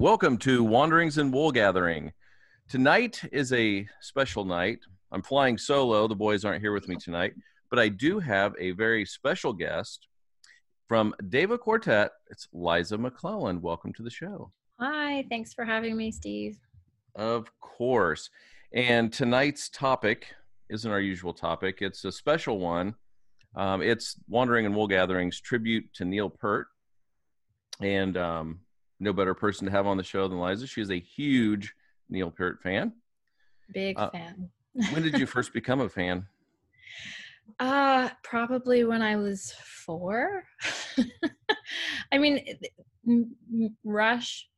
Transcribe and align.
Welcome 0.00 0.38
to 0.38 0.64
Wanderings 0.64 1.18
and 1.18 1.30
Wool 1.30 1.52
Gathering. 1.52 2.14
Tonight 2.70 3.20
is 3.32 3.52
a 3.52 3.86
special 4.00 4.46
night. 4.46 4.78
I'm 5.12 5.20
flying 5.20 5.58
solo. 5.58 6.08
The 6.08 6.16
boys 6.16 6.42
aren't 6.42 6.62
here 6.62 6.72
with 6.72 6.88
me 6.88 6.96
tonight, 6.96 7.34
but 7.68 7.78
I 7.78 7.90
do 7.90 8.18
have 8.18 8.54
a 8.58 8.70
very 8.70 9.04
special 9.04 9.52
guest 9.52 10.08
from 10.88 11.14
Deva 11.28 11.58
Quartet. 11.58 12.12
It's 12.30 12.48
Liza 12.54 12.96
McClellan. 12.96 13.60
Welcome 13.60 13.92
to 13.92 14.02
the 14.02 14.08
show. 14.08 14.50
Hi, 14.78 15.26
thanks 15.28 15.52
for 15.52 15.66
having 15.66 15.98
me, 15.98 16.10
Steve. 16.10 16.56
Of 17.14 17.50
course. 17.60 18.30
And 18.72 19.12
tonight's 19.12 19.68
topic 19.68 20.28
isn't 20.70 20.90
our 20.90 21.00
usual 21.00 21.34
topic, 21.34 21.82
it's 21.82 22.06
a 22.06 22.12
special 22.12 22.58
one. 22.58 22.94
Um, 23.54 23.82
it's 23.82 24.16
Wandering 24.28 24.64
and 24.64 24.74
Wool 24.74 24.88
Gatherings 24.88 25.38
tribute 25.42 25.92
to 25.92 26.06
Neil 26.06 26.30
Peart. 26.30 26.68
And 27.82 28.16
um, 28.16 28.60
no 29.00 29.12
better 29.12 29.34
person 29.34 29.64
to 29.64 29.72
have 29.72 29.86
on 29.86 29.96
the 29.96 30.04
show 30.04 30.28
than 30.28 30.38
Liza. 30.38 30.66
She 30.66 30.82
is 30.82 30.90
a 30.90 31.00
huge 31.00 31.74
Neil 32.08 32.30
Peart 32.30 32.60
fan. 32.62 32.92
Big 33.72 33.98
uh, 33.98 34.10
fan. 34.10 34.50
when 34.92 35.02
did 35.02 35.18
you 35.18 35.26
first 35.26 35.52
become 35.52 35.80
a 35.80 35.88
fan? 35.88 36.26
Uh, 37.58 38.10
probably 38.22 38.84
when 38.84 39.02
I 39.02 39.16
was 39.16 39.52
four. 39.64 40.44
I 42.12 42.18
mean, 42.18 42.44
Rush, 43.84 44.48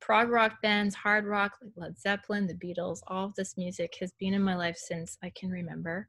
prog 0.00 0.30
rock 0.30 0.62
bands, 0.62 0.94
hard 0.94 1.26
rock 1.26 1.52
like 1.62 1.72
Led 1.76 2.00
Zeppelin, 2.00 2.46
the 2.46 2.54
Beatles, 2.54 3.00
all 3.08 3.26
of 3.26 3.34
this 3.34 3.56
music 3.56 3.96
has 4.00 4.12
been 4.12 4.34
in 4.34 4.42
my 4.42 4.56
life 4.56 4.76
since 4.76 5.18
I 5.22 5.30
can 5.30 5.50
remember. 5.50 6.08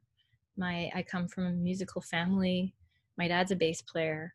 My 0.56 0.90
I 0.94 1.02
come 1.02 1.28
from 1.28 1.46
a 1.46 1.52
musical 1.52 2.00
family. 2.00 2.74
My 3.18 3.28
dad's 3.28 3.50
a 3.50 3.56
bass 3.56 3.82
player, 3.82 4.34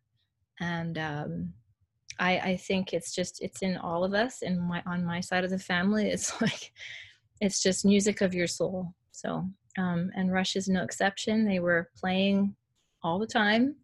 and 0.59 0.97
um, 0.97 1.53
I, 2.19 2.39
I 2.39 2.57
think 2.57 2.93
it's 2.93 3.13
just 3.13 3.41
it's 3.41 3.61
in 3.61 3.77
all 3.77 4.03
of 4.03 4.13
us 4.13 4.41
and 4.41 4.59
my 4.59 4.81
on 4.85 5.05
my 5.05 5.21
side 5.21 5.43
of 5.43 5.49
the 5.49 5.59
family 5.59 6.09
it's 6.09 6.41
like 6.41 6.71
it's 7.41 7.61
just 7.61 7.85
music 7.85 8.21
of 8.21 8.33
your 8.33 8.47
soul. 8.47 8.93
So 9.11 9.47
um, 9.77 10.11
and 10.15 10.31
rush 10.31 10.55
is 10.55 10.67
no 10.67 10.83
exception. 10.83 11.45
They 11.45 11.59
were 11.59 11.89
playing 11.95 12.55
all 13.03 13.19
the 13.19 13.27
time. 13.27 13.75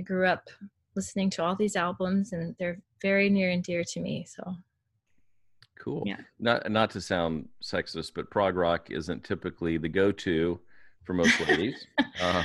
I 0.00 0.02
grew 0.02 0.26
up 0.26 0.48
listening 0.96 1.28
to 1.30 1.44
all 1.44 1.54
these 1.56 1.76
albums 1.76 2.32
and 2.32 2.54
they're 2.58 2.80
very 3.02 3.28
near 3.28 3.50
and 3.50 3.62
dear 3.62 3.84
to 3.84 4.00
me 4.00 4.26
so. 4.26 4.54
Cool. 5.78 6.02
Yeah. 6.06 6.20
Not 6.38 6.70
not 6.70 6.90
to 6.90 7.00
sound 7.00 7.48
sexist 7.62 8.12
but 8.14 8.30
prog 8.30 8.56
rock 8.56 8.90
isn't 8.90 9.24
typically 9.24 9.76
the 9.76 9.88
go-to 9.88 10.60
for 11.04 11.12
most 11.12 11.38
ladies. 11.46 11.86
Uh, 12.20 12.44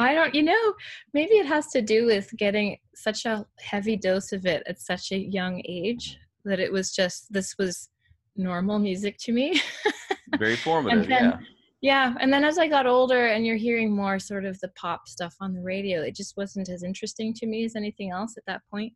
I 0.00 0.14
don't, 0.14 0.34
you 0.34 0.42
know, 0.42 0.74
maybe 1.14 1.34
it 1.34 1.46
has 1.46 1.68
to 1.68 1.82
do 1.82 2.06
with 2.06 2.30
getting 2.36 2.78
such 2.94 3.26
a 3.26 3.46
heavy 3.58 3.96
dose 3.96 4.32
of 4.32 4.46
it 4.46 4.62
at 4.66 4.80
such 4.80 5.12
a 5.12 5.18
young 5.18 5.62
age 5.68 6.18
that 6.44 6.60
it 6.60 6.72
was 6.72 6.92
just, 6.92 7.32
this 7.32 7.56
was 7.58 7.88
normal 8.36 8.78
music 8.78 9.18
to 9.20 9.32
me. 9.32 9.60
Very 10.38 10.56
formative, 10.56 11.08
then, 11.08 11.24
yeah. 11.24 11.38
Yeah. 11.82 12.14
And 12.20 12.32
then 12.32 12.44
as 12.44 12.58
I 12.58 12.68
got 12.68 12.86
older 12.86 13.26
and 13.26 13.46
you're 13.46 13.56
hearing 13.56 13.94
more 13.94 14.18
sort 14.18 14.44
of 14.44 14.58
the 14.60 14.68
pop 14.68 15.08
stuff 15.08 15.34
on 15.40 15.54
the 15.54 15.62
radio, 15.62 16.02
it 16.02 16.14
just 16.14 16.36
wasn't 16.36 16.68
as 16.68 16.82
interesting 16.82 17.32
to 17.34 17.46
me 17.46 17.64
as 17.64 17.74
anything 17.74 18.10
else 18.10 18.34
at 18.36 18.44
that 18.46 18.62
point. 18.70 18.92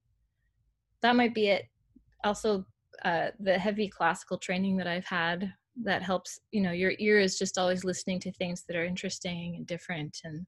That 1.01 1.17
might 1.17 1.35
be 1.35 1.49
it. 1.49 1.65
Also, 2.25 2.65
uh, 3.05 3.29
the 3.41 3.59
heavy 3.59 3.89
classical 3.89 4.39
training 4.39 4.77
that 4.77 4.87
I've 4.87 5.07
had 5.07 5.53
that 5.83 6.03
helps, 6.03 6.41
you 6.53 6.61
know, 6.61 6.73
your 6.73 6.93
ear 6.99 7.19
is 7.19 7.39
just 7.39 7.59
always 7.59 7.85
listening 7.85 8.21
to 8.21 8.33
things 8.33 8.65
that 8.69 8.77
are 8.77 8.85
interesting 8.85 9.57
and 9.57 9.67
different 9.67 10.19
and 10.25 10.47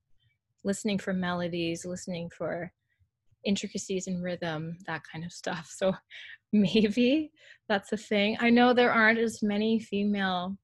listening 0.67 0.99
for 0.99 1.15
melodies, 1.15 1.87
listening 1.87 2.29
for 2.37 2.71
intricacies 3.45 4.09
in 4.09 4.21
rhythm, 4.21 4.77
that 4.87 5.03
kind 5.11 5.25
of 5.25 5.33
stuff. 5.33 5.73
So 5.79 5.95
maybe 6.53 7.33
that's 7.69 7.93
a 7.93 7.97
thing. 7.97 8.37
I 8.41 8.51
know 8.51 8.73
there 8.73 8.93
aren't 8.93 9.19
as 9.19 9.43
many 9.43 9.79
female 9.79 10.57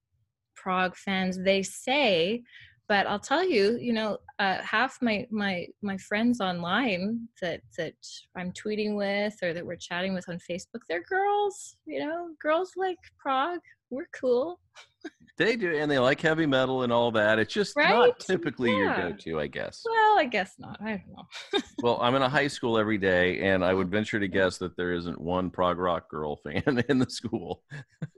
prog 0.57 0.97
fans, 0.97 1.39
they 1.43 1.63
say, 1.63 2.43
but 2.89 3.07
I'll 3.07 3.19
tell 3.19 3.47
you, 3.47 3.79
you 3.81 3.93
know, 3.93 4.19
uh, 4.39 4.59
half 4.63 4.99
my 5.01 5.27
my 5.31 5.67
my 5.83 5.97
friends 5.97 6.41
online 6.41 7.29
that 7.41 7.61
that 7.79 7.95
I'm 8.37 8.53
tweeting 8.53 8.97
with 8.97 9.35
or 9.43 9.55
that 9.55 9.65
we're 9.65 9.77
chatting 9.77 10.15
with 10.15 10.29
on 10.29 10.39
Facebook, 10.51 10.83
they're 10.89 11.05
girls. 11.05 11.77
You 11.87 12.01
know, 12.01 12.29
girls 12.41 12.73
like 12.77 12.99
prog. 13.19 13.61
We're 13.91 14.09
cool. 14.19 14.61
They 15.39 15.57
do, 15.57 15.75
and 15.75 15.91
they 15.91 15.99
like 15.99 16.21
heavy 16.21 16.45
metal 16.45 16.83
and 16.83 16.93
all 16.93 17.11
that. 17.13 17.39
It's 17.39 17.53
just 17.53 17.75
right? 17.75 17.89
not 17.89 18.21
typically 18.21 18.71
yeah. 18.71 18.77
your 18.77 19.11
go-to, 19.11 19.41
I 19.41 19.47
guess. 19.47 19.83
Well, 19.85 20.19
I 20.19 20.27
guess 20.27 20.55
not. 20.59 20.79
I 20.83 20.91
don't 20.91 21.17
know. 21.17 21.61
well, 21.83 21.99
I'm 22.03 22.15
in 22.15 22.23
a 22.23 22.29
high 22.29 22.49
school 22.49 22.77
every 22.77 22.99
day, 22.99 23.41
and 23.41 23.65
I 23.65 23.73
would 23.73 23.91
venture 23.91 24.21
to 24.21 24.29
guess 24.29 24.59
that 24.59 24.77
there 24.77 24.93
isn't 24.93 25.19
one 25.19 25.51
prog 25.51 25.79
rock 25.79 26.11
girl 26.11 26.37
fan 26.45 26.85
in 26.89 26.99
the 26.99 27.09
school. 27.09 27.63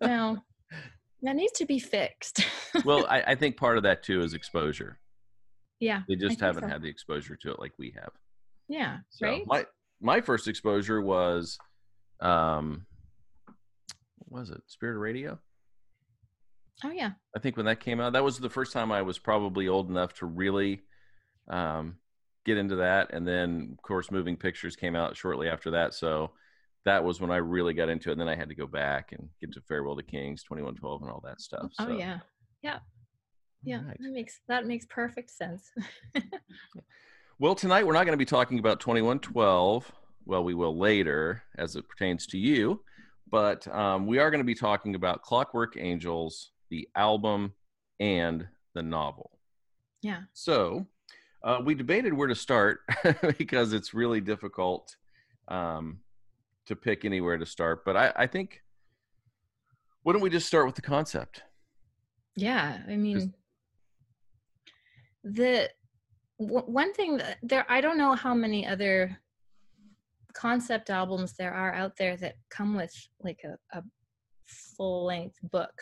no, 0.02 0.38
that 1.22 1.36
needs 1.36 1.52
to 1.52 1.66
be 1.66 1.78
fixed. 1.78 2.44
well, 2.84 3.06
I, 3.08 3.22
I, 3.22 3.34
think 3.36 3.56
part 3.56 3.76
of 3.76 3.84
that 3.84 4.02
too 4.02 4.20
is 4.22 4.34
exposure. 4.34 4.98
Yeah, 5.78 6.02
they 6.08 6.16
just 6.16 6.40
haven't 6.40 6.64
so. 6.64 6.68
had 6.68 6.82
the 6.82 6.88
exposure 6.88 7.36
to 7.36 7.52
it 7.52 7.60
like 7.60 7.72
we 7.78 7.94
have. 7.96 8.10
Yeah, 8.68 8.98
so 9.10 9.26
right. 9.28 9.46
My 9.46 9.66
my 10.00 10.20
first 10.20 10.48
exposure 10.48 11.00
was, 11.00 11.58
um, 12.20 12.86
what 14.18 14.40
was 14.40 14.50
it 14.50 14.62
Spirit 14.66 14.98
Radio? 14.98 15.38
Oh 16.82 16.90
yeah. 16.90 17.12
I 17.36 17.38
think 17.38 17.56
when 17.56 17.66
that 17.66 17.80
came 17.80 18.00
out, 18.00 18.14
that 18.14 18.24
was 18.24 18.38
the 18.38 18.50
first 18.50 18.72
time 18.72 18.90
I 18.90 19.02
was 19.02 19.18
probably 19.18 19.68
old 19.68 19.90
enough 19.90 20.14
to 20.14 20.26
really 20.26 20.82
um, 21.48 21.96
get 22.44 22.56
into 22.58 22.76
that. 22.76 23.12
And 23.12 23.26
then, 23.26 23.70
of 23.72 23.82
course, 23.82 24.10
Moving 24.10 24.36
Pictures 24.36 24.76
came 24.76 24.96
out 24.96 25.16
shortly 25.16 25.48
after 25.48 25.70
that. 25.72 25.94
So 25.94 26.32
that 26.84 27.04
was 27.04 27.20
when 27.20 27.30
I 27.30 27.36
really 27.36 27.74
got 27.74 27.88
into 27.88 28.10
it. 28.10 28.12
And 28.12 28.20
then 28.20 28.28
I 28.28 28.36
had 28.36 28.48
to 28.48 28.54
go 28.54 28.66
back 28.66 29.12
and 29.12 29.28
get 29.40 29.52
to 29.52 29.60
Farewell 29.62 29.96
to 29.96 30.02
Kings, 30.02 30.42
2112, 30.42 31.02
and 31.02 31.10
all 31.10 31.22
that 31.24 31.40
stuff. 31.40 31.70
Oh, 31.78 31.84
so. 31.84 31.90
Oh 31.90 31.96
yeah, 31.96 32.18
yeah, 32.62 32.78
yeah. 33.62 33.80
Right. 33.86 33.96
That 34.00 34.12
makes 34.12 34.40
that 34.48 34.66
makes 34.66 34.86
perfect 34.86 35.30
sense. 35.30 35.70
well, 37.38 37.54
tonight 37.54 37.86
we're 37.86 37.94
not 37.94 38.04
going 38.04 38.18
to 38.18 38.22
be 38.22 38.24
talking 38.26 38.58
about 38.58 38.80
2112. 38.80 39.92
Well, 40.26 40.44
we 40.44 40.54
will 40.54 40.76
later, 40.76 41.42
as 41.56 41.76
it 41.76 41.88
pertains 41.88 42.26
to 42.28 42.38
you. 42.38 42.80
But 43.30 43.66
um, 43.68 44.06
we 44.06 44.18
are 44.18 44.30
going 44.30 44.40
to 44.40 44.44
be 44.44 44.54
talking 44.54 44.94
about 44.94 45.22
Clockwork 45.22 45.76
Angels 45.78 46.50
the 46.74 46.88
album, 46.96 47.52
and 48.00 48.48
the 48.74 48.82
novel. 48.82 49.30
Yeah. 50.02 50.22
So 50.32 50.86
uh, 51.44 51.60
we 51.64 51.76
debated 51.76 52.12
where 52.12 52.26
to 52.26 52.34
start 52.34 52.80
because 53.38 53.72
it's 53.72 53.94
really 53.94 54.20
difficult 54.20 54.96
um, 55.46 56.00
to 56.66 56.74
pick 56.74 57.04
anywhere 57.04 57.38
to 57.38 57.46
start. 57.46 57.84
But 57.84 57.96
I, 57.96 58.12
I 58.16 58.26
think, 58.26 58.60
why 60.02 60.12
don't 60.12 60.20
we 60.20 60.30
just 60.30 60.48
start 60.48 60.66
with 60.66 60.74
the 60.74 60.82
concept? 60.82 61.44
Yeah. 62.34 62.80
I 62.88 62.96
mean, 62.96 63.32
the 65.22 65.70
w- 66.40 66.66
one 66.66 66.92
thing 66.92 67.18
that 67.18 67.38
there, 67.44 67.64
I 67.68 67.80
don't 67.80 67.98
know 67.98 68.14
how 68.16 68.34
many 68.34 68.66
other 68.66 69.16
concept 70.32 70.90
albums 70.90 71.34
there 71.34 71.54
are 71.54 71.72
out 71.72 71.96
there 71.96 72.16
that 72.16 72.34
come 72.50 72.74
with 72.74 72.92
like 73.22 73.38
a, 73.44 73.78
a 73.78 73.82
full 74.76 75.04
length 75.04 75.38
book 75.52 75.72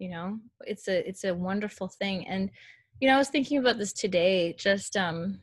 you 0.00 0.10
know 0.10 0.38
it's 0.62 0.88
a 0.88 1.08
it's 1.08 1.24
a 1.24 1.34
wonderful 1.34 1.86
thing. 1.88 2.26
And 2.26 2.50
you 3.00 3.08
know 3.08 3.14
i 3.14 3.18
was 3.18 3.28
thinking 3.28 3.58
about 3.58 3.78
this 3.78 3.92
today 3.92 4.54
just 4.58 4.96
um 4.96 5.40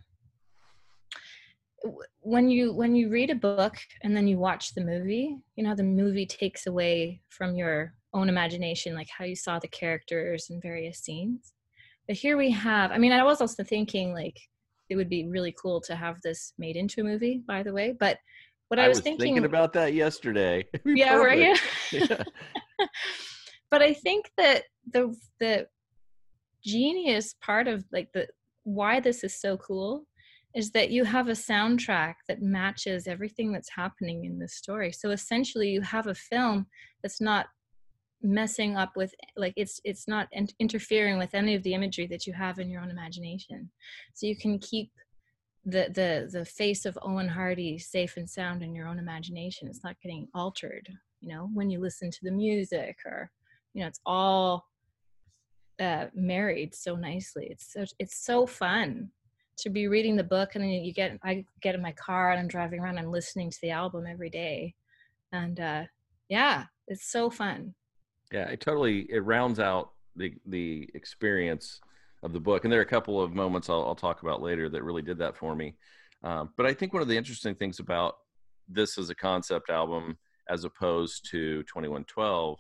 when 2.22 2.50
you 2.50 2.74
when 2.74 2.96
you 2.96 3.10
read 3.10 3.30
a 3.30 3.36
book 3.36 3.76
and 4.04 4.16
then 4.16 4.28
you 4.28 4.38
watch 4.38 4.74
the 4.74 4.84
movie 4.84 5.38
you 5.56 5.64
know 5.64 5.76
the 5.76 5.84
movie 5.84 6.26
takes 6.26 6.68
away 6.68 7.22
from 7.30 7.56
your 7.56 7.94
own 8.14 8.30
imagination 8.30 8.96
like 8.96 9.10
how 9.16 9.26
you 9.26 9.36
saw 9.36 9.60
the 9.60 9.68
characters 9.68 10.50
and 10.50 10.62
various 10.62 11.00
scenes. 11.00 11.54
But 12.08 12.16
here 12.16 12.38
we 12.38 12.52
have 12.52 12.92
i 12.92 12.98
mean 12.98 13.12
i 13.12 13.24
was 13.24 13.42
also 13.42 13.64
thinking 13.64 14.14
like 14.14 14.40
it 14.90 14.96
would 14.96 15.10
be 15.10 15.28
really 15.28 15.54
cool 15.62 15.82
to 15.82 15.96
have 15.96 16.22
this 16.22 16.54
made 16.58 16.78
into 16.78 17.02
a 17.02 17.04
movie 17.04 17.44
by 17.46 17.64
the 17.64 17.74
way 17.74 17.94
but 18.00 18.18
what 18.70 18.80
i, 18.80 18.86
I 18.86 18.88
was, 18.88 19.02
thinking, 19.02 19.20
thinking 19.20 19.46
about 19.46 19.74
that 19.74 19.94
yesterday. 19.94 20.66
Yeah 20.86 21.16
right? 21.16 21.60
yeah. 21.92 22.24
But 23.70 23.82
i 23.82 23.94
think 23.94 24.32
that 24.38 24.64
the 24.92 25.16
the 25.40 25.68
genius 26.64 27.36
part 27.42 27.68
of 27.68 27.86
like 27.92 28.12
the 28.14 28.28
why 28.64 29.00
this 29.00 29.24
is 29.24 29.40
so 29.40 29.58
cool 29.58 30.06
is 30.54 30.72
that 30.72 30.90
you 30.90 31.04
have 31.04 31.28
a 31.28 31.32
soundtrack 31.32 32.16
that 32.28 32.42
matches 32.42 33.08
everything 33.08 33.52
that's 33.52 33.70
happening 33.70 34.26
in 34.26 34.40
this 34.40 34.56
story. 34.56 34.92
So 34.92 35.12
essentially 35.12 35.70
you 35.70 35.82
have 35.82 36.08
a 36.08 36.16
film 36.16 36.66
that's 37.02 37.22
not 37.22 37.48
messing 38.24 38.76
up 38.76 38.92
with 38.96 39.14
like 39.36 39.54
it's 39.56 39.80
it's 39.84 40.08
not 40.08 40.28
in- 40.32 40.50
interfering 40.60 41.20
with 41.20 41.36
any 41.36 41.54
of 41.54 41.62
the 41.62 41.76
imagery 41.76 42.08
that 42.08 42.26
you 42.26 42.34
have 42.34 42.58
in 42.58 42.70
your 42.70 42.82
own 42.82 42.90
imagination. 42.90 43.70
So 44.16 44.26
you 44.26 44.36
can 44.36 44.58
keep 44.60 44.92
the 45.64 45.90
the 45.94 46.28
the 46.32 46.46
face 46.46 46.86
of 46.86 46.98
Owen 47.02 47.28
Hardy 47.28 47.78
safe 47.78 48.18
and 48.18 48.30
sound 48.30 48.64
in 48.64 48.74
your 48.74 48.88
own 48.88 49.00
imagination. 49.00 49.68
It's 49.68 49.84
not 49.84 50.02
getting 50.02 50.28
altered 50.34 50.90
you 51.22 51.30
know 51.30 51.50
when 51.54 51.70
you 51.70 51.80
listen 51.80 52.12
to 52.12 52.20
the 52.24 52.32
music 52.32 52.98
or 53.06 53.32
you 53.78 53.84
know 53.84 53.88
it's 53.88 54.02
all 54.08 54.68
uh, 55.80 56.08
married 56.16 56.74
so 56.74 56.96
nicely. 56.96 57.48
It's 57.52 57.72
so 57.72 57.86
it's 58.00 58.26
so 58.26 58.48
fun 58.48 59.12
to 59.60 59.70
be 59.70 59.88
reading 59.88 60.16
the 60.16 60.24
book 60.24 60.56
and 60.56 60.64
then 60.64 60.70
you 60.70 60.94
get 60.94 61.18
i 61.24 61.44
get 61.62 61.74
in 61.74 61.82
my 61.82 61.92
car 61.94 62.30
and 62.30 62.40
i'm 62.40 62.48
driving 62.48 62.80
around 62.80 63.00
i'm 63.00 63.10
listening 63.12 63.50
to 63.50 63.58
the 63.62 63.72
album 63.72 64.06
every 64.08 64.30
day. 64.30 64.74
And 65.32 65.60
uh 65.60 65.84
yeah 66.28 66.66
it's 66.88 67.12
so 67.12 67.30
fun. 67.30 67.76
Yeah, 68.32 68.50
it 68.50 68.62
totally 68.62 69.02
it 69.12 69.20
rounds 69.20 69.60
out 69.60 69.92
the 70.16 70.34
the 70.48 70.90
experience 70.96 71.80
of 72.24 72.34
the 72.34 72.40
book, 72.40 72.64
and 72.64 72.74
there 72.74 72.80
are 72.80 72.84
a 72.84 72.88
couple 72.88 73.22
of 73.22 73.36
moments 73.36 73.70
I'll, 73.70 73.86
I'll 73.86 73.96
talk 73.96 74.24
about 74.24 74.42
later 74.42 74.70
that 74.70 74.84
really 74.84 75.04
did 75.04 75.20
that 75.20 75.38
for 75.38 75.56
me. 75.56 75.76
Um, 76.24 76.50
but 76.58 76.66
I 76.66 76.74
think 76.74 76.94
one 76.94 77.04
of 77.04 77.08
the 77.08 77.18
interesting 77.18 77.54
things 77.54 77.80
about 77.80 78.16
this 78.68 78.98
as 78.98 79.12
a 79.12 79.16
concept 79.16 79.70
album, 79.70 80.18
as 80.50 80.64
opposed 80.64 81.30
to 81.30 81.62
Twenty 81.64 81.90
One 81.90 82.06
Twelve, 82.06 82.60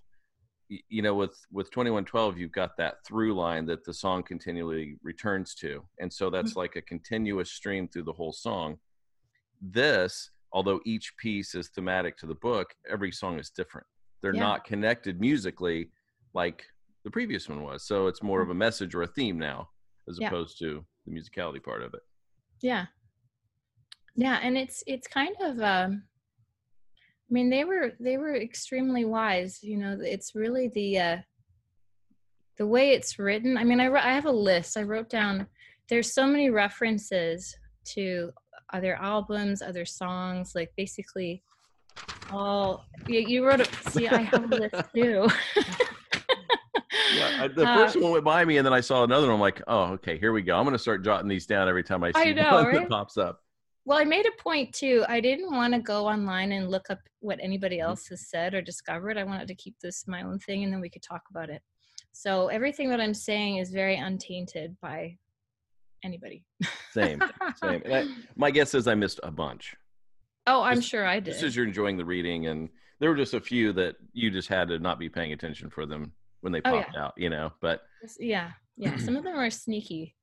you 0.70 1.02
know, 1.02 1.16
with 1.16 1.38
with 1.52 1.72
Twenty 1.72 1.92
One 1.92 2.06
Twelve, 2.06 2.38
you've 2.38 2.52
got 2.52 2.78
that 2.78 2.96
through 3.06 3.34
line 3.36 3.66
that 3.68 3.84
the 3.86 3.94
song 3.94 4.24
continually 4.24 4.98
returns 5.04 5.56
to, 5.56 5.84
and 6.00 6.12
so 6.12 6.30
that's 6.30 6.56
like 6.56 6.76
a 6.76 6.82
continuous 6.82 7.52
stream 7.52 7.88
through 7.88 8.04
the 8.04 8.14
whole 8.14 8.34
song. 8.34 8.78
This, 9.62 10.30
although 10.52 10.80
each 10.86 11.14
piece 11.18 11.56
is 11.56 11.70
thematic 11.70 12.18
to 12.18 12.28
the 12.28 12.36
book, 12.36 12.74
every 12.90 13.12
song 13.12 13.40
is 13.40 13.50
different. 13.50 13.88
They're 14.22 14.34
Yeah. 14.36 14.42
not 14.42 14.66
connected 14.66 15.20
musically 15.20 15.92
like 16.34 16.66
the 17.04 17.12
previous 17.12 17.48
one 17.48 17.64
was. 17.64 17.86
So 17.88 18.08
it's 18.08 18.22
more 18.22 18.42
of 18.42 18.50
a 18.50 18.54
message 18.54 18.94
or 18.94 19.04
a 19.04 19.08
theme 19.08 19.40
now, 19.40 19.70
as 20.10 20.18
Yeah. 20.20 20.28
opposed 20.28 20.60
to 20.60 20.86
the 21.06 21.12
musicality 21.12 21.64
part 21.64 21.82
of 21.82 21.94
it. 21.94 22.02
yeah 22.62 22.88
yeah 24.16 24.40
and 24.42 24.58
it's 24.58 24.84
it's 24.88 25.08
kind 25.08 25.36
of 25.42 25.60
um 25.62 26.02
i 27.30 27.34
mean 27.34 27.50
they 27.50 27.64
were 27.64 27.92
they 28.00 28.18
were 28.18 28.36
extremely 28.36 29.06
wise 29.06 29.60
you 29.64 29.78
know 29.78 29.98
it's 30.02 30.34
really 30.36 30.70
the 30.70 30.98
uh 31.00 31.18
the 32.58 32.68
way 32.68 32.92
it's 32.92 33.20
written 33.20 33.58
i 33.58 33.64
mean 33.64 33.80
i 33.80 33.88
i 33.88 34.14
have 34.14 34.26
a 34.26 34.32
list 34.32 34.78
i 34.78 34.82
wrote 34.84 35.10
down 35.10 35.46
there's 35.90 36.14
so 36.14 36.26
many 36.26 36.50
references 36.50 37.56
to 37.84 38.32
other 38.74 38.96
albums 38.96 39.62
other 39.62 39.86
songs 39.86 40.54
like 40.56 40.72
basically 40.78 41.42
all 42.32 42.86
you, 43.08 43.20
you 43.20 43.46
wrote 43.46 43.60
it 43.62 43.70
see 43.90 44.08
i 44.08 44.22
have 44.22 44.52
a 44.52 44.56
list 44.56 44.76
too 44.96 45.28
Yeah, 47.16 47.44
I, 47.44 47.48
the 47.48 47.66
Uh, 47.68 47.76
first 47.76 48.02
one 48.02 48.12
went 48.12 48.26
by 48.26 48.44
me, 48.44 48.58
and 48.58 48.66
then 48.66 48.74
I 48.74 48.82
saw 48.82 49.04
another 49.04 49.28
one. 49.28 49.36
I'm 49.36 49.40
like, 49.40 49.62
oh, 49.68 49.94
okay, 49.94 50.18
here 50.18 50.34
we 50.34 50.42
go. 50.42 50.58
I'm 50.58 50.64
going 50.66 50.74
to 50.74 50.80
start 50.80 51.04
jotting 51.06 51.28
these 51.30 51.46
down 51.46 51.68
every 51.70 51.84
time 51.84 52.04
I 52.04 52.12
I 52.14 52.26
see 52.26 52.34
know, 52.34 52.52
one 52.54 52.66
right? 52.66 52.74
that 52.82 52.90
pops 52.90 53.18
up. 53.18 53.42
Well, 53.88 53.98
I 53.98 54.04
made 54.04 54.26
a 54.26 54.42
point 54.44 54.74
too. 54.74 55.06
I 55.08 55.22
didn't 55.22 55.50
want 55.50 55.74
to 55.74 55.80
go 55.80 56.06
online 56.06 56.52
and 56.52 56.70
look 56.70 56.90
up 56.90 57.00
what 57.22 57.40
anybody 57.42 57.78
Mm-hmm. 57.78 57.88
else 57.88 58.08
has 58.10 58.28
said 58.30 58.54
or 58.54 58.62
discovered. 58.62 59.18
I 59.18 59.24
wanted 59.24 59.48
to 59.48 59.56
keep 59.56 59.76
this 59.82 60.06
my 60.08 60.24
own 60.24 60.40
thing 60.40 60.66
and 60.66 60.74
then 60.74 60.82
we 60.82 60.90
could 60.90 61.02
talk 61.04 61.22
about 61.32 61.50
it. 61.50 61.62
So 62.12 62.50
everything 62.50 62.90
that 62.90 63.00
I'm 63.00 63.14
saying 63.14 63.58
is 63.58 63.70
very 63.72 63.96
untainted 63.96 64.76
by 64.82 65.18
anybody. 66.04 66.44
Same, 66.92 67.24
same. 67.64 67.82
I, 67.90 68.14
my 68.36 68.52
guess 68.52 68.74
is 68.74 68.88
I 68.90 68.96
missed 68.96 69.22
a 69.24 69.32
bunch. 69.32 69.74
oh, 70.48 70.64
I'm 70.64 70.78
Just- 70.78 70.90
sure 70.90 71.08
I 71.08 71.22
Just 71.22 71.40
did. 71.40 71.48
as 71.48 71.56
you're 71.56 71.66
enjoying 71.66 71.96
the 71.96 72.04
reading, 72.04 72.48
and 72.48 72.68
there 73.00 73.10
were 73.10 73.16
just 73.16 73.36
a 73.36 73.40
few 73.40 73.72
that 73.74 73.96
you 74.12 74.30
just 74.32 74.50
had 74.50 74.68
to 74.68 74.80
not 74.80 75.00
be 75.00 75.08
paying 75.08 75.32
attention 75.32 75.70
for 75.70 75.86
them 75.86 76.12
when 76.42 76.52
they 76.52 76.60
Oh, 76.66 76.76
yeah. 76.76 76.84
popped 76.84 76.98
out, 76.98 77.14
you 77.16 77.30
know. 77.30 77.54
But 77.62 77.84
Yeah. 78.20 78.52
Yeah. 78.76 78.98
Some 78.98 79.16
of 79.16 79.24
them 79.24 79.38
are 79.38 79.50
sneaky. 79.50 80.14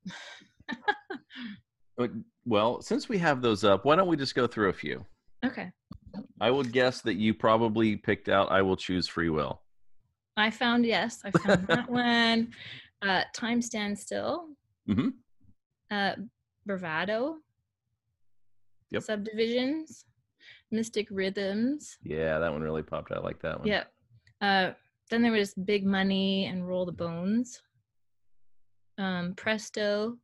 well, 2.44 2.80
since 2.82 3.08
we 3.08 3.18
have 3.18 3.42
those 3.42 3.64
up, 3.64 3.84
why 3.84 3.96
don't 3.96 4.08
we 4.08 4.16
just 4.16 4.34
go 4.34 4.46
through 4.46 4.68
a 4.70 4.72
few? 4.74 5.04
Okay. 5.44 5.70
I 6.40 6.50
would 6.50 6.72
guess 6.72 7.00
that 7.02 7.14
you 7.14 7.34
probably 7.34 7.96
picked 7.96 8.28
out 8.28 8.52
"I 8.52 8.62
Will 8.62 8.76
Choose 8.76 9.08
Free 9.08 9.30
Will." 9.30 9.60
I 10.36 10.50
found, 10.50 10.84
yes, 10.84 11.20
I 11.24 11.30
found 11.30 11.66
that 11.68 11.88
one. 11.88 12.52
Uh, 13.02 13.22
Time 13.34 13.60
Stands 13.60 14.00
Still. 14.00 14.46
Mm-hmm. 14.88 15.08
Uh, 15.90 16.12
Bravado. 16.64 17.36
Yep. 18.92 19.02
Subdivisions. 19.02 20.06
Mystic 20.70 21.08
Rhythms. 21.10 21.98
Yeah, 22.02 22.38
that 22.38 22.50
one 22.50 22.62
really 22.62 22.82
popped 22.82 23.12
out. 23.12 23.18
I 23.18 23.20
like 23.20 23.42
that 23.42 23.58
one. 23.58 23.68
Yeah. 23.68 23.84
Uh, 24.40 24.72
then 25.10 25.20
there 25.20 25.32
was 25.32 25.52
Big 25.52 25.84
Money 25.84 26.46
and 26.46 26.66
Roll 26.66 26.86
the 26.86 26.92
Bones. 26.92 27.60
Um, 28.96 29.34
Presto, 29.36 30.16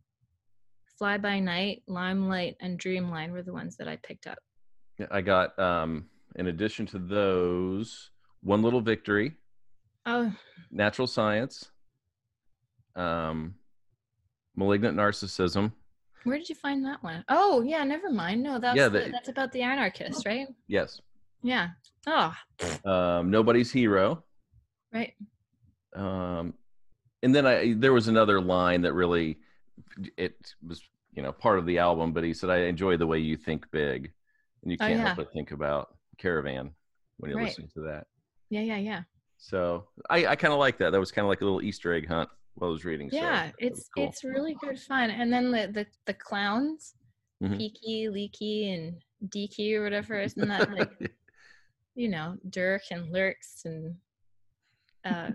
Fly 1.00 1.16
by 1.16 1.40
Night, 1.40 1.82
Limelight, 1.86 2.56
and 2.60 2.78
Dreamline 2.78 3.32
were 3.32 3.42
the 3.42 3.54
ones 3.54 3.74
that 3.78 3.88
I 3.88 3.96
picked 3.96 4.26
up. 4.26 4.36
Yeah, 4.98 5.06
I 5.10 5.22
got. 5.22 5.58
um 5.58 6.10
In 6.36 6.48
addition 6.48 6.84
to 6.86 6.98
those, 6.98 8.10
"One 8.42 8.62
Little 8.62 8.82
Victory," 8.82 9.34
Oh, 10.04 10.30
"Natural 10.70 11.06
Science," 11.06 11.70
um, 12.96 13.54
"Malignant 14.54 14.94
Narcissism." 14.96 15.72
where 16.24 16.36
did 16.36 16.50
you 16.50 16.54
find 16.54 16.84
that 16.84 17.02
one? 17.02 17.24
Oh, 17.30 17.62
yeah, 17.62 17.82
never 17.82 18.10
mind. 18.10 18.42
No, 18.42 18.58
that's 18.58 18.76
Yeah, 18.76 18.90
the, 18.90 18.98
the- 19.00 19.10
that's 19.10 19.30
about 19.30 19.52
the 19.52 19.62
anarchist, 19.62 20.26
right? 20.26 20.48
Yes. 20.68 21.00
Yeah. 21.42 21.68
Oh, 22.06 22.34
Um, 22.84 23.30
"Nobody's 23.30 23.72
Hero." 23.72 24.22
right. 24.92 25.14
um 25.96 26.52
and 27.22 27.34
then 27.34 27.46
i 27.46 27.72
there 27.74 27.92
was 27.92 28.06
another 28.08 28.40
line 28.40 28.82
that 28.82 28.92
really 28.92 29.38
it 30.16 30.54
was 30.66 30.82
you 31.12 31.22
know 31.22 31.32
part 31.32 31.58
of 31.58 31.66
the 31.66 31.78
album 31.78 32.12
but 32.12 32.24
he 32.24 32.32
said 32.32 32.50
i 32.50 32.58
enjoy 32.58 32.96
the 32.96 33.06
way 33.06 33.18
you 33.18 33.36
think 33.36 33.70
big 33.70 34.12
and 34.62 34.70
you 34.72 34.78
Oh, 34.80 34.86
can't 34.86 34.98
yeah. 34.98 35.06
help 35.06 35.16
but 35.16 35.32
think 35.32 35.50
about 35.50 35.96
caravan 36.18 36.70
when 37.18 37.30
you're 37.30 37.38
Right. 37.38 37.48
listening 37.48 37.70
to 37.74 37.80
that 37.82 38.06
Yeah, 38.50 38.60
yeah, 38.62 38.76
yeah. 38.76 39.02
so 39.38 39.86
i 40.08 40.26
i 40.26 40.36
kind 40.36 40.52
of 40.52 40.58
like 40.60 40.78
that 40.78 40.90
that 40.90 41.00
was 41.00 41.10
kind 41.12 41.24
of 41.24 41.28
like 41.28 41.40
a 41.40 41.44
little 41.44 41.62
easter 41.62 41.92
egg 41.92 42.06
hunt 42.08 42.28
while 42.54 42.70
i 42.70 42.72
was 42.72 42.84
reading 42.84 43.08
Yeah, 43.12 43.46
was 43.46 43.52
it's 43.58 43.88
cool. 43.94 44.06
it's 44.08 44.24
really 44.24 44.54
good 44.60 44.78
fun. 44.78 45.10
And 45.10 45.32
then 45.32 45.50
the 45.50 45.66
the, 45.72 45.86
the 46.06 46.14
clowns, 46.14 46.94
Mhm. 47.42 47.56
Peaky, 47.56 48.08
Leaky, 48.08 48.70
and 48.72 49.02
Deaky 49.28 49.74
or 49.74 49.82
whatever, 49.82 50.20
isn't 50.20 50.48
that 50.48 50.70
like 50.72 50.90
you 51.94 52.08
know, 52.08 52.36
Dirk 52.50 52.82
and 52.90 53.12
Lerxst 53.12 53.64
and 53.64 53.96
uh, 55.04 55.30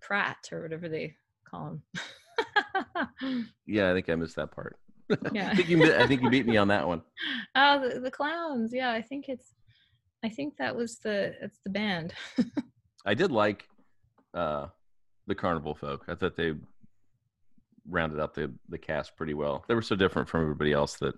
Pratt 0.00 0.48
or 0.52 0.62
whatever 0.62 0.88
they 0.88 1.14
call 1.44 1.66
him. 1.68 1.82
yeah 3.66 3.90
i 3.90 3.94
think 3.94 4.08
i 4.08 4.14
missed 4.14 4.36
that 4.36 4.50
part 4.50 4.78
Yeah. 5.32 5.50
i 5.50 5.54
think 5.54 5.68
you 5.68 5.94
i 5.94 6.06
think 6.06 6.22
you 6.22 6.30
beat 6.30 6.46
me 6.46 6.56
on 6.56 6.68
that 6.68 6.86
one 6.86 7.02
oh, 7.54 7.88
the, 7.88 8.00
the 8.00 8.10
clowns. 8.10 8.72
Yeah, 8.72 8.90
I 8.92 9.02
think 9.02 9.28
it's. 9.28 9.54
I 10.24 10.28
think 10.28 10.56
that 10.58 10.76
was 10.76 10.98
the 10.98 11.34
it's 11.42 11.58
the 11.64 11.70
band. 11.70 12.12
i 13.06 13.14
did 13.14 13.30
like 13.32 13.64
uh 14.34 14.66
the 15.26 15.34
carnival 15.34 15.74
folk 15.74 16.04
i 16.08 16.14
thought 16.14 16.36
they 16.36 16.54
rounded 17.88 18.20
out 18.20 18.34
the 18.34 18.52
the 18.68 18.78
cast 18.78 19.16
pretty 19.16 19.34
well 19.34 19.64
they 19.66 19.74
were 19.74 19.82
so 19.82 19.96
different 19.96 20.28
from 20.28 20.42
everybody 20.42 20.72
else 20.72 20.94
that 20.98 21.14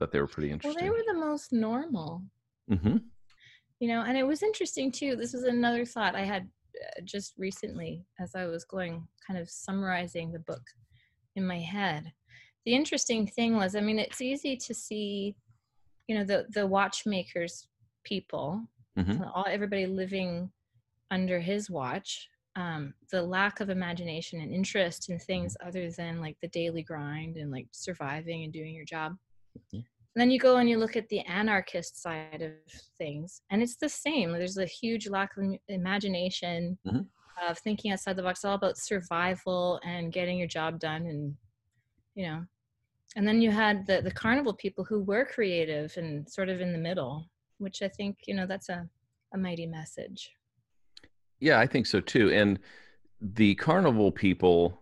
that 0.00 0.10
they 0.10 0.18
were 0.20 0.26
pretty 0.26 0.50
interesting. 0.50 0.82
well, 0.82 0.84
they 0.84 0.90
were 0.90 1.12
the 1.12 1.26
most 1.26 1.52
normal, 1.52 2.22
hmm 2.68 2.96
you 3.78 3.88
know, 3.88 4.02
and 4.02 4.16
it 4.16 4.22
was 4.26 4.42
interesting 4.44 4.92
too. 4.92 5.16
This 5.16 5.32
was 5.32 5.42
another 5.42 5.84
thought 5.84 6.14
I 6.14 6.22
had 6.24 6.48
just 7.04 7.34
recently 7.38 8.04
as 8.20 8.34
I 8.34 8.46
was 8.46 8.64
going 8.64 9.06
kind 9.26 9.38
of 9.38 9.50
summarizing 9.50 10.32
the 10.32 10.38
book 10.40 10.62
in 11.36 11.46
my 11.46 11.58
head. 11.60 12.12
The 12.64 12.74
interesting 12.74 13.26
thing 13.26 13.56
was, 13.56 13.74
I 13.74 13.80
mean, 13.80 13.98
it's 13.98 14.20
easy 14.20 14.56
to 14.56 14.74
see, 14.74 15.34
you 16.06 16.16
know, 16.16 16.24
the 16.24 16.46
the 16.50 16.66
watchmakers 16.66 17.68
people 18.04 18.68
Mhm. 18.98 19.18
so 19.18 19.30
all 19.34 19.46
everybody 19.48 19.86
living 19.86 20.50
under 21.10 21.38
his 21.40 21.70
watch 21.70 22.28
um, 22.56 22.92
the 23.10 23.22
lack 23.22 23.60
of 23.60 23.70
imagination 23.70 24.40
and 24.40 24.52
interest 24.52 25.08
in 25.08 25.18
things 25.18 25.56
other 25.64 25.90
than 25.90 26.20
like 26.20 26.36
the 26.42 26.48
daily 26.48 26.82
grind 26.82 27.36
and 27.38 27.50
like 27.50 27.66
surviving 27.70 28.44
and 28.44 28.52
doing 28.52 28.74
your 28.74 28.84
job 28.84 29.16
Mhm. 29.72 29.84
And 30.14 30.20
then 30.20 30.30
you 30.30 30.38
go 30.38 30.56
and 30.58 30.68
you 30.68 30.78
look 30.78 30.96
at 30.96 31.08
the 31.08 31.20
anarchist 31.20 32.00
side 32.02 32.42
of 32.42 32.52
things 32.98 33.42
and 33.50 33.62
it's 33.62 33.76
the 33.76 33.88
same 33.88 34.30
there's 34.32 34.58
a 34.58 34.66
huge 34.66 35.08
lack 35.08 35.36
of 35.36 35.44
im- 35.44 35.58
imagination 35.68 36.78
Mhm. 36.86 37.06
of 37.48 37.58
thinking 37.58 37.90
outside 37.92 38.16
the 38.16 38.22
box 38.22 38.40
It's 38.40 38.44
all 38.44 38.54
about 38.54 38.76
survival 38.76 39.80
and 39.84 40.12
getting 40.12 40.38
your 40.38 40.48
job 40.48 40.78
done 40.78 41.06
and 41.06 41.36
you 42.14 42.26
know 42.26 42.44
and 43.16 43.26
then 43.26 43.40
you 43.42 43.50
had 43.50 43.86
the 43.86 44.02
the 44.02 44.10
carnival 44.10 44.54
people 44.54 44.84
who 44.84 45.00
were 45.02 45.24
creative 45.24 45.96
and 45.96 46.28
sort 46.28 46.48
of 46.50 46.60
in 46.60 46.72
the 46.72 46.78
middle 46.78 47.28
which 47.58 47.80
i 47.82 47.88
think 47.88 48.18
you 48.26 48.34
know 48.34 48.46
that's 48.46 48.68
a, 48.68 48.88
a 49.34 49.38
mighty 49.38 49.66
message 49.66 50.30
Yeah, 51.40 51.58
I 51.58 51.66
think 51.66 51.86
so 51.86 52.00
too. 52.00 52.30
And 52.30 52.58
the 53.20 53.54
carnival 53.56 54.12
people, 54.12 54.81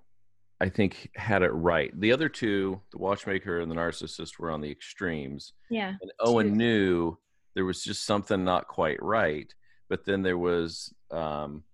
I 0.60 0.68
think, 0.68 1.10
had 1.14 1.42
it 1.42 1.52
right. 1.52 1.98
The 1.98 2.12
other 2.12 2.28
two, 2.28 2.80
the 2.92 2.98
watchmaker 2.98 3.60
and 3.60 3.70
the 3.70 3.74
narcissist, 3.74 4.38
were 4.38 4.50
on 4.50 4.60
the 4.60 4.70
extremes. 4.70 5.52
yeah 5.70 5.94
And 6.00 6.12
Owen 6.20 6.48
True. 6.48 6.56
knew 6.56 7.18
there 7.54 7.64
was 7.64 7.82
just 7.82 8.04
something 8.04 8.44
not 8.44 8.68
quite 8.68 9.02
right. 9.02 9.52
But 9.88 10.04
then 10.04 10.22
there 10.22 10.38
was 10.38 10.94
um, 11.10 11.64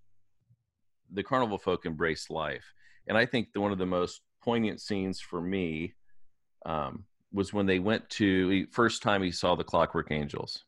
the 1.13 1.23
carnival 1.23 1.59
folk 1.59 1.85
embraced 1.85 2.31
life. 2.31 2.65
And 3.07 3.19
I 3.19 3.27
think 3.27 3.53
the, 3.53 3.61
one 3.61 3.73
of 3.73 3.79
the 3.79 3.87
most 3.87 4.23
poignant 4.43 4.81
scenes 4.81 5.21
for 5.21 5.41
me 5.41 5.95
um, 6.65 7.05
was 7.33 7.53
when 7.53 7.67
they 7.67 7.79
went 7.79 8.09
to 8.11 8.67
first 8.71 9.03
time 9.03 9.23
he 9.23 9.31
saw 9.31 9.55
the 9.55 9.65
Clockwork 9.65 10.11
Angels. 10.11 10.65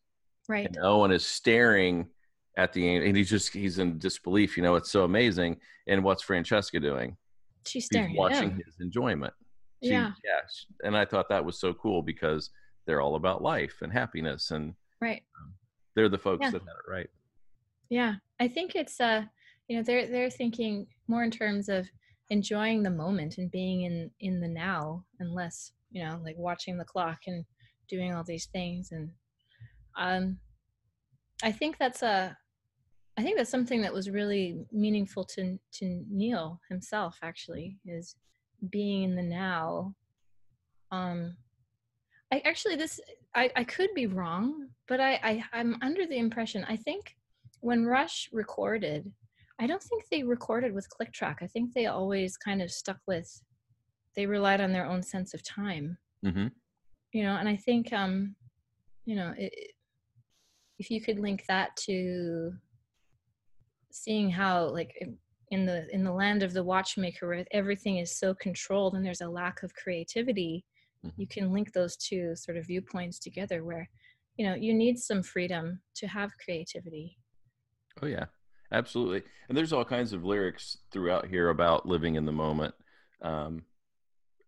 right 0.48 0.66
and 0.66 0.78
Owen 0.82 1.10
is 1.10 1.24
staring 1.24 2.08
at 2.56 2.72
the 2.72 2.96
and 2.96 3.16
he's 3.16 3.30
just 3.30 3.52
he's 3.52 3.78
in 3.78 3.98
disbelief. 3.98 4.56
You 4.56 4.62
know, 4.62 4.74
it's 4.74 4.90
so 4.90 5.04
amazing. 5.04 5.58
And 5.86 6.04
what's 6.04 6.22
Francesca 6.22 6.80
doing? 6.80 7.16
She's 7.68 7.86
staring 7.86 8.16
watching 8.16 8.60
his 8.64 8.76
enjoyment. 8.80 9.32
She- 9.82 9.90
yeah 9.90 10.12
yes. 10.24 10.66
And 10.82 10.96
I 10.96 11.04
thought 11.04 11.28
that 11.28 11.44
was 11.44 11.58
so 11.60 11.72
cool 11.74 12.02
because 12.02 12.50
they're 12.86 13.00
all 13.00 13.14
about 13.16 13.42
life 13.42 13.76
and 13.82 13.92
happiness, 13.92 14.50
and 14.50 14.74
right 15.00 15.22
they're 15.94 16.08
the 16.08 16.18
folks 16.18 16.42
Yeah. 16.44 16.50
that 16.50 16.62
had 16.62 16.68
it 16.68 16.90
right. 16.90 17.10
Yeah, 17.90 18.14
I 18.40 18.48
think 18.48 18.74
it's 18.74 19.00
uh, 19.00 19.24
you 19.68 19.76
know, 19.76 19.82
they're 19.82 20.06
they're 20.06 20.30
thinking 20.30 20.86
more 21.06 21.22
in 21.24 21.30
terms 21.30 21.68
of 21.68 21.88
enjoying 22.30 22.82
the 22.82 22.90
moment 22.90 23.38
and 23.38 23.50
being 23.50 23.82
in 23.82 24.10
in 24.20 24.40
the 24.40 24.48
now, 24.48 25.04
and 25.20 25.32
less, 25.32 25.72
you 25.90 26.04
know, 26.04 26.20
like 26.24 26.36
watching 26.38 26.76
the 26.78 26.84
clock 26.84 27.20
and 27.26 27.44
doing 27.88 28.14
all 28.14 28.24
these 28.24 28.46
things. 28.46 28.92
And 28.92 29.10
um, 29.96 30.38
I 31.42 31.50
think 31.52 31.78
that's 31.78 32.02
a, 32.02 32.36
I 33.18 33.22
think 33.22 33.36
that's 33.36 33.50
something 33.50 33.82
that 33.82 33.92
was 33.92 34.08
really 34.10 34.64
meaningful 34.70 35.24
to 35.24 35.58
to 35.72 36.04
Neil 36.08 36.60
himself. 36.68 37.18
Actually, 37.22 37.76
is 37.84 38.14
being 38.70 39.02
in 39.02 39.16
the 39.16 39.22
now. 39.22 39.94
Um, 40.92 41.36
I 42.32 42.40
actually 42.44 42.76
this 42.76 43.00
I 43.34 43.50
I 43.56 43.64
could 43.64 43.90
be 43.94 44.06
wrong, 44.06 44.68
but 44.86 45.00
I, 45.00 45.14
I 45.22 45.44
I'm 45.52 45.76
under 45.82 46.06
the 46.06 46.18
impression 46.18 46.64
I 46.68 46.76
think 46.76 47.16
when 47.60 47.86
Rush 47.86 48.28
recorded, 48.32 49.12
I 49.58 49.66
don't 49.66 49.82
think 49.82 50.04
they 50.08 50.22
recorded 50.22 50.72
with 50.72 50.88
click 50.88 51.12
track. 51.12 51.38
I 51.42 51.48
think 51.48 51.74
they 51.74 51.86
always 51.86 52.36
kind 52.36 52.62
of 52.62 52.70
stuck 52.70 52.98
with 53.06 53.42
they 54.14 54.26
relied 54.26 54.60
on 54.60 54.72
their 54.72 54.86
own 54.86 55.02
sense 55.02 55.34
of 55.34 55.42
time. 55.42 55.98
hmm 56.22 56.46
You 57.12 57.24
know, 57.24 57.34
and 57.36 57.48
I 57.48 57.56
think 57.56 57.92
um 57.92 58.36
you 59.04 59.16
know, 59.16 59.34
it- 59.36 59.72
if 60.78 60.92
you 60.92 61.00
could 61.00 61.18
link 61.18 61.44
that 61.48 61.74
to 61.76 62.52
seeing 64.02 64.30
how 64.30 64.66
like 64.68 64.94
in- 65.50 65.64
the 65.66 65.88
in 65.94 66.04
the 66.04 66.12
land 66.12 66.42
of 66.42 66.52
the 66.52 66.62
watchmaker 66.62 67.26
where 67.26 67.44
everything 67.52 67.98
is 67.98 68.14
so 68.18 68.34
controlled 68.34 68.94
and 68.94 69.04
there's 69.04 69.22
a 69.22 69.28
lack 69.28 69.62
of 69.62 69.74
creativity 69.74 70.64
Mhm. 71.04 71.12
you 71.16 71.26
can 71.26 71.52
link 71.52 71.72
those 71.72 71.96
two 71.96 72.34
sort 72.34 72.56
of 72.58 72.66
viewpoints 72.66 73.18
together 73.18 73.64
where 73.64 73.88
you 74.36 74.44
know 74.46 74.54
you 74.54 74.74
need 74.74 74.98
some 74.98 75.22
freedom 75.22 75.80
to 75.94 76.06
have 76.06 76.30
creativity 76.44 77.16
Oh 78.02 78.06
yeah, 78.06 78.26
absolutely. 78.70 79.22
And 79.48 79.56
there's 79.58 79.72
all 79.72 79.84
kinds 79.84 80.12
of 80.12 80.24
lyrics 80.24 80.78
throughout 80.92 81.26
here 81.26 81.48
about 81.48 81.84
living 81.86 82.14
in 82.14 82.24
the 82.24 82.32
moment. 82.32 82.72
Um, 83.22 83.64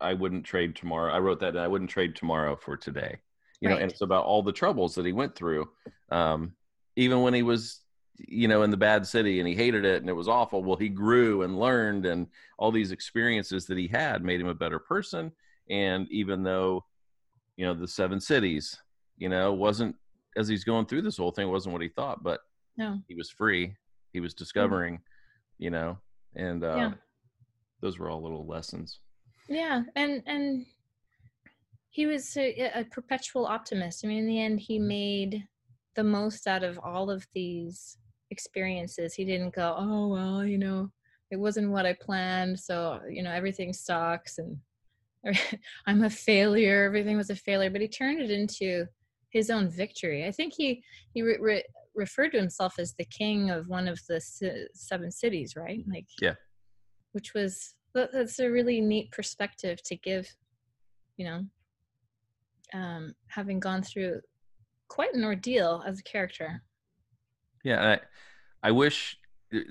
I 0.01 0.15
wouldn't 0.15 0.45
trade 0.45 0.77
tomorrow. 0.77 1.13
I 1.13 1.19
wrote 1.19 1.41
that. 1.41 1.57
I 1.57 1.67
wouldn't 1.67 1.91
trade 1.91 2.15
tomorrow 2.15 2.55
for 2.55 2.77
today. 2.77 3.19
You 3.61 3.69
know, 3.69 3.77
and 3.77 3.91
it's 3.91 4.03
about 4.03 4.25
all 4.25 4.43
the 4.45 4.53
troubles 4.53 4.95
that 4.95 5.05
he 5.05 5.13
went 5.13 5.35
through, 5.35 5.69
um, 6.11 6.55
even 6.95 7.23
when 7.23 7.35
he 7.35 7.43
was, 7.43 7.81
you 8.29 8.49
know, 8.49 8.63
in 8.63 8.71
the 8.71 8.77
bad 8.77 9.07
city 9.07 9.39
and 9.41 9.49
he 9.49 9.55
hated 9.55 9.85
it 9.85 10.01
and 10.03 10.09
it 10.11 10.15
was 10.15 10.29
awful. 10.29 10.63
Well, 10.63 10.77
he 10.77 10.89
grew 10.89 11.43
and 11.43 11.59
learned, 11.59 12.07
and 12.07 12.27
all 12.59 12.71
these 12.71 12.93
experiences 12.93 13.67
that 13.67 13.79
he 13.79 13.89
had 13.89 14.23
made 14.25 14.41
him 14.41 14.49
a 14.49 14.55
better 14.55 14.79
person. 14.79 15.33
And 15.69 16.07
even 16.11 16.43
though, 16.43 16.85
you 17.57 17.65
know, 17.67 17.75
the 17.75 17.89
seven 17.89 18.21
cities, 18.21 18.77
you 19.17 19.29
know, 19.29 19.53
wasn't 19.53 19.97
as 20.37 20.49
he's 20.49 20.65
going 20.65 20.87
through 20.87 21.03
this 21.03 21.17
whole 21.17 21.31
thing, 21.33 21.49
wasn't 21.49 21.73
what 21.73 21.83
he 21.83 21.89
thought, 21.89 22.23
but 22.23 22.41
no. 22.77 22.99
he 23.09 23.15
was 23.15 23.31
free. 23.31 23.75
He 24.13 24.21
was 24.21 24.35
discovering 24.35 25.01
you 25.59 25.71
know 25.71 25.99
and 26.35 26.65
uh, 26.65 26.75
Yeah. 26.77 26.93
those 27.83 27.99
were 27.99 28.09
all 28.09 28.23
little 28.23 28.47
lessons. 28.47 28.99
Yeah. 29.49 29.83
And 29.95 30.23
and 30.27 30.65
he 31.91 32.07
was 32.07 32.37
a, 32.37 32.81
a 32.81 32.85
perpetual 32.85 33.45
optimist. 33.47 34.05
I 34.05 34.09
mean 34.09 34.19
in 34.21 34.27
the 34.27 34.41
end 34.41 34.61
he 34.61 34.79
made 34.79 35.47
the 35.97 36.05
most 36.05 36.47
out 36.47 36.63
of 36.65 36.79
all 36.83 37.11
of 37.11 37.27
these 37.35 37.99
experiences. 38.31 39.15
He 39.15 39.25
didn't 39.25 39.55
go 39.55 39.75
oh 39.79 40.09
well 40.09 40.45
you 40.45 40.59
know 40.59 40.91
it 41.31 41.37
wasn't 41.37 41.71
what 41.71 41.87
i 41.87 41.93
planned 41.93 42.59
so 42.59 43.01
you 43.09 43.23
know 43.23 43.31
everything 43.31 43.73
sucks 43.73 44.39
and 44.39 44.57
i'm 45.87 46.03
a 46.03 46.11
failure 46.11 46.85
everything 46.85 47.17
was 47.17 47.31
a 47.31 47.37
failure 47.37 47.71
but 47.71 47.81
he 47.81 47.87
turned 47.89 48.21
it 48.21 48.31
into 48.31 48.87
his 49.31 49.49
own 49.51 49.71
victory. 49.71 50.27
I 50.27 50.33
think 50.33 50.55
he 50.57 50.83
he 51.15 51.23
re- 51.23 51.39
re- 51.41 51.65
referred 51.95 52.31
to 52.31 52.39
himself 52.39 52.79
as 52.79 52.95
the 52.95 53.05
king 53.05 53.51
of 53.51 53.69
one 53.69 53.89
of 53.89 54.01
the 54.09 54.21
se- 54.21 54.69
seven 54.75 55.11
cities 55.11 55.55
right? 55.57 55.85
Like 55.89 56.07
Yeah. 56.21 56.35
which 57.13 57.33
was 57.35 57.75
that's 57.95 58.39
a 58.39 58.51
really 58.51 58.81
neat 58.81 59.11
perspective 59.11 59.83
to 59.85 59.97
give 59.97 60.29
you 61.17 61.27
know 61.27 61.45
um 62.73 63.15
having 63.29 63.59
gone 63.61 63.83
through 63.83 64.21
quite 64.89 65.15
an 65.15 65.25
ordeal 65.25 65.83
as 65.87 65.99
a 65.99 66.03
character 66.05 66.63
yeah 67.65 67.97
i 68.63 68.69
i 68.69 68.71
wish 68.71 69.19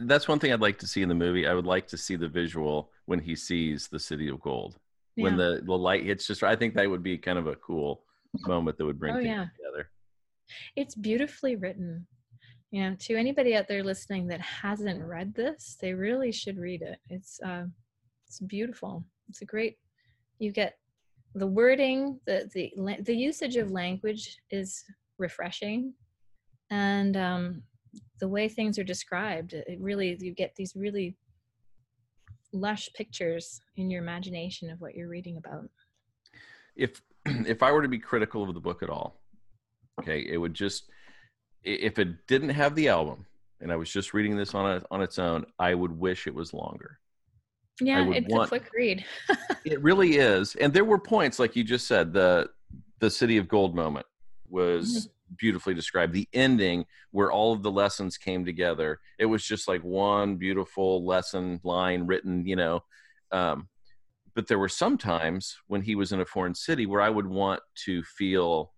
that's 0.02 0.28
one 0.28 0.40
thing 0.40 0.52
i'd 0.52 0.60
like 0.62 0.78
to 0.80 0.88
see 0.88 1.02
in 1.02 1.10
the 1.10 1.16
movie. 1.16 1.48
I 1.48 1.54
would 1.54 1.66
like 1.66 1.88
to 1.88 1.98
see 1.98 2.16
the 2.18 2.28
visual 2.28 2.92
when 3.06 3.20
he 3.20 3.36
sees 3.36 3.88
the 3.88 4.00
city 4.00 4.28
of 4.28 4.42
gold. 4.42 4.78
When 5.16 5.38
the 5.38 5.62
the 5.66 5.78
light 5.78 6.04
hits 6.06 6.28
just 6.28 6.44
i 6.44 6.56
think 6.56 6.76
that 6.76 6.90
would 6.90 7.04
be 7.04 7.18
kind 7.18 7.38
of 7.40 7.48
a 7.48 7.56
cool 7.56 8.04
moment 8.46 8.78
that 8.78 8.86
would 8.86 9.00
bring 9.00 9.16
Oh, 9.16 9.18
things 9.18 9.28
yeah. 9.28 9.46
together. 9.58 9.90
It's 10.76 10.96
beautifully 10.96 11.56
written 11.56 12.08
you 12.72 12.84
know 12.84 12.96
to 13.00 13.16
anybody 13.16 13.56
out 13.56 13.68
there 13.68 13.84
listening 13.84 14.28
that 14.28 14.42
hasn't 14.42 15.04
read 15.04 15.34
this 15.34 15.78
they 15.82 15.94
really 15.94 16.32
should 16.32 16.58
read 16.58 16.82
it. 16.82 17.00
It's 17.10 17.40
uh, 17.42 17.66
it's 18.28 18.40
beautiful. 18.42 19.04
It's 19.30 19.42
a 19.42 19.46
great 19.46 19.78
you 20.40 20.52
get 20.52 20.78
the 21.36 21.48
wording 21.48 22.20
the 22.26 22.50
the 22.54 22.72
the 23.02 23.16
usage 23.16 23.56
of 23.56 23.72
language 23.72 24.38
is 24.52 24.84
refreshing 25.18 25.94
and 26.72 27.16
um 27.18 27.64
the 28.20 28.28
way 28.28 28.48
things 28.48 28.78
are 28.78 28.84
described 28.84 29.54
it 29.54 29.80
really 29.80 30.18
you 30.20 30.34
get 30.34 30.56
these 30.56 30.74
really 30.76 31.16
lush 32.52 32.90
pictures 32.96 33.62
in 33.78 33.90
your 33.90 34.02
imagination 34.02 34.70
of 34.70 34.82
what 34.82 34.96
you're 34.96 35.08
reading 35.08 35.38
about. 35.38 35.70
If 36.76 37.02
if 37.26 37.62
i 37.62 37.72
were 37.72 37.82
to 37.82 37.88
be 37.90 38.00
critical 38.00 38.44
of 38.44 38.54
the 38.54 38.62
book 38.62 38.82
at 38.82 38.90
all 38.90 39.20
okay 40.00 40.26
it 40.28 40.38
would 40.38 40.54
just 40.54 40.90
if 41.64 42.00
it 42.00 42.26
didn't 42.28 42.50
have 42.50 42.74
the 42.76 42.88
album 42.88 43.26
and 43.60 43.74
i 43.74 43.76
was 43.76 43.92
just 43.92 44.14
reading 44.14 44.38
this 44.38 44.56
on 44.56 44.78
a, 44.78 44.82
on 44.90 45.02
its 45.02 45.20
own 45.20 45.46
i 45.60 45.74
would 45.74 45.92
wish 45.92 46.28
it 46.28 46.34
was 46.34 46.54
longer. 46.54 46.98
Yeah 47.82 48.10
it's 48.10 48.34
want- 48.34 48.46
a 48.46 48.50
quick 48.50 48.70
read. 48.74 49.06
It 49.66 49.82
really 49.84 50.18
is, 50.18 50.56
and 50.56 50.74
there 50.74 50.86
were 50.86 50.98
points 50.98 51.38
like 51.38 51.56
you 51.56 51.64
just 51.64 51.86
said. 51.86 52.14
the 52.14 52.50
The 53.00 53.10
city 53.10 53.38
of 53.38 53.48
gold 53.48 53.76
moment 53.76 54.06
was 54.50 54.86
mm-hmm. 54.90 55.19
Beautifully 55.38 55.74
described. 55.74 56.14
The 56.14 56.28
ending, 56.34 56.86
where 57.12 57.32
all 57.32 57.54
of 57.54 57.64
the 57.64 57.72
lessons 57.72 58.18
came 58.18 58.46
together, 58.46 59.00
it 59.18 59.26
was 59.26 59.44
just 59.44 59.68
like 59.68 59.82
one 59.84 60.36
beautiful 60.38 61.06
lesson 61.06 61.60
line 61.64 62.06
written. 62.08 62.46
You 62.46 62.56
know, 62.56 62.84
um, 63.32 63.68
but 64.36 64.48
there 64.48 64.60
were 64.60 64.70
some 64.70 64.98
times 64.98 65.58
when 65.68 65.82
he 65.82 65.96
was 65.96 66.12
in 66.12 66.22
a 66.22 66.26
foreign 66.26 66.56
city 66.56 66.86
where 66.86 67.02
I 67.02 67.10
would 67.10 67.28
want 67.28 67.62
to 67.86 68.04
feel 68.04 68.74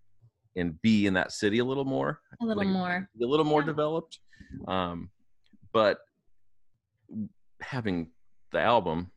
and 0.56 0.82
be 0.82 1.06
in 1.08 1.14
that 1.14 1.32
city 1.32 1.60
a 1.60 1.66
little 1.66 1.86
more 1.86 2.20
a 2.42 2.46
little 2.46 2.64
like, 2.64 2.68
more 2.74 3.10
a 3.22 3.26
little 3.26 3.46
more 3.46 3.62
Yeah. 3.62 3.68
developed. 3.68 4.20
Um, 4.68 5.10
but 5.72 6.00
having 7.62 8.10
the 8.52 8.60
album, 8.60 9.12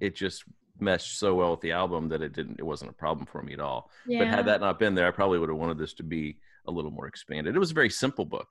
it 0.00 0.14
just 0.14 0.44
meshed 0.78 1.18
so 1.18 1.34
well 1.34 1.52
with 1.52 1.60
the 1.60 1.72
album 1.72 2.08
that 2.08 2.20
it 2.22 2.32
didn't. 2.32 2.58
It 2.58 2.64
wasn't 2.64 2.90
a 2.90 2.94
problem 2.94 3.26
for 3.26 3.42
me 3.42 3.52
at 3.54 3.60
all. 3.60 3.90
yeah 4.06 4.18
But 4.18 4.28
had 4.28 4.46
that 4.46 4.60
not 4.60 4.78
been 4.78 4.94
there, 4.94 5.06
I 5.06 5.10
probably 5.12 5.38
would 5.38 5.48
have 5.48 5.58
wanted 5.58 5.78
this 5.78 5.94
to 5.94 6.02
be 6.02 6.38
a 6.66 6.70
little 6.70 6.90
more 6.90 7.06
expanded. 7.06 7.54
It 7.54 7.58
was 7.58 7.70
a 7.70 7.74
very 7.74 7.90
simple 7.90 8.24
book. 8.24 8.48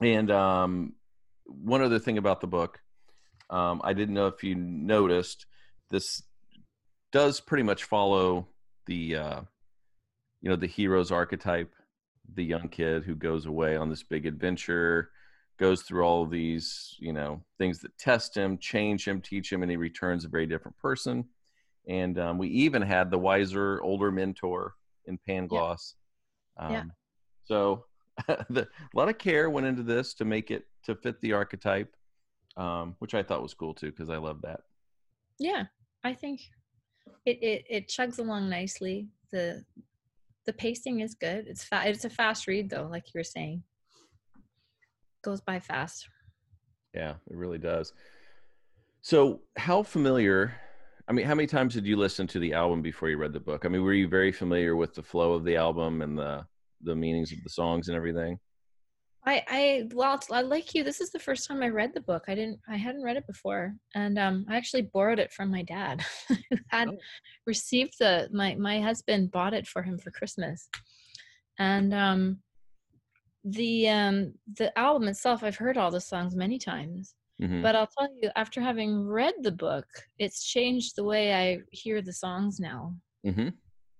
And 0.00 0.30
um, 0.30 0.92
one 1.44 1.82
other 1.82 1.98
thing 1.98 2.18
about 2.18 2.40
the 2.40 2.46
book, 2.46 2.80
um, 3.50 3.80
I 3.84 3.92
didn't 3.92 4.14
know 4.14 4.26
if 4.26 4.42
you 4.42 4.54
noticed, 4.54 5.46
this 5.90 6.22
does 7.12 7.40
pretty 7.40 7.62
much 7.62 7.84
follow 7.84 8.48
the, 8.86 9.16
uh, 9.16 9.40
you 10.40 10.50
know, 10.50 10.56
the 10.56 10.66
hero's 10.66 11.12
archetype, 11.12 11.72
the 12.34 12.44
young 12.44 12.68
kid 12.68 13.04
who 13.04 13.14
goes 13.14 13.46
away 13.46 13.76
on 13.76 13.88
this 13.88 14.02
big 14.02 14.26
adventure, 14.26 15.10
goes 15.58 15.82
through 15.82 16.02
all 16.02 16.22
of 16.22 16.30
these, 16.30 16.96
you 16.98 17.12
know, 17.12 17.42
things 17.56 17.78
that 17.80 17.96
test 17.96 18.36
him, 18.36 18.58
change 18.58 19.06
him, 19.06 19.20
teach 19.20 19.50
him, 19.50 19.62
and 19.62 19.70
he 19.70 19.76
returns 19.76 20.24
a 20.24 20.28
very 20.28 20.46
different 20.46 20.76
person. 20.76 21.24
And 21.88 22.18
um, 22.18 22.36
we 22.36 22.48
even 22.48 22.82
had 22.82 23.10
the 23.10 23.18
wiser, 23.18 23.80
older 23.82 24.10
mentor 24.10 24.74
in 25.06 25.18
Pangloss. 25.26 25.94
Um, 26.58 26.72
Yeah. 26.72 26.84
So 27.44 27.84
the, 28.50 28.62
a 28.62 28.96
lot 28.96 29.08
of 29.08 29.18
care 29.18 29.48
went 29.50 29.66
into 29.66 29.82
this 29.82 30.14
to 30.14 30.24
make 30.24 30.50
it 30.50 30.64
to 30.84 30.94
fit 30.94 31.20
the 31.20 31.32
archetype, 31.34 31.94
um, 32.56 32.96
which 32.98 33.14
I 33.14 33.22
thought 33.22 33.42
was 33.42 33.54
cool 33.54 33.74
too 33.74 33.90
because 33.90 34.10
I 34.10 34.16
love 34.16 34.42
that. 34.42 34.60
yeah 35.38 35.64
i 36.02 36.14
think 36.14 36.40
it, 37.26 37.36
it 37.42 37.64
it 37.68 37.88
chugs 37.88 38.18
along 38.18 38.48
nicely 38.48 39.06
the 39.32 39.62
the 40.46 40.52
pacing 40.52 41.00
is 41.00 41.14
good 41.14 41.46
it's 41.46 41.62
fa- 41.64 41.82
it's 41.84 42.06
a 42.06 42.10
fast 42.10 42.46
read 42.46 42.70
though 42.70 42.88
like 42.90 43.04
you 43.12 43.18
were 43.18 43.24
saying 43.24 43.62
goes 45.22 45.40
by 45.42 45.60
fast 45.60 46.08
Yeah, 46.94 47.14
it 47.30 47.36
really 47.36 47.58
does. 47.58 47.92
So, 49.02 49.42
how 49.56 49.82
familiar? 49.82 50.54
I 51.08 51.12
mean, 51.12 51.26
how 51.26 51.34
many 51.34 51.46
times 51.46 51.74
did 51.74 51.86
you 51.86 51.96
listen 51.96 52.26
to 52.28 52.38
the 52.38 52.52
album 52.52 52.82
before 52.82 53.08
you 53.08 53.16
read 53.16 53.32
the 53.32 53.40
book? 53.40 53.64
I 53.64 53.68
mean, 53.68 53.82
were 53.82 53.92
you 53.92 54.08
very 54.08 54.32
familiar 54.32 54.74
with 54.74 54.94
the 54.94 55.02
flow 55.02 55.34
of 55.34 55.44
the 55.44 55.56
album 55.56 56.02
and 56.02 56.18
the 56.18 56.46
the 56.82 56.94
meanings 56.94 57.32
of 57.32 57.42
the 57.42 57.50
songs 57.50 57.88
and 57.88 57.96
everything? 57.96 58.38
I, 59.24 59.42
I, 59.48 59.88
well, 59.92 60.20
I 60.30 60.42
like 60.42 60.72
you. 60.72 60.84
This 60.84 61.00
is 61.00 61.10
the 61.10 61.18
first 61.18 61.48
time 61.48 61.60
I 61.60 61.68
read 61.68 61.92
the 61.94 62.00
book. 62.00 62.26
I 62.28 62.36
didn't, 62.36 62.60
I 62.68 62.76
hadn't 62.76 63.02
read 63.02 63.16
it 63.16 63.26
before, 63.26 63.74
and 63.96 64.18
um, 64.20 64.46
I 64.48 64.56
actually 64.56 64.82
borrowed 64.82 65.18
it 65.18 65.32
from 65.32 65.50
my 65.50 65.62
dad, 65.62 66.04
who 66.28 66.36
had 66.68 66.88
Oh. 66.90 66.98
received 67.44 67.94
the 67.98 68.28
my 68.32 68.54
my 68.54 68.80
husband 68.80 69.32
bought 69.32 69.54
it 69.54 69.66
for 69.66 69.82
him 69.82 69.98
for 69.98 70.10
Christmas, 70.12 70.68
and 71.58 71.92
um, 71.92 72.38
the 73.44 73.88
um 73.88 74.34
the 74.54 74.76
album 74.76 75.06
itself 75.06 75.44
i've 75.44 75.56
heard 75.56 75.78
all 75.78 75.92
the 75.92 76.00
songs 76.00 76.34
many 76.34 76.58
times 76.58 77.14
Mhm. 77.40 77.62
but 77.62 77.76
i'll 77.76 77.86
tell 77.98 78.08
you 78.22 78.30
after 78.36 78.60
having 78.60 79.06
read 79.06 79.34
the 79.42 79.52
book 79.52 79.86
it's 80.18 80.44
changed 80.44 80.96
the 80.96 81.04
way 81.04 81.34
i 81.34 81.58
hear 81.70 82.00
the 82.00 82.12
songs 82.12 82.58
now 82.58 82.94
Mhm. 83.26 83.52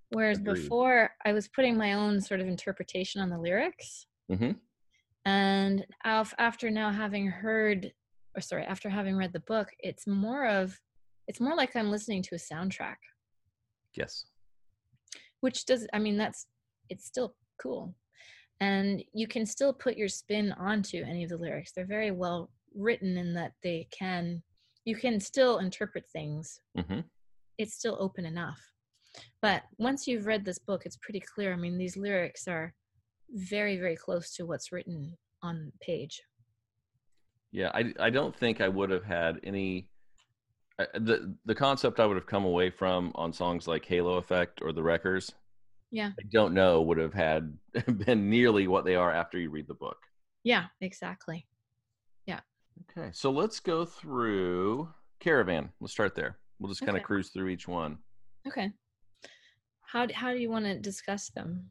whereas 0.09 0.39
Agreed. 0.39 0.55
before 0.55 1.11
i 1.25 1.33
was 1.33 1.47
putting 1.47 1.77
my 1.77 1.93
own 1.93 2.19
sort 2.21 2.39
of 2.39 2.47
interpretation 2.47 3.21
on 3.21 3.29
the 3.29 3.37
lyrics 3.37 4.07
Mhm. 4.29 4.59
and 5.25 5.85
after 6.03 6.71
now 6.71 6.91
having 6.91 7.27
heard 7.27 7.93
or 8.35 8.41
sorry 8.41 8.63
after 8.63 8.89
having 8.89 9.15
read 9.15 9.33
the 9.33 9.39
book 9.41 9.69
it's 9.79 10.07
more 10.07 10.47
of 10.47 10.79
it's 11.27 11.39
more 11.39 11.55
like 11.55 11.75
i'm 11.75 11.91
listening 11.91 12.21
to 12.23 12.35
a 12.35 12.39
soundtrack 12.39 12.97
Yes. 13.93 14.25
which 15.41 15.65
does 15.65 15.87
i 15.93 15.99
mean 15.99 16.17
that's 16.17 16.47
it's 16.89 17.05
still 17.05 17.35
cool 17.61 17.93
and 18.59 19.03
you 19.13 19.27
can 19.27 19.45
still 19.45 19.73
put 19.73 19.95
your 19.97 20.07
spin 20.07 20.51
onto 20.53 21.03
any 21.03 21.23
of 21.23 21.29
the 21.29 21.37
lyrics 21.37 21.71
they're 21.71 21.85
very 21.85 22.11
well 22.11 22.49
written 22.75 23.17
in 23.17 23.33
that 23.33 23.53
they 23.63 23.87
can 23.91 24.41
you 24.85 24.95
can 24.95 25.19
still 25.19 25.57
interpret 25.59 26.05
things 26.09 26.61
Mhm. 26.77 27.03
it's 27.57 27.73
still 27.73 27.97
open 27.99 28.25
enough 28.25 28.61
but 29.41 29.63
once 29.77 30.07
you've 30.07 30.25
read 30.27 30.45
this 30.45 30.59
book 30.59 30.85
it's 30.85 30.97
pretty 30.97 31.19
clear 31.19 31.53
i 31.53 31.55
mean 31.55 31.77
these 31.77 31.97
lyrics 31.97 32.47
are 32.47 32.73
very 33.31 33.77
very 33.77 33.95
close 33.95 34.33
to 34.35 34.45
what's 34.45 34.71
written 34.71 35.17
on 35.43 35.71
page 35.81 36.21
Yeah, 37.51 37.71
I 37.73 37.93
I 37.99 38.09
don't 38.09 38.35
think 38.35 38.59
I 38.61 38.67
would 38.67 38.89
have 38.89 39.03
had 39.05 39.39
any 39.43 39.89
uh, 40.79 40.85
the 40.95 41.35
the 41.45 41.55
concept 41.55 41.99
I 41.99 42.05
would 42.05 42.17
have 42.17 42.27
come 42.27 42.45
away 42.45 42.69
from 42.69 43.11
on 43.15 43.33
songs 43.33 43.67
like 43.67 43.85
Halo 43.85 44.17
Effect 44.17 44.61
or 44.61 44.71
The 44.73 44.83
Wreckers. 44.83 45.31
Yeah. 45.91 46.11
I 46.19 46.23
don't 46.31 46.53
know 46.53 46.81
would 46.81 46.97
have 46.99 47.13
had 47.13 47.57
been 48.05 48.29
nearly 48.29 48.67
what 48.67 48.83
they 48.85 48.95
are 48.95 49.11
after 49.11 49.39
you 49.39 49.49
read 49.49 49.67
the 49.67 49.73
book. 49.85 49.97
yeah 50.43 50.65
exactly 50.81 51.47
Okay, 52.89 53.09
so 53.13 53.31
let's 53.31 53.59
go 53.59 53.85
through 53.85 54.89
Caravan. 55.19 55.69
Let's 55.79 55.93
start 55.93 56.15
there. 56.15 56.37
We'll 56.59 56.69
just 56.69 56.81
kind 56.81 56.91
of 56.91 56.95
Okay. 57.01 57.05
cruise 57.05 57.29
through 57.29 57.49
each 57.49 57.67
one. 57.67 57.97
okay 58.47 58.71
how, 59.81 60.05
d- 60.05 60.13
how 60.13 60.33
do 60.33 60.39
you 60.39 60.49
want 60.49 60.65
to 60.65 60.77
discuss 60.79 61.29
them 61.29 61.69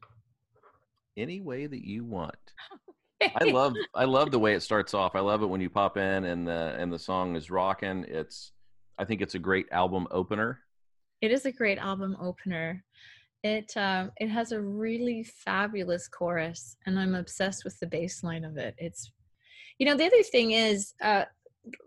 Any 1.15 1.39
way 1.41 1.67
that 1.67 1.85
you 1.85 2.03
want. 2.03 2.35
I 3.39 3.43
love 3.45 3.73
I 3.95 4.05
love 4.05 4.31
the 4.31 4.39
way 4.39 4.53
it 4.53 4.61
starts 4.61 4.93
off. 4.93 5.15
I 5.15 5.19
love 5.19 5.41
it 5.43 5.47
when 5.47 5.61
you 5.61 5.69
pop 5.69 5.97
in 5.97 6.23
and 6.25 6.47
the 6.47 6.75
and 6.79 6.91
the 6.91 6.99
song 6.99 7.35
is 7.35 7.49
rocking. 7.51 8.05
It's 8.07 8.51
I 8.97 9.05
think 9.05 9.21
it's 9.21 9.35
a 9.35 9.39
great 9.39 9.67
album 9.71 10.07
opener. 10.11 10.59
It 11.21 11.31
is 11.31 11.45
a 11.45 11.51
great 11.51 11.77
album 11.79 12.15
opener. 12.21 12.83
It 13.43 13.75
um, 13.75 14.11
it 14.17 14.29
has 14.29 14.51
a 14.51 14.61
really 14.61 15.23
fabulous 15.23 16.07
chorus, 16.07 16.75
and 16.85 16.99
I'm 16.99 17.15
obsessed 17.15 17.63
with 17.65 17.79
the 17.79 17.87
bass 17.87 18.23
line 18.23 18.43
of 18.45 18.57
it. 18.57 18.75
It's, 18.77 19.11
you 19.79 19.85
know, 19.85 19.95
the 19.95 20.05
other 20.05 20.23
thing 20.23 20.51
is, 20.51 20.93
uh, 21.01 21.25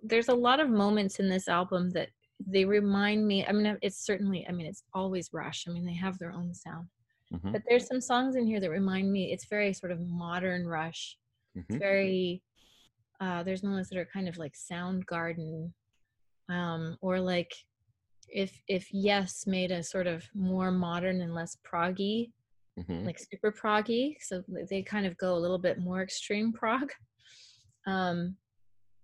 there's 0.03 0.29
a 0.29 0.35
lot 0.35 0.61
of 0.61 0.69
moments 0.71 1.19
in 1.19 1.29
this 1.29 1.49
album 1.49 1.91
that 1.91 2.11
they 2.47 2.65
remind 2.65 3.27
me. 3.27 3.45
I 3.47 3.53
mean, 3.53 3.79
it's 3.83 4.05
certainly, 4.05 4.47
I 4.49 4.53
mean, 4.53 4.67
it's 4.67 4.85
always 4.95 5.33
Rush. 5.33 5.65
I 5.69 5.73
mean, 5.73 5.85
they 5.87 5.95
have 5.95 6.19
their 6.19 6.33
own 6.33 6.55
sound, 6.55 6.89
Mhm, 7.33 7.53
but 7.53 7.63
there's 7.69 7.87
some 7.87 8.01
songs 8.01 8.37
in 8.37 8.47
here 8.47 8.61
that 8.61 8.71
remind 8.71 9.11
me. 9.13 9.33
It's 9.33 9.47
very 9.47 9.73
sort 9.73 9.93
of 9.93 10.01
modern 10.01 10.67
Rush. 10.67 11.19
It's 11.55 11.77
mhm. 11.77 11.79
very. 11.79 12.43
Uh, 13.21 13.43
there's 13.43 13.63
moments 13.63 13.91
that 13.91 13.99
are 13.99 14.07
kind 14.07 14.29
of 14.29 14.39
like 14.39 14.55
Soundgarden, 14.55 15.73
um, 16.49 16.97
or 17.03 17.21
like 17.21 17.53
if 18.29 18.63
if 18.69 18.89
Yes 18.93 19.47
made 19.47 19.71
a 19.71 19.83
sort 19.83 20.07
of 20.07 20.25
more 20.35 20.71
modern 20.71 21.21
and 21.21 21.35
less 21.35 21.57
proggy, 21.71 22.33
Mhm. 22.79 23.05
like 23.05 23.19
super 23.19 23.53
proggy, 23.53 24.15
so 24.21 24.43
they 24.71 24.83
kind 24.83 25.05
of 25.07 25.17
go 25.19 25.35
a 25.37 25.39
little 25.45 25.59
bit 25.59 25.79
more 25.79 26.03
extreme 26.03 26.53
prog. 26.53 26.93
Um, 27.87 28.37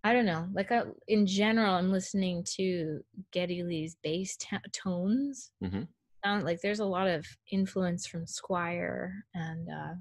I 0.04 0.12
don't 0.12 0.26
know. 0.26 0.46
Like 0.52 0.70
I, 0.70 0.82
in 1.08 1.26
general, 1.26 1.74
I'm 1.74 1.90
listening 1.90 2.44
to 2.56 3.00
Geddy 3.32 3.62
Lee's 3.64 3.96
bass 4.02 4.36
t- 4.36 4.56
tones. 4.72 5.50
Mhm. 5.62 5.88
Sound 6.24 6.44
like 6.44 6.60
there's 6.60 6.80
a 6.80 6.84
lot 6.84 7.08
of 7.08 7.26
influence 7.50 8.06
from 8.06 8.26
Squire 8.26 9.24
and 9.34 9.68
uh, 9.68 9.94